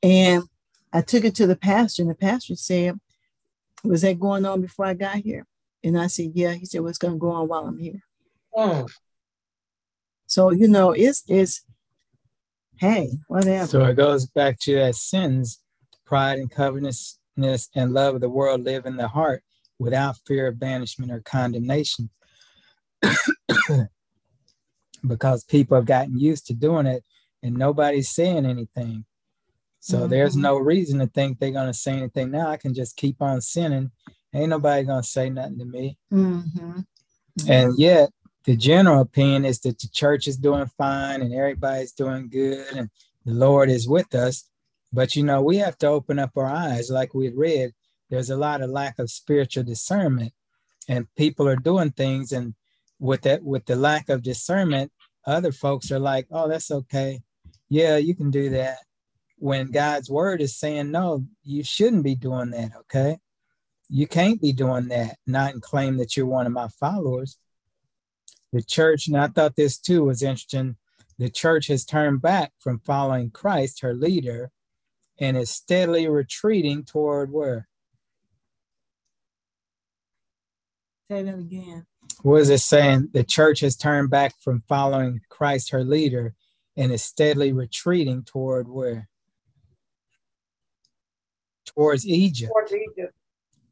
and 0.00 0.44
I 0.92 1.00
took 1.00 1.24
it 1.24 1.34
to 1.34 1.46
the 1.48 1.56
pastor, 1.56 2.02
and 2.02 2.10
the 2.12 2.14
pastor 2.14 2.54
said, 2.54 3.00
"Was 3.82 4.02
that 4.02 4.20
going 4.20 4.46
on 4.46 4.60
before 4.60 4.86
I 4.86 4.94
got 4.94 5.16
here?" 5.16 5.44
And 5.82 5.98
I 5.98 6.06
said, 6.06 6.30
"Yeah." 6.32 6.52
He 6.52 6.64
said, 6.64 6.82
"What's 6.82 7.02
well, 7.02 7.10
going 7.10 7.18
to 7.18 7.20
go 7.20 7.30
on 7.32 7.48
while 7.48 7.66
I'm 7.66 7.78
here?" 7.78 8.00
Oh. 8.54 8.86
So 10.28 10.52
you 10.52 10.68
know, 10.68 10.92
it's 10.92 11.24
it's 11.26 11.64
hey, 12.76 13.18
whatever. 13.26 13.66
So 13.66 13.84
it 13.86 13.96
goes 13.96 14.26
back 14.26 14.60
to 14.60 14.74
that 14.76 14.94
sins, 14.94 15.58
pride 16.06 16.38
and 16.38 16.48
covetousness 16.48 17.18
and 17.36 17.92
love 17.92 18.14
of 18.14 18.20
the 18.20 18.28
world 18.28 18.64
live 18.64 18.86
in 18.86 18.96
the 18.96 19.08
heart 19.08 19.42
without 19.78 20.16
fear 20.26 20.46
of 20.46 20.58
banishment 20.58 21.10
or 21.10 21.20
condemnation. 21.20 22.10
because 25.06 25.44
people 25.44 25.76
have 25.76 25.86
gotten 25.86 26.18
used 26.18 26.46
to 26.46 26.54
doing 26.54 26.86
it 26.86 27.04
and 27.42 27.56
nobody's 27.56 28.10
saying 28.10 28.46
anything. 28.46 29.04
So 29.80 29.98
mm-hmm. 29.98 30.08
there's 30.08 30.36
no 30.36 30.56
reason 30.56 30.98
to 31.00 31.06
think 31.06 31.38
they're 31.38 31.50
going 31.50 31.66
to 31.66 31.74
say 31.74 31.92
anything 31.92 32.30
now. 32.30 32.48
I 32.48 32.56
can 32.56 32.72
just 32.72 32.96
keep 32.96 33.20
on 33.20 33.40
sinning. 33.40 33.90
Ain't 34.34 34.48
nobody 34.48 34.84
going 34.84 35.02
to 35.02 35.08
say 35.08 35.28
nothing 35.28 35.58
to 35.58 35.64
me. 35.64 35.98
Mm-hmm. 36.12 36.80
And 37.48 37.78
yet, 37.78 38.10
the 38.44 38.56
general 38.56 39.00
opinion 39.00 39.44
is 39.44 39.60
that 39.60 39.78
the 39.78 39.88
church 39.88 40.26
is 40.26 40.36
doing 40.36 40.66
fine 40.78 41.22
and 41.22 41.34
everybody's 41.34 41.92
doing 41.92 42.28
good 42.28 42.66
and 42.76 42.90
the 43.24 43.32
Lord 43.32 43.70
is 43.70 43.88
with 43.88 44.14
us. 44.14 44.48
But 44.94 45.16
you 45.16 45.24
know, 45.24 45.42
we 45.42 45.56
have 45.56 45.76
to 45.78 45.88
open 45.88 46.20
up 46.20 46.30
our 46.36 46.46
eyes, 46.46 46.88
like 46.88 47.14
we 47.14 47.28
read. 47.30 47.72
There's 48.10 48.30
a 48.30 48.36
lot 48.36 48.62
of 48.62 48.70
lack 48.70 49.00
of 49.00 49.10
spiritual 49.10 49.64
discernment, 49.64 50.32
and 50.88 51.12
people 51.16 51.48
are 51.48 51.56
doing 51.56 51.90
things, 51.90 52.30
and 52.30 52.54
with 53.00 53.22
that, 53.22 53.42
with 53.42 53.66
the 53.66 53.74
lack 53.74 54.08
of 54.08 54.22
discernment, 54.22 54.92
other 55.26 55.50
folks 55.50 55.90
are 55.90 55.98
like, 55.98 56.28
"Oh, 56.30 56.48
that's 56.48 56.70
okay, 56.70 57.22
yeah, 57.68 57.96
you 57.96 58.14
can 58.14 58.30
do 58.30 58.50
that." 58.50 58.78
When 59.38 59.72
God's 59.72 60.08
word 60.08 60.40
is 60.40 60.56
saying, 60.56 60.92
"No, 60.92 61.26
you 61.42 61.64
shouldn't 61.64 62.04
be 62.04 62.14
doing 62.14 62.50
that," 62.50 62.70
okay? 62.82 63.18
You 63.88 64.06
can't 64.06 64.40
be 64.40 64.52
doing 64.52 64.86
that, 64.88 65.18
not 65.26 65.54
and 65.54 65.62
claim 65.62 65.96
that 65.96 66.16
you're 66.16 66.24
one 66.26 66.46
of 66.46 66.52
my 66.52 66.68
followers. 66.68 67.36
The 68.52 68.62
church, 68.62 69.08
and 69.08 69.16
I 69.16 69.26
thought 69.26 69.56
this 69.56 69.76
too 69.76 70.04
was 70.04 70.22
interesting. 70.22 70.76
The 71.18 71.30
church 71.30 71.66
has 71.66 71.84
turned 71.84 72.22
back 72.22 72.52
from 72.60 72.78
following 72.78 73.32
Christ, 73.32 73.80
her 73.80 73.92
leader, 73.92 74.52
and 75.18 75.36
is 75.36 75.50
steadily 75.50 76.08
retreating 76.08 76.84
toward 76.84 77.30
where? 77.32 77.68
Say 81.10 81.22
that 81.22 81.38
again. 81.38 81.86
What 82.22 82.40
is 82.40 82.50
it 82.50 82.58
saying? 82.58 83.10
The 83.12 83.24
church 83.24 83.60
has 83.60 83.76
turned 83.76 84.10
back 84.10 84.34
from 84.40 84.62
following 84.68 85.20
Christ, 85.28 85.70
her 85.70 85.84
leader, 85.84 86.34
and 86.76 86.92
is 86.92 87.04
steadily 87.04 87.52
retreating 87.52 88.22
toward 88.24 88.68
where? 88.68 89.08
Towards 91.66 92.06
Egypt. 92.06 92.50
Towards 92.52 92.72
Egypt. 92.72 93.14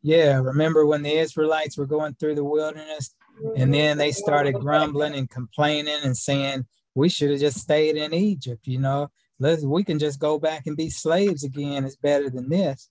Yeah, 0.02 0.40
remember 0.40 0.84
when 0.84 1.02
the 1.02 1.16
Israelites 1.16 1.78
were 1.78 1.86
going 1.86 2.14
through 2.14 2.34
the 2.34 2.44
wilderness 2.44 3.14
and 3.38 3.56
mm-hmm. 3.56 3.70
then 3.72 3.98
they 3.98 4.12
started 4.12 4.54
grumbling 4.54 5.14
and 5.14 5.30
complaining 5.30 5.94
and 6.02 6.16
saying, 6.16 6.66
we 6.94 7.08
should 7.08 7.30
have 7.30 7.40
just 7.40 7.58
stayed 7.58 7.96
in 7.96 8.12
Egypt, 8.12 8.66
you 8.66 8.78
know? 8.78 9.10
Let's 9.38 9.64
we 9.64 9.84
can 9.84 9.98
just 9.98 10.20
go 10.20 10.38
back 10.38 10.66
and 10.66 10.76
be 10.76 10.90
slaves 10.90 11.44
again 11.44 11.84
it's 11.84 11.96
better 11.96 12.30
than 12.30 12.48
this. 12.48 12.88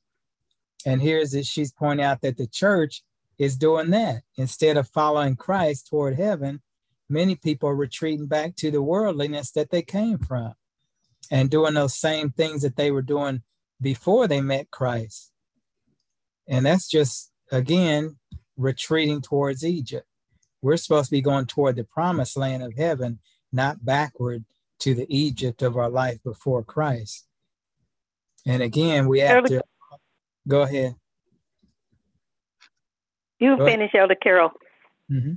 And 0.86 1.02
here's 1.02 1.34
it 1.34 1.46
she's 1.46 1.72
pointing 1.72 2.06
out 2.06 2.22
that 2.22 2.38
the 2.38 2.48
church 2.48 3.04
is 3.38 3.58
doing 3.58 3.92
that. 3.92 4.22
Instead 4.38 4.78
of 4.78 4.88
following 4.88 5.36
christ 5.36 5.88
toward 5.90 6.16
heaven 6.16 6.62
many 7.12 7.36
people 7.36 7.70
are 7.70 7.76
retreating 7.76 8.28
back 8.28 8.56
to 8.56 8.72
the 8.72 8.82
worldliness 8.82 9.52
that 9.52 9.70
they 9.70 9.82
came 9.82 10.18
from 10.18 10.54
and 11.30 11.50
doing 11.50 11.74
those 11.74 11.94
same 11.94 12.32
things 12.32 12.62
that 12.62 12.78
they 12.78 12.90
were 12.90 13.02
doing 13.02 13.42
before 13.82 14.28
they 14.28 14.42
met 14.42 14.72
christ. 14.72 15.32
And 16.48 16.66
that's 16.66 16.90
just 16.90 17.32
again 17.52 18.18
retreating 18.58 19.22
towards 19.22 19.66
egypt. 19.66 20.08
We're 20.62 20.78
supposed 20.78 21.10
to 21.10 21.16
be 21.16 21.22
going 21.22 21.48
toward 21.48 21.76
the 21.76 21.84
promised 21.84 22.38
land 22.38 22.64
of 22.64 22.76
heaven 22.78 23.20
not 23.52 23.84
backward 23.84 24.46
to 24.82 24.94
the 24.94 25.06
Egypt 25.10 25.62
of 25.62 25.78
our 25.78 25.90
life 25.90 26.22
before 26.24 26.64
Christ. 26.64 27.28
And 28.46 28.62
again, 28.62 29.08
we 29.08 29.20
have 29.20 29.46
to 29.46 29.64
go 30.48 30.62
ahead. 30.62 30.96
You 33.40 33.58
go 33.58 33.66
finish, 33.66 33.94
ahead. 33.94 34.02
Elder 34.02 34.16
Carol. 34.16 34.52
Mm-hmm. 35.12 35.34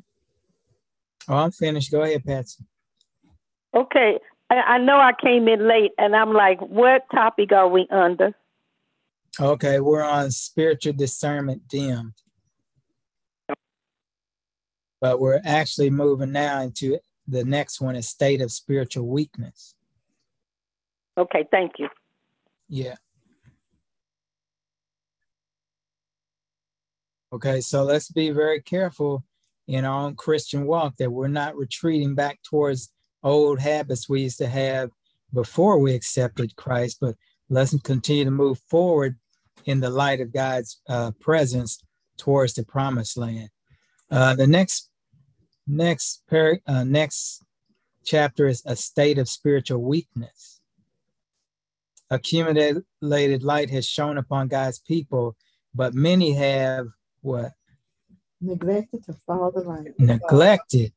Oh, 1.28 1.36
I'm 1.36 1.50
finished. 1.50 1.90
Go 1.90 2.02
ahead, 2.02 2.24
Patsy. 2.24 2.64
Okay. 3.74 4.18
I, 4.50 4.54
I 4.54 4.78
know 4.78 4.98
I 4.98 5.12
came 5.12 5.48
in 5.48 5.66
late 5.66 5.92
and 5.98 6.14
I'm 6.14 6.32
like, 6.32 6.60
what 6.60 7.02
topic 7.10 7.52
are 7.52 7.68
we 7.68 7.86
under? 7.90 8.34
Okay, 9.40 9.80
we're 9.80 10.02
on 10.02 10.30
spiritual 10.30 10.92
discernment 10.92 11.66
dimmed. 11.66 12.12
but 15.04 15.20
we're 15.20 15.40
actually 15.44 15.90
moving 15.90 16.32
now 16.32 16.62
into 16.62 16.98
the 17.26 17.44
next 17.44 17.80
one, 17.80 17.96
is 17.96 18.08
state 18.08 18.40
of 18.40 18.52
spiritual 18.52 19.06
weakness. 19.06 19.74
Okay, 21.16 21.46
thank 21.50 21.72
you. 21.78 21.88
Yeah. 22.68 22.96
Okay, 27.32 27.60
so 27.60 27.84
let's 27.84 28.10
be 28.10 28.30
very 28.30 28.60
careful 28.60 29.24
in 29.66 29.84
our 29.84 30.06
own 30.06 30.14
Christian 30.14 30.66
walk 30.66 30.96
that 30.98 31.10
we're 31.10 31.28
not 31.28 31.56
retreating 31.56 32.14
back 32.14 32.40
towards 32.42 32.92
old 33.22 33.58
habits 33.58 34.08
we 34.08 34.22
used 34.22 34.38
to 34.38 34.46
have 34.46 34.90
before 35.32 35.78
we 35.78 35.94
accepted 35.94 36.54
Christ, 36.56 36.98
but 37.00 37.16
let's 37.48 37.76
continue 37.82 38.24
to 38.24 38.30
move 38.30 38.58
forward 38.68 39.16
in 39.64 39.80
the 39.80 39.90
light 39.90 40.20
of 40.20 40.32
God's 40.32 40.80
uh, 40.88 41.12
presence 41.20 41.82
towards 42.16 42.54
the 42.54 42.64
promised 42.64 43.16
land. 43.16 43.48
Uh, 44.10 44.34
the 44.34 44.46
next 44.46 44.90
next 45.66 46.22
par- 46.28 46.60
uh, 46.66 46.84
next 46.84 47.42
chapter 48.04 48.46
is 48.46 48.62
a 48.66 48.76
state 48.76 49.18
of 49.18 49.28
spiritual 49.28 49.82
weakness. 49.82 50.60
Accumulated 52.10 52.84
light 53.42 53.70
has 53.70 53.86
shone 53.86 54.18
upon 54.18 54.48
God's 54.48 54.78
people, 54.78 55.36
but 55.74 55.94
many 55.94 56.32
have 56.32 56.88
what? 57.22 57.52
Neglected 58.40 59.04
to 59.04 59.14
follow 59.26 59.50
the 59.50 59.60
light. 59.60 59.98
Neglected. 59.98 60.92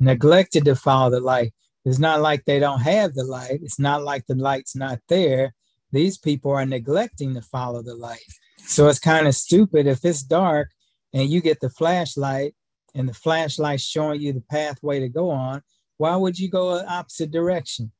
Neglected 0.00 0.64
to 0.64 0.74
follow 0.74 1.10
the 1.10 1.20
light. 1.20 1.52
It's 1.84 1.98
not 1.98 2.20
like 2.20 2.44
they 2.44 2.58
don't 2.58 2.80
have 2.80 3.14
the 3.14 3.24
light. 3.24 3.60
It's 3.62 3.78
not 3.78 4.02
like 4.02 4.26
the 4.26 4.34
light's 4.34 4.74
not 4.74 4.98
there. 5.08 5.54
These 5.92 6.18
people 6.18 6.50
are 6.50 6.66
neglecting 6.66 7.34
to 7.34 7.42
follow 7.42 7.82
the 7.82 7.94
light. 7.94 8.18
So 8.58 8.88
it's 8.88 8.98
kind 8.98 9.28
of 9.28 9.34
stupid 9.34 9.86
if 9.86 10.04
it's 10.04 10.22
dark 10.22 10.70
and 11.12 11.30
you 11.30 11.40
get 11.40 11.60
the 11.60 11.70
flashlight 11.70 12.54
and 12.94 13.08
the 13.08 13.14
flashlight 13.14 13.80
showing 13.80 14.20
you 14.20 14.32
the 14.32 14.44
pathway 14.50 15.00
to 15.00 15.08
go 15.08 15.30
on. 15.30 15.62
Why 15.96 16.16
would 16.16 16.38
you 16.38 16.48
go 16.48 16.76
an 16.76 16.86
opposite 16.88 17.30
direction? 17.30 17.92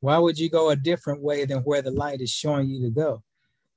Why 0.00 0.18
would 0.18 0.38
you 0.38 0.50
go 0.50 0.70
a 0.70 0.76
different 0.76 1.22
way 1.22 1.44
than 1.44 1.58
where 1.58 1.82
the 1.82 1.90
light 1.90 2.20
is 2.20 2.30
showing 2.30 2.68
you 2.68 2.82
to 2.82 2.90
go? 2.90 3.22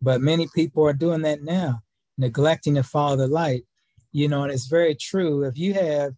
But 0.02 0.22
many 0.22 0.48
people 0.54 0.86
are 0.86 0.94
doing 0.94 1.22
that 1.22 1.44
now 1.44 1.82
neglecting 2.18 2.76
to 2.76 2.84
follow 2.84 3.16
the 3.16 3.28
light. 3.28 3.64
You 4.12 4.30
know, 4.30 4.44
and 4.44 4.52
it's 4.52 4.68
very 4.68 4.96
true. 4.96 5.44
If 5.44 5.58
you 5.58 5.74
have 5.74 6.14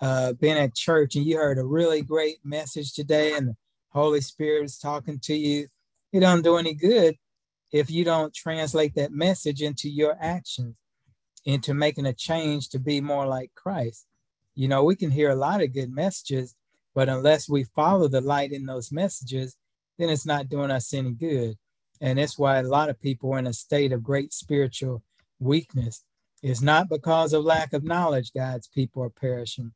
uh, 0.00 0.32
been 0.34 0.56
at 0.56 0.74
church 0.74 1.16
and 1.16 1.26
you 1.26 1.36
heard 1.36 1.58
a 1.58 1.64
really 1.64 2.02
great 2.02 2.38
message 2.44 2.92
today 2.92 3.34
and 3.34 3.48
the 3.48 3.56
Holy 3.90 4.20
Spirit 4.20 4.64
is 4.64 4.78
talking 4.78 5.18
to 5.20 5.34
you, 5.34 5.66
it 6.12 6.20
don't 6.20 6.42
do 6.42 6.56
any 6.56 6.74
good 6.74 7.16
if 7.72 7.90
you 7.90 8.04
don't 8.04 8.32
translate 8.32 8.94
that 8.94 9.10
message 9.10 9.60
into 9.60 9.90
your 9.90 10.16
actions, 10.20 10.76
into 11.44 11.74
making 11.74 12.06
a 12.06 12.12
change 12.12 12.68
to 12.70 12.78
be 12.78 13.00
more 13.00 13.26
like 13.26 13.52
Christ. 13.54 14.06
You 14.54 14.68
know, 14.68 14.84
we 14.84 14.96
can 14.96 15.10
hear 15.10 15.30
a 15.30 15.36
lot 15.36 15.62
of 15.62 15.72
good 15.74 15.90
messages, 15.92 16.54
but 16.94 17.08
unless 17.08 17.48
we 17.48 17.64
follow 17.64 18.08
the 18.08 18.20
light 18.20 18.52
in 18.52 18.66
those 18.66 18.92
messages, 18.92 19.56
then 19.98 20.10
it's 20.10 20.26
not 20.26 20.48
doing 20.48 20.70
us 20.70 20.94
any 20.94 21.12
good. 21.12 21.56
And 22.00 22.18
that's 22.18 22.38
why 22.38 22.58
a 22.58 22.62
lot 22.62 22.90
of 22.90 23.00
people 23.00 23.32
are 23.32 23.38
in 23.38 23.46
a 23.46 23.52
state 23.52 23.92
of 23.92 24.02
great 24.02 24.32
spiritual 24.32 25.02
weakness 25.38 26.04
It's 26.42 26.60
not 26.60 26.90
because 26.90 27.32
of 27.32 27.44
lack 27.44 27.72
of 27.72 27.84
knowledge 27.84 28.32
God's 28.34 28.68
people 28.68 29.02
are 29.02 29.10
perishing. 29.10 29.72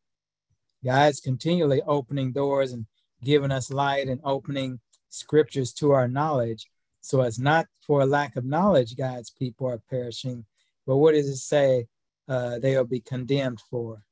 God's 0.85 1.19
continually 1.19 1.81
opening 1.87 2.33
doors 2.33 2.73
and 2.73 2.87
giving 3.25 3.51
us 3.51 3.71
light 3.71 4.07
and 4.09 4.21
opening 4.23 4.81
scriptures 5.09 5.73
to 5.75 5.93
our 5.93 6.09
knowledge. 6.09 6.69
So 7.01 7.23
it's 7.23 7.39
not 7.39 7.67
for 7.81 8.03
a 8.03 8.07
lack 8.07 8.37
of 8.37 8.45
knowledge 8.45 8.97
God's 8.99 9.31
people 9.31 9.67
are 9.67 9.81
perishing, 9.89 10.45
but 10.89 10.97
what 10.97 11.15
does 11.15 11.29
it 11.29 11.37
say 11.37 11.87
uh, 12.29 12.59
they 12.59 12.75
will 12.75 12.85
be 12.85 13.01
condemned 13.01 13.61
for? 13.71 14.03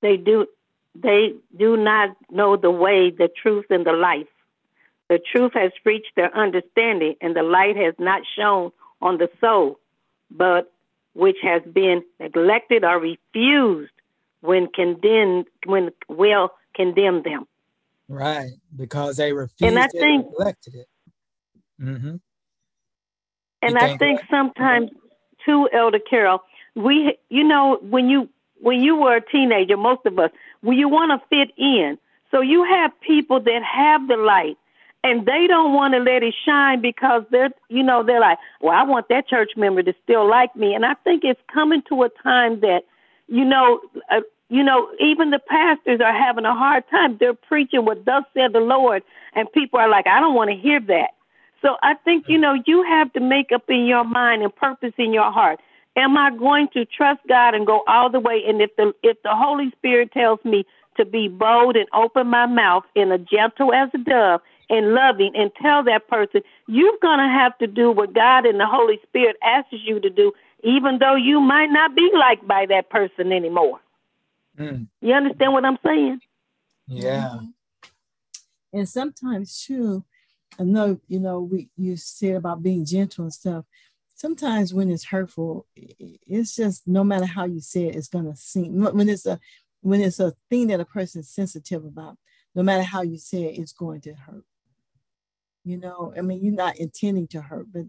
They 0.00 0.16
do 0.16 0.46
they 0.94 1.34
do 1.56 1.76
not 1.76 2.16
know 2.30 2.56
the 2.56 2.70
way, 2.70 3.10
the 3.10 3.28
truth, 3.42 3.66
and 3.70 3.84
the 3.84 3.92
life. 3.92 4.28
The 5.08 5.18
truth 5.18 5.52
has 5.54 5.72
reached 5.84 6.12
their 6.14 6.34
understanding, 6.34 7.16
and 7.20 7.34
the 7.34 7.42
light 7.42 7.76
has 7.76 7.94
not 7.98 8.22
shone 8.36 8.70
on 9.00 9.18
the 9.18 9.28
soul, 9.40 9.80
but 10.30 10.72
which 11.14 11.38
has 11.42 11.62
been 11.62 12.04
neglected 12.20 12.84
or 12.84 13.00
refused 13.00 13.92
when 14.40 14.68
condemned 14.68 15.46
when 15.66 15.90
will 16.08 16.50
condemn 16.76 17.22
them. 17.24 17.48
Right, 18.08 18.52
because 18.76 19.16
they 19.16 19.32
refused 19.32 19.62
and 19.62 19.78
I 19.78 19.86
it 19.86 19.90
think, 19.92 20.26
neglected 20.26 20.74
it. 20.76 20.88
Mm-hmm. 21.80 22.16
And 23.62 23.78
I 23.78 23.96
think 23.96 24.20
sometimes 24.28 24.90
too, 25.44 25.68
Elder 25.72 25.98
Carol, 25.98 26.42
we 26.74 27.16
you 27.30 27.44
know 27.44 27.78
when 27.80 28.08
you 28.08 28.28
when 28.60 28.80
you 28.80 28.96
were 28.96 29.16
a 29.16 29.20
teenager, 29.20 29.76
most 29.76 30.04
of 30.06 30.18
us, 30.18 30.30
when 30.60 30.78
you 30.78 30.88
want 30.88 31.10
to 31.10 31.26
fit 31.28 31.52
in, 31.56 31.98
so 32.30 32.40
you 32.40 32.64
have 32.64 32.92
people 33.00 33.40
that 33.40 33.62
have 33.62 34.06
the 34.08 34.16
light 34.16 34.56
and 35.04 35.26
they 35.26 35.46
don't 35.46 35.72
want 35.72 35.94
to 35.94 36.00
let 36.00 36.22
it 36.22 36.34
shine 36.44 36.80
because 36.80 37.24
they're 37.30 37.50
you 37.68 37.82
know 37.82 38.02
they're 38.02 38.20
like 38.20 38.38
well 38.60 38.74
i 38.74 38.82
want 38.82 39.08
that 39.08 39.28
church 39.28 39.50
member 39.56 39.82
to 39.82 39.94
still 40.02 40.28
like 40.28 40.54
me. 40.56 40.74
And 40.74 40.84
i 40.84 40.94
think 41.04 41.24
it's 41.24 41.40
coming 41.52 41.82
to 41.88 42.02
a 42.02 42.08
time 42.22 42.60
that 42.60 42.84
you 43.28 43.44
know 43.44 43.80
uh, 44.10 44.20
you 44.48 44.62
know 44.62 44.88
even 45.00 45.30
the 45.30 45.38
pastors 45.38 46.00
are 46.00 46.12
having 46.12 46.44
a 46.44 46.54
hard 46.54 46.84
time. 46.90 47.16
They're 47.18 47.34
preaching 47.34 47.84
what 47.84 48.04
thus 48.04 48.24
said 48.34 48.52
the 48.52 48.60
lord 48.60 49.02
and 49.34 49.50
people 49.52 49.78
are 49.78 49.88
like 49.88 50.06
i 50.06 50.20
don't 50.20 50.34
want 50.34 50.50
to 50.50 50.56
hear 50.56 50.80
that 50.80 51.10
so 51.62 51.76
i 51.82 51.94
think 52.04 52.26
you 52.28 52.38
know 52.38 52.54
you 52.66 52.82
have 52.82 53.12
to 53.12 53.20
make 53.20 53.50
up 53.52 53.64
in 53.68 53.86
your 53.86 54.04
mind 54.04 54.42
and 54.42 54.54
purpose 54.54 54.92
in 54.98 55.12
your 55.12 55.30
heart 55.30 55.58
am 55.96 56.16
i 56.16 56.30
going 56.36 56.68
to 56.72 56.84
trust 56.84 57.20
god 57.28 57.54
and 57.54 57.66
go 57.66 57.82
all 57.86 58.10
the 58.10 58.20
way 58.20 58.42
and 58.46 58.60
if 58.60 58.74
the 58.76 58.92
if 59.02 59.16
the 59.22 59.34
holy 59.34 59.70
spirit 59.70 60.12
tells 60.12 60.38
me 60.44 60.64
to 60.96 61.04
be 61.04 61.28
bold 61.28 61.76
and 61.76 61.86
open 61.94 62.26
my 62.26 62.46
mouth 62.46 62.84
in 62.94 63.10
a 63.10 63.18
gentle 63.18 63.72
as 63.72 63.88
a 63.94 63.98
dove 63.98 64.40
and 64.68 64.94
loving 64.94 65.32
and 65.34 65.50
tell 65.60 65.84
that 65.84 66.08
person 66.08 66.42
you're 66.66 66.98
going 67.00 67.18
to 67.18 67.28
have 67.28 67.56
to 67.58 67.66
do 67.66 67.90
what 67.90 68.14
God 68.14 68.46
and 68.46 68.58
the 68.58 68.66
Holy 68.66 68.98
Spirit 69.06 69.36
asks 69.42 69.68
you 69.72 70.00
to 70.00 70.10
do, 70.10 70.32
even 70.64 70.98
though 70.98 71.14
you 71.14 71.40
might 71.40 71.70
not 71.70 71.94
be 71.94 72.10
liked 72.14 72.48
by 72.48 72.66
that 72.66 72.88
person 72.88 73.32
anymore. 73.32 73.80
Mm. 74.58 74.88
You 75.00 75.12
understand 75.14 75.52
what 75.52 75.64
I'm 75.64 75.78
saying? 75.84 76.20
Yeah. 76.86 77.40
And 78.72 78.88
sometimes 78.88 79.62
too, 79.64 80.04
I 80.58 80.64
know 80.64 81.00
you 81.08 81.20
know 81.20 81.40
we 81.40 81.68
you 81.76 81.96
said 81.96 82.36
about 82.36 82.62
being 82.62 82.84
gentle 82.84 83.24
and 83.24 83.32
stuff. 83.32 83.64
Sometimes 84.14 84.72
when 84.72 84.90
it's 84.90 85.04
hurtful, 85.04 85.66
it's 85.74 86.54
just 86.54 86.86
no 86.86 87.02
matter 87.02 87.26
how 87.26 87.44
you 87.44 87.60
say 87.60 87.86
it, 87.86 87.96
it's 87.96 88.08
gonna 88.08 88.36
seem 88.36 88.80
when 88.80 89.08
it's 89.08 89.26
a 89.26 89.40
when 89.80 90.00
it's 90.00 90.20
a 90.20 90.32
thing 90.50 90.68
that 90.68 90.80
a 90.80 90.84
person 90.84 91.20
is 91.20 91.30
sensitive 91.30 91.84
about. 91.84 92.16
No 92.54 92.62
matter 92.62 92.82
how 92.82 93.02
you 93.02 93.18
say 93.18 93.44
it, 93.44 93.58
it's 93.58 93.72
going 93.72 94.02
to 94.02 94.12
hurt 94.12 94.44
you 95.64 95.76
know 95.76 96.12
i 96.16 96.20
mean 96.20 96.42
you're 96.42 96.54
not 96.54 96.76
intending 96.76 97.26
to 97.26 97.40
hurt 97.40 97.66
but 97.72 97.84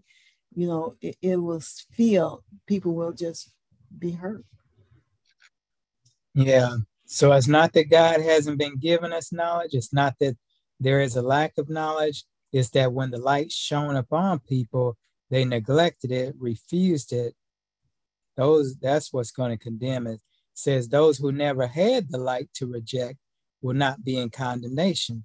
you 0.54 0.66
know 0.66 0.94
it, 1.00 1.16
it 1.20 1.36
will 1.36 1.60
feel 1.92 2.44
people 2.66 2.94
will 2.94 3.12
just 3.12 3.52
be 3.98 4.12
hurt 4.12 4.44
yeah 6.34 6.76
so 7.06 7.32
it's 7.32 7.48
not 7.48 7.72
that 7.72 7.90
god 7.90 8.20
hasn't 8.20 8.58
been 8.58 8.76
giving 8.78 9.12
us 9.12 9.32
knowledge 9.32 9.74
it's 9.74 9.92
not 9.92 10.14
that 10.20 10.36
there 10.80 11.00
is 11.00 11.16
a 11.16 11.22
lack 11.22 11.52
of 11.58 11.68
knowledge 11.68 12.24
it's 12.54 12.70
that 12.70 12.94
when 12.94 13.10
the 13.10 13.18
light 13.18 13.52
shone 13.52 13.96
upon 13.96 14.38
people 14.38 14.96
they 15.30 15.44
neglected 15.44 16.10
it 16.10 16.34
refused 16.38 17.12
it 17.12 17.34
those 18.36 18.76
that's 18.76 19.12
what's 19.12 19.30
going 19.30 19.50
to 19.50 19.62
condemn 19.62 20.06
it. 20.06 20.14
it 20.14 20.20
says 20.54 20.88
those 20.88 21.18
who 21.18 21.30
never 21.32 21.66
had 21.66 22.10
the 22.10 22.18
light 22.18 22.48
to 22.54 22.66
reject 22.66 23.18
will 23.60 23.74
not 23.74 24.02
be 24.02 24.16
in 24.16 24.30
condemnation 24.30 25.24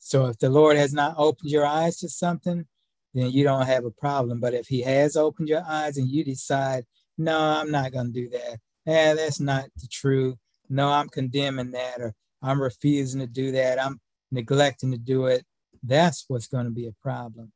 so 0.00 0.26
if 0.26 0.38
the 0.38 0.50
Lord 0.50 0.76
has 0.76 0.92
not 0.92 1.14
opened 1.18 1.50
your 1.50 1.66
eyes 1.66 1.98
to 1.98 2.08
something, 2.08 2.66
then 3.14 3.30
you 3.30 3.44
don't 3.44 3.66
have 3.66 3.84
a 3.84 3.90
problem. 3.90 4.40
But 4.40 4.54
if 4.54 4.66
He 4.66 4.80
has 4.82 5.14
opened 5.14 5.48
your 5.48 5.62
eyes 5.64 5.98
and 5.98 6.08
you 6.08 6.24
decide, 6.24 6.86
no, 7.18 7.38
I'm 7.38 7.70
not 7.70 7.92
going 7.92 8.12
to 8.12 8.12
do 8.12 8.28
that, 8.30 8.58
eh, 8.86 9.14
that's 9.14 9.40
not 9.40 9.66
the 9.76 9.86
truth. 9.86 10.36
No, 10.70 10.88
I'm 10.88 11.08
condemning 11.08 11.72
that, 11.72 12.00
or 12.00 12.14
I'm 12.42 12.60
refusing 12.60 13.20
to 13.20 13.26
do 13.26 13.52
that. 13.52 13.80
I'm 13.80 14.00
neglecting 14.32 14.90
to 14.92 14.98
do 14.98 15.26
it. 15.26 15.44
That's 15.82 16.24
what's 16.28 16.46
going 16.46 16.66
to 16.66 16.70
be 16.70 16.86
a 16.86 17.02
problem, 17.02 17.52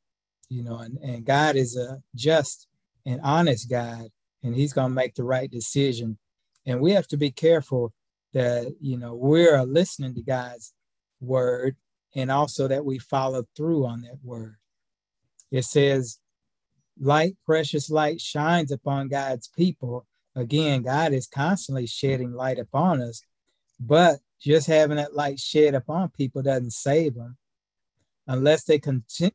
you 0.48 0.62
know. 0.62 0.78
And, 0.78 0.98
and 0.98 1.24
God 1.24 1.56
is 1.56 1.76
a 1.76 2.02
just 2.14 2.68
and 3.06 3.20
honest 3.22 3.68
God, 3.68 4.06
and 4.42 4.54
He's 4.54 4.72
going 4.72 4.90
to 4.90 4.94
make 4.94 5.14
the 5.14 5.24
right 5.24 5.50
decision. 5.50 6.18
And 6.66 6.80
we 6.80 6.92
have 6.92 7.06
to 7.08 7.16
be 7.16 7.30
careful 7.30 7.92
that 8.32 8.74
you 8.80 8.96
know 8.96 9.14
we're 9.14 9.62
listening 9.62 10.14
to 10.14 10.22
God's 10.22 10.72
word 11.20 11.76
and 12.14 12.30
also 12.30 12.68
that 12.68 12.84
we 12.84 12.98
follow 12.98 13.44
through 13.56 13.86
on 13.86 14.02
that 14.02 14.18
word. 14.22 14.56
It 15.50 15.64
says, 15.64 16.18
light, 17.00 17.36
precious 17.44 17.90
light 17.90 18.20
shines 18.20 18.70
upon 18.70 19.08
God's 19.08 19.48
people. 19.48 20.06
Again, 20.36 20.82
God 20.82 21.12
is 21.12 21.26
constantly 21.26 21.86
shedding 21.86 22.32
light 22.32 22.58
upon 22.58 23.02
us, 23.02 23.22
but 23.80 24.18
just 24.40 24.66
having 24.66 24.96
that 24.96 25.14
light 25.14 25.38
shed 25.38 25.74
upon 25.74 26.10
people 26.10 26.42
doesn't 26.42 26.72
save 26.72 27.14
them 27.14 27.36
unless 28.26 28.64
they 28.64 28.78
consent, 28.78 29.34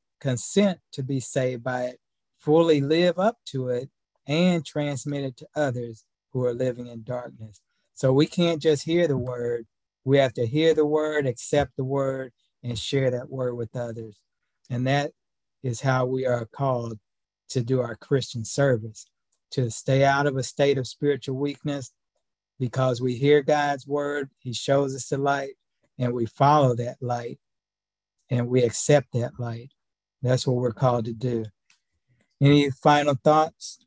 to 0.92 1.04
be 1.04 1.20
saved 1.20 1.64
by 1.64 1.84
it, 1.84 2.00
fully 2.40 2.82
live 2.82 3.20
up 3.20 3.38
to 3.46 3.70
it, 3.70 3.90
and 4.28 4.66
transmit 4.66 5.24
it 5.24 5.38
to 5.38 5.48
others. 5.56 6.06
who 6.32 6.46
are 6.46 6.54
living 6.54 6.88
in 6.88 7.04
darkness. 7.04 7.62
So 7.94 8.14
we 8.14 8.28
can't 8.28 8.62
just 8.62 8.84
hear 8.84 9.08
the 9.08 9.18
word. 9.18 9.66
We 10.06 10.18
have 10.20 10.34
to 10.34 10.46
hear 10.46 10.74
the 10.74 10.86
word, 10.86 11.26
accept 11.26 11.76
the 11.76 11.84
word, 11.84 12.32
and 12.64 12.78
share 12.78 13.12
that 13.12 13.30
word 13.30 13.56
with 13.56 13.76
others. 13.76 14.20
And 14.70 14.86
that 14.88 15.12
is 15.64 15.82
how 15.82 16.06
we 16.06 16.26
are 16.26 16.46
called 16.46 17.00
to 17.50 17.64
do 17.64 17.82
our 17.82 17.96
Christian 17.96 18.46
service, 18.46 19.08
to 19.52 19.72
stay 19.72 20.04
out 20.04 20.28
of 20.28 20.38
a 20.38 20.44
state 20.44 20.78
of 20.78 20.88
spiritual 20.88 21.36
weakness 21.38 21.92
because 22.60 23.02
we 23.02 23.16
hear 23.16 23.42
God's 23.42 23.88
word, 23.88 24.30
He 24.40 24.54
shows 24.54 24.96
us 24.96 25.08
the 25.08 25.18
light, 25.18 25.54
and 25.98 26.14
we 26.14 26.26
follow 26.26 26.76
that 26.76 26.98
light 27.02 27.40
and 28.30 28.48
we 28.48 28.64
accept 28.64 29.14
that 29.14 29.40
light. 29.40 29.72
That's 30.22 30.46
what 30.46 30.58
we're 30.58 30.72
called 30.72 31.06
to 31.06 31.14
do. 31.14 31.46
Any 32.42 32.70
final 32.70 33.16
thoughts? 33.16 33.80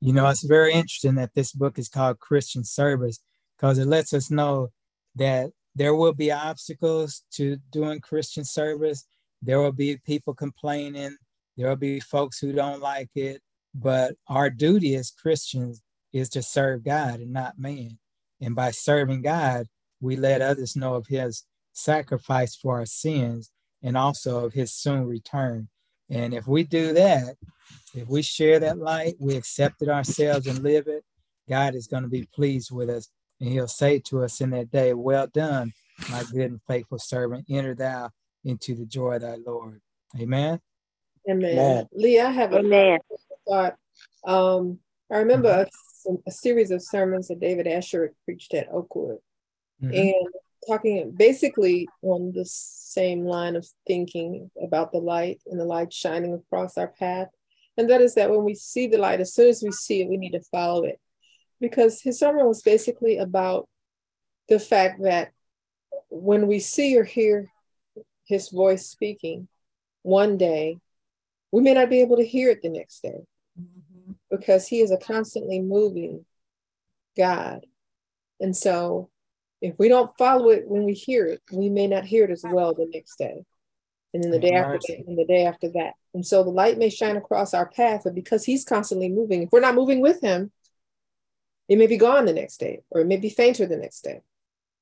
You 0.00 0.12
know, 0.12 0.28
it's 0.28 0.44
very 0.44 0.72
interesting 0.72 1.16
that 1.16 1.34
this 1.34 1.52
book 1.52 1.78
is 1.78 1.88
called 1.88 2.20
Christian 2.20 2.64
Service 2.64 3.20
because 3.56 3.78
it 3.78 3.86
lets 3.86 4.12
us 4.12 4.30
know 4.30 4.68
that 5.16 5.50
there 5.74 5.94
will 5.94 6.12
be 6.12 6.30
obstacles 6.30 7.22
to 7.32 7.56
doing 7.70 8.00
Christian 8.00 8.44
service. 8.44 9.06
There 9.42 9.60
will 9.60 9.72
be 9.72 9.98
people 10.06 10.34
complaining. 10.34 11.16
There 11.56 11.68
will 11.68 11.76
be 11.76 12.00
folks 12.00 12.38
who 12.38 12.52
don't 12.52 12.80
like 12.80 13.10
it. 13.14 13.42
But 13.74 14.14
our 14.28 14.48
duty 14.48 14.94
as 14.94 15.10
Christians 15.10 15.82
is 16.12 16.30
to 16.30 16.42
serve 16.42 16.84
God 16.84 17.20
and 17.20 17.32
not 17.32 17.58
man. 17.58 17.98
And 18.40 18.54
by 18.54 18.70
serving 18.70 19.22
God, 19.22 19.66
we 20.00 20.16
let 20.16 20.42
others 20.42 20.76
know 20.76 20.94
of 20.94 21.06
his 21.06 21.44
sacrifice 21.72 22.56
for 22.56 22.78
our 22.78 22.86
sins 22.86 23.50
and 23.82 23.96
also 23.96 24.44
of 24.44 24.52
his 24.52 24.72
soon 24.72 25.06
return. 25.06 25.68
And 26.10 26.34
if 26.34 26.46
we 26.46 26.64
do 26.64 26.92
that, 26.94 27.36
if 27.94 28.08
we 28.08 28.22
share 28.22 28.58
that 28.60 28.78
light, 28.78 29.14
we 29.18 29.36
accept 29.36 29.82
it 29.82 29.88
ourselves 29.88 30.46
and 30.46 30.62
live 30.62 30.86
it, 30.86 31.04
God 31.48 31.74
is 31.74 31.86
going 31.86 32.02
to 32.02 32.08
be 32.08 32.28
pleased 32.34 32.70
with 32.70 32.88
us. 32.88 33.08
And 33.40 33.50
he'll 33.50 33.68
say 33.68 33.98
to 34.06 34.22
us 34.24 34.40
in 34.40 34.50
that 34.50 34.70
day, 34.70 34.94
Well 34.94 35.26
done, 35.26 35.72
my 36.10 36.22
good 36.32 36.50
and 36.50 36.60
faithful 36.66 36.98
servant. 36.98 37.46
Enter 37.50 37.74
thou 37.74 38.10
into 38.44 38.74
the 38.74 38.86
joy 38.86 39.16
of 39.16 39.22
thy 39.22 39.36
Lord. 39.44 39.80
Amen. 40.18 40.60
Amen. 41.28 41.50
Amen. 41.50 41.88
Lee, 41.92 42.20
I 42.20 42.30
have 42.30 42.52
a 42.52 42.58
Amen. 42.58 42.98
thought. 43.48 43.76
Um, 44.26 44.78
I 45.12 45.18
remember 45.18 45.66
mm-hmm. 45.66 46.14
a, 46.14 46.18
a, 46.28 46.30
series 46.30 46.70
of 46.70 46.82
sermons 46.82 47.28
that 47.28 47.40
David 47.40 47.66
Asher 47.66 48.12
preached 48.24 48.54
at 48.54 48.68
Oakwood. 48.72 49.18
Mm-hmm. 49.82 49.94
And 49.94 50.26
talking 50.66 51.14
basically 51.16 51.88
on 52.02 52.32
the 52.32 52.44
same 52.44 53.24
line 53.24 53.56
of 53.56 53.66
thinking 53.86 54.50
about 54.62 54.92
the 54.92 54.98
light 54.98 55.40
and 55.46 55.60
the 55.60 55.64
light 55.64 55.92
shining 55.92 56.34
across 56.34 56.76
our 56.76 56.88
path. 56.88 57.28
And 57.76 57.90
that 57.90 58.00
is 58.00 58.14
that 58.14 58.30
when 58.30 58.44
we 58.44 58.54
see 58.54 58.86
the 58.86 58.98
light, 58.98 59.20
as 59.20 59.34
soon 59.34 59.48
as 59.48 59.62
we 59.62 59.70
see 59.70 60.00
it, 60.00 60.08
we 60.08 60.16
need 60.16 60.32
to 60.32 60.40
follow 60.40 60.84
it. 60.84 60.98
Because 61.60 62.00
his 62.00 62.18
sermon 62.18 62.46
was 62.46 62.62
basically 62.62 63.18
about 63.18 63.68
the 64.48 64.58
fact 64.58 65.02
that 65.02 65.32
when 66.08 66.46
we 66.46 66.58
see 66.58 66.98
or 66.98 67.04
hear 67.04 67.46
his 68.24 68.48
voice 68.50 68.86
speaking 68.86 69.48
one 70.02 70.36
day, 70.36 70.78
we 71.52 71.62
may 71.62 71.74
not 71.74 71.90
be 71.90 72.00
able 72.00 72.16
to 72.16 72.26
hear 72.26 72.50
it 72.50 72.62
the 72.62 72.68
next 72.68 73.02
day 73.02 73.20
mm-hmm. 73.60 74.12
because 74.30 74.66
he 74.66 74.80
is 74.80 74.90
a 74.90 74.98
constantly 74.98 75.60
moving 75.60 76.24
God. 77.16 77.66
And 78.40 78.56
so 78.56 79.10
if 79.60 79.74
we 79.78 79.88
don't 79.88 80.16
follow 80.18 80.50
it 80.50 80.68
when 80.68 80.84
we 80.84 80.92
hear 80.92 81.26
it, 81.26 81.40
we 81.50 81.68
may 81.68 81.86
not 81.86 82.04
hear 82.04 82.24
it 82.24 82.30
as 82.30 82.44
well 82.44 82.74
the 82.74 82.90
next 82.92 83.16
day. 83.16 83.44
And 84.14 84.22
then 84.22 84.30
the 84.30 84.38
day 84.38 84.52
after 84.52 84.78
that, 84.88 85.04
and 85.06 85.18
the 85.18 85.24
day 85.24 85.44
after 85.44 85.68
that. 85.72 85.92
And 86.14 86.24
so 86.24 86.42
the 86.42 86.50
light 86.50 86.78
may 86.78 86.88
shine 86.88 87.16
across 87.16 87.52
our 87.52 87.66
path, 87.66 88.02
but 88.04 88.14
because 88.14 88.44
he's 88.44 88.64
constantly 88.64 89.08
moving, 89.08 89.42
if 89.42 89.50
we're 89.52 89.60
not 89.60 89.74
moving 89.74 90.00
with 90.00 90.20
him, 90.20 90.52
it 91.68 91.76
may 91.76 91.86
be 91.86 91.96
gone 91.96 92.24
the 92.24 92.32
next 92.32 92.58
day, 92.58 92.82
or 92.90 93.00
it 93.00 93.06
may 93.06 93.16
be 93.16 93.28
fainter 93.28 93.66
the 93.66 93.76
next 93.76 94.02
day. 94.02 94.20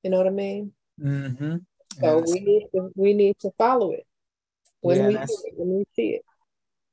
You 0.03 0.11
know 0.11 0.17
what 0.17 0.27
I 0.27 0.31
mean? 0.31 0.71
Mm-hmm. 1.01 1.57
So 1.99 2.23
we 2.25 2.39
need 2.39 2.67
to 2.73 2.91
we 2.95 3.13
need 3.13 3.37
to 3.39 3.51
follow 3.57 3.91
it 3.91 4.05
when 4.81 4.97
yeah, 4.97 5.07
we 5.07 5.15
it, 5.15 5.29
when 5.55 5.77
we 5.77 5.85
see 5.95 6.09
it. 6.09 6.21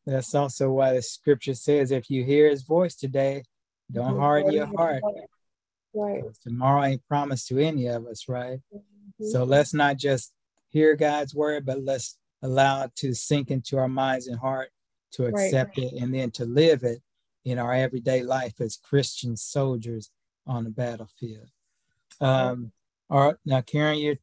That's 0.06 0.34
also 0.34 0.70
why 0.70 0.94
the 0.94 1.02
scripture 1.02 1.54
says, 1.54 1.90
if 1.90 2.10
you 2.10 2.24
hear 2.24 2.48
his 2.48 2.62
voice 2.62 2.96
today, 2.96 3.44
don't 3.90 4.18
harden 4.18 4.52
your 4.52 4.66
heart. 4.66 5.02
Right. 5.94 6.22
Tomorrow 6.42 6.84
ain't 6.84 7.08
promised 7.08 7.48
to 7.48 7.58
any 7.58 7.86
of 7.86 8.06
us, 8.06 8.28
right? 8.28 8.60
Mm-hmm. 8.74 9.26
So 9.26 9.44
let's 9.44 9.74
not 9.74 9.96
just 9.96 10.32
hear 10.68 10.96
God's 10.96 11.34
word, 11.34 11.66
but 11.66 11.82
let's 11.82 12.18
allow 12.42 12.84
it 12.84 12.96
to 12.96 13.14
sink 13.14 13.50
into 13.50 13.76
our 13.78 13.88
minds 13.88 14.26
and 14.26 14.38
heart 14.38 14.70
to 15.12 15.26
accept 15.26 15.76
right. 15.76 15.92
it 15.92 16.00
and 16.00 16.14
then 16.14 16.30
to 16.32 16.44
live 16.44 16.82
it 16.82 17.02
in 17.44 17.58
our 17.58 17.72
everyday 17.72 18.22
life 18.22 18.60
as 18.60 18.76
Christian 18.76 19.36
soldiers 19.36 20.10
on 20.46 20.64
the 20.64 20.70
battlefield. 20.70 21.48
Um, 22.20 22.72
all 23.10 23.26
right, 23.26 23.36
now 23.44 23.60
Karen, 23.60 23.98
you're 23.98 24.18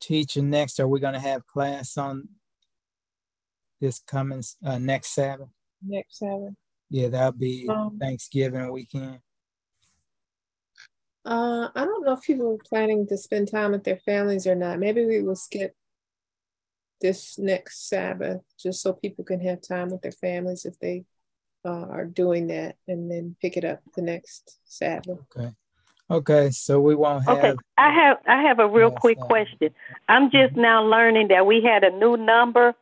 teaching 0.00 0.50
next. 0.50 0.78
Are 0.80 0.88
we 0.88 1.00
going 1.00 1.14
to 1.14 1.20
have 1.20 1.46
class 1.46 1.96
on 1.96 2.28
this 3.80 4.00
coming 4.06 4.42
uh, 4.64 4.78
next 4.78 5.14
Sabbath? 5.14 5.48
Next 5.82 6.18
Sabbath. 6.18 6.54
Yeah, 6.90 7.08
that'll 7.08 7.32
be 7.32 7.68
um, 7.68 7.98
Thanksgiving 7.98 8.70
weekend. 8.70 9.18
Uh, 11.26 11.68
I 11.74 11.84
don't 11.84 12.04
know 12.06 12.12
if 12.12 12.22
people 12.22 12.54
are 12.54 12.68
planning 12.68 13.06
to 13.08 13.18
spend 13.18 13.50
time 13.50 13.72
with 13.72 13.82
their 13.82 13.98
families 13.98 14.46
or 14.46 14.54
not. 14.54 14.78
Maybe 14.78 15.04
we 15.04 15.22
will 15.22 15.34
skip 15.34 15.74
this 17.00 17.36
next 17.36 17.88
Sabbath 17.88 18.42
just 18.58 18.80
so 18.80 18.92
people 18.92 19.24
can 19.24 19.40
have 19.40 19.60
time 19.60 19.90
with 19.90 20.02
their 20.02 20.12
families 20.12 20.64
if 20.64 20.78
they 20.78 21.04
uh, 21.64 21.86
are 21.88 22.04
doing 22.04 22.46
that 22.46 22.76
and 22.86 23.10
then 23.10 23.34
pick 23.42 23.56
it 23.56 23.64
up 23.64 23.80
the 23.96 24.02
next 24.02 24.58
Sabbath. 24.64 25.18
Okay. 25.36 25.52
Okay, 26.08 26.50
so 26.52 26.80
we 26.80 26.94
won't 26.94 27.24
have. 27.24 27.38
Okay, 27.38 27.54
I 27.76 27.92
have 27.92 28.18
I 28.28 28.42
have 28.42 28.60
a 28.60 28.68
real 28.68 28.92
quick 28.92 29.18
Sabbath. 29.18 29.28
question. 29.28 29.70
I'm 30.08 30.30
just 30.30 30.52
mm-hmm. 30.52 30.62
now 30.62 30.84
learning 30.84 31.28
that 31.28 31.46
we 31.46 31.62
had 31.62 31.82
a 31.82 31.90
new 31.90 32.16
number 32.16 32.76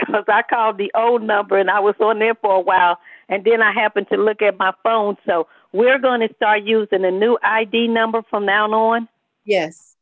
because 0.00 0.24
I 0.28 0.42
called 0.42 0.78
the 0.78 0.90
old 0.94 1.22
number 1.22 1.58
and 1.58 1.70
I 1.70 1.80
was 1.80 1.94
on 2.00 2.18
there 2.18 2.34
for 2.34 2.56
a 2.56 2.60
while, 2.60 2.98
and 3.28 3.44
then 3.44 3.62
I 3.62 3.72
happened 3.72 4.08
to 4.10 4.16
look 4.16 4.42
at 4.42 4.58
my 4.58 4.72
phone. 4.82 5.16
So 5.26 5.46
we're 5.72 5.98
going 5.98 6.20
to 6.26 6.34
start 6.34 6.64
using 6.64 7.04
a 7.04 7.10
new 7.10 7.38
ID 7.42 7.88
number 7.88 8.22
from 8.28 8.46
now 8.46 8.70
on? 8.72 9.08
Yes. 9.44 9.96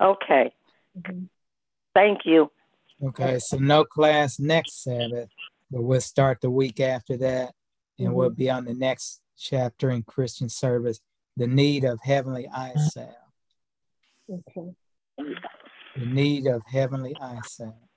Okay. 0.00 0.52
Mm-hmm. 0.98 1.24
Thank 1.94 2.20
you. 2.24 2.50
Okay, 3.02 3.38
so 3.38 3.56
no 3.56 3.84
class 3.84 4.38
next 4.38 4.82
Sabbath, 4.82 5.30
but 5.70 5.82
we'll 5.82 6.00
start 6.02 6.40
the 6.42 6.50
week 6.50 6.80
after 6.80 7.16
that, 7.16 7.54
and 7.98 8.08
mm-hmm. 8.08 8.14
we'll 8.14 8.30
be 8.30 8.50
on 8.50 8.66
the 8.66 8.74
next 8.74 9.22
chapter 9.38 9.90
in 9.90 10.02
Christian 10.02 10.50
service, 10.50 11.00
the 11.36 11.46
need 11.46 11.84
of 11.84 11.98
heavenly 12.02 12.46
eye 12.54 12.74
salve. 12.76 13.08
Okay. 14.30 14.74
The 15.96 16.06
need 16.06 16.46
of 16.46 16.62
heavenly 16.70 17.16
eye 17.20 17.40
salve. 17.46 17.70
Okay. 17.70 17.89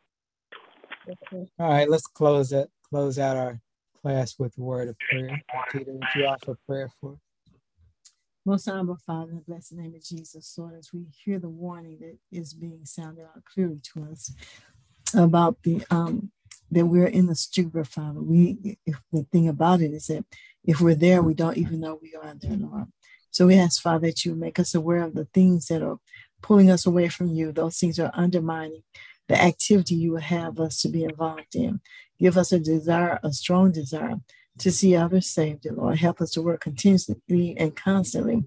All 1.60 1.70
right, 1.70 1.89
let's 1.89 2.08
close 2.08 2.51
it. 2.51 2.70
Close 2.89 3.20
out 3.20 3.38
our 3.38 3.60
class 4.01 4.36
with 4.38 4.58
a 4.58 4.62
word 4.62 4.89
of 4.89 4.95
prayer. 4.99 5.41
Peter, 5.72 5.93
would 5.93 6.04
you 6.16 6.26
offer 6.26 6.58
prayer 6.68 6.89
for? 6.99 7.18
Most 8.45 8.68
honorable 8.68 8.97
Father, 9.06 9.32
in 9.32 9.38
the 9.38 9.41
blessed 9.41 9.74
name 9.74 9.95
of 9.95 10.04
Jesus, 10.04 10.54
Lord, 10.58 10.76
as 10.78 10.91
we 10.93 11.06
hear 11.24 11.39
the 11.39 11.49
warning 11.49 11.97
that 12.01 12.18
is 12.32 12.54
being 12.54 12.82
sounded 12.84 13.24
out 13.24 13.43
clearly 13.45 13.80
to 13.93 14.04
us 14.12 14.34
about 15.16 15.58
the 15.64 15.84
um 15.89 16.32
that 16.72 16.86
we're 16.86 17.08
in 17.08 17.28
the 17.28 17.36
stupor, 17.36 17.84
Father. 17.84 18.22
We 18.22 18.78
if 18.86 18.99
the 19.12 19.26
thing 19.32 19.47
about 19.47 19.82
it 19.82 19.93
is 19.93 20.08
that 20.08 20.26
if 20.66 20.82
we're 20.82 20.95
there, 20.95 21.22
we 21.22 21.34
don't 21.34 21.58
even 21.58 21.80
know 21.80 21.99
we 22.01 22.16
are 22.16 22.34
there, 22.36 22.58
Lord. 22.58 22.88
So 23.32 23.47
we 23.47 23.56
ask, 23.56 23.82
Father, 23.82 24.08
that 24.08 24.26
you 24.26 24.36
make 24.36 24.60
us 24.60 24.76
aware 24.76 25.04
of 25.04 25.16
the 25.16 25.26
things 25.26 25.68
that 25.68 25.82
are 25.82 25.97
pulling 26.41 26.70
us 26.70 26.86
away 26.86 27.08
from 27.08 27.30
you. 27.30 27.51
Those 27.51 27.78
things 27.78 27.99
are 27.99 28.12
undermining 28.14 28.84
the 29.28 29.42
activity 29.42 29.96
you 29.96 30.12
would 30.14 30.24
have 30.24 30.60
us 30.60 30.82
to 30.82 30.90
be 30.90 31.04
involved 31.04 31.56
in. 31.56 31.80
Give 32.20 32.38
us 32.38 32.52
a 32.52 32.60
desire, 32.60 33.20
a 33.24 33.32
strong 33.32 33.72
desire 33.72 34.16
to 34.60 34.72
see 34.72 34.96
others 34.96 35.28
saved, 35.28 35.66
Lord. 35.70 35.98
Help 35.98 36.22
us 36.22 36.32
to 36.32 36.42
work 36.42 36.62
continuously 36.62 37.56
and 37.58 37.76
constantly 37.76 38.44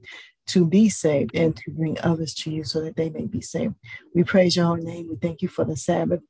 to 0.46 0.64
be 0.64 0.88
saved 0.88 1.34
and 1.34 1.56
to 1.56 1.70
bring 1.72 1.98
others 2.00 2.32
to 2.32 2.50
you 2.50 2.62
so 2.62 2.80
that 2.80 2.96
they 2.96 3.10
may 3.10 3.26
be 3.26 3.40
saved. 3.40 3.74
We 4.14 4.22
praise 4.22 4.56
your 4.56 4.66
holy 4.66 4.84
name. 4.84 5.08
We 5.08 5.16
thank 5.16 5.42
you 5.42 5.48
for 5.48 5.64
the 5.64 5.76
Sabbath, 5.76 6.20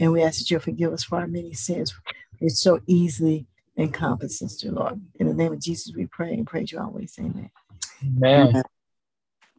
and 0.00 0.12
we 0.12 0.22
ask 0.22 0.38
that 0.38 0.50
you 0.50 0.58
forgive 0.58 0.92
us 0.92 1.04
for 1.04 1.18
our 1.18 1.26
many 1.26 1.52
sins, 1.52 1.94
which 2.38 2.52
so 2.52 2.80
easily 2.86 3.46
encompass 3.76 4.40
us, 4.42 4.56
dear 4.56 4.72
Lord. 4.72 5.00
In 5.20 5.28
the 5.28 5.34
name 5.34 5.52
of 5.52 5.60
Jesus, 5.60 5.94
we 5.94 6.06
pray 6.06 6.32
and 6.32 6.46
praise 6.46 6.72
you 6.72 6.78
always. 6.80 7.14
Amen. 7.18 7.50
Amen. 8.02 8.62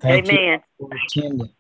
Thank 0.02 0.32
Amen. 0.32 0.62
You 0.80 1.57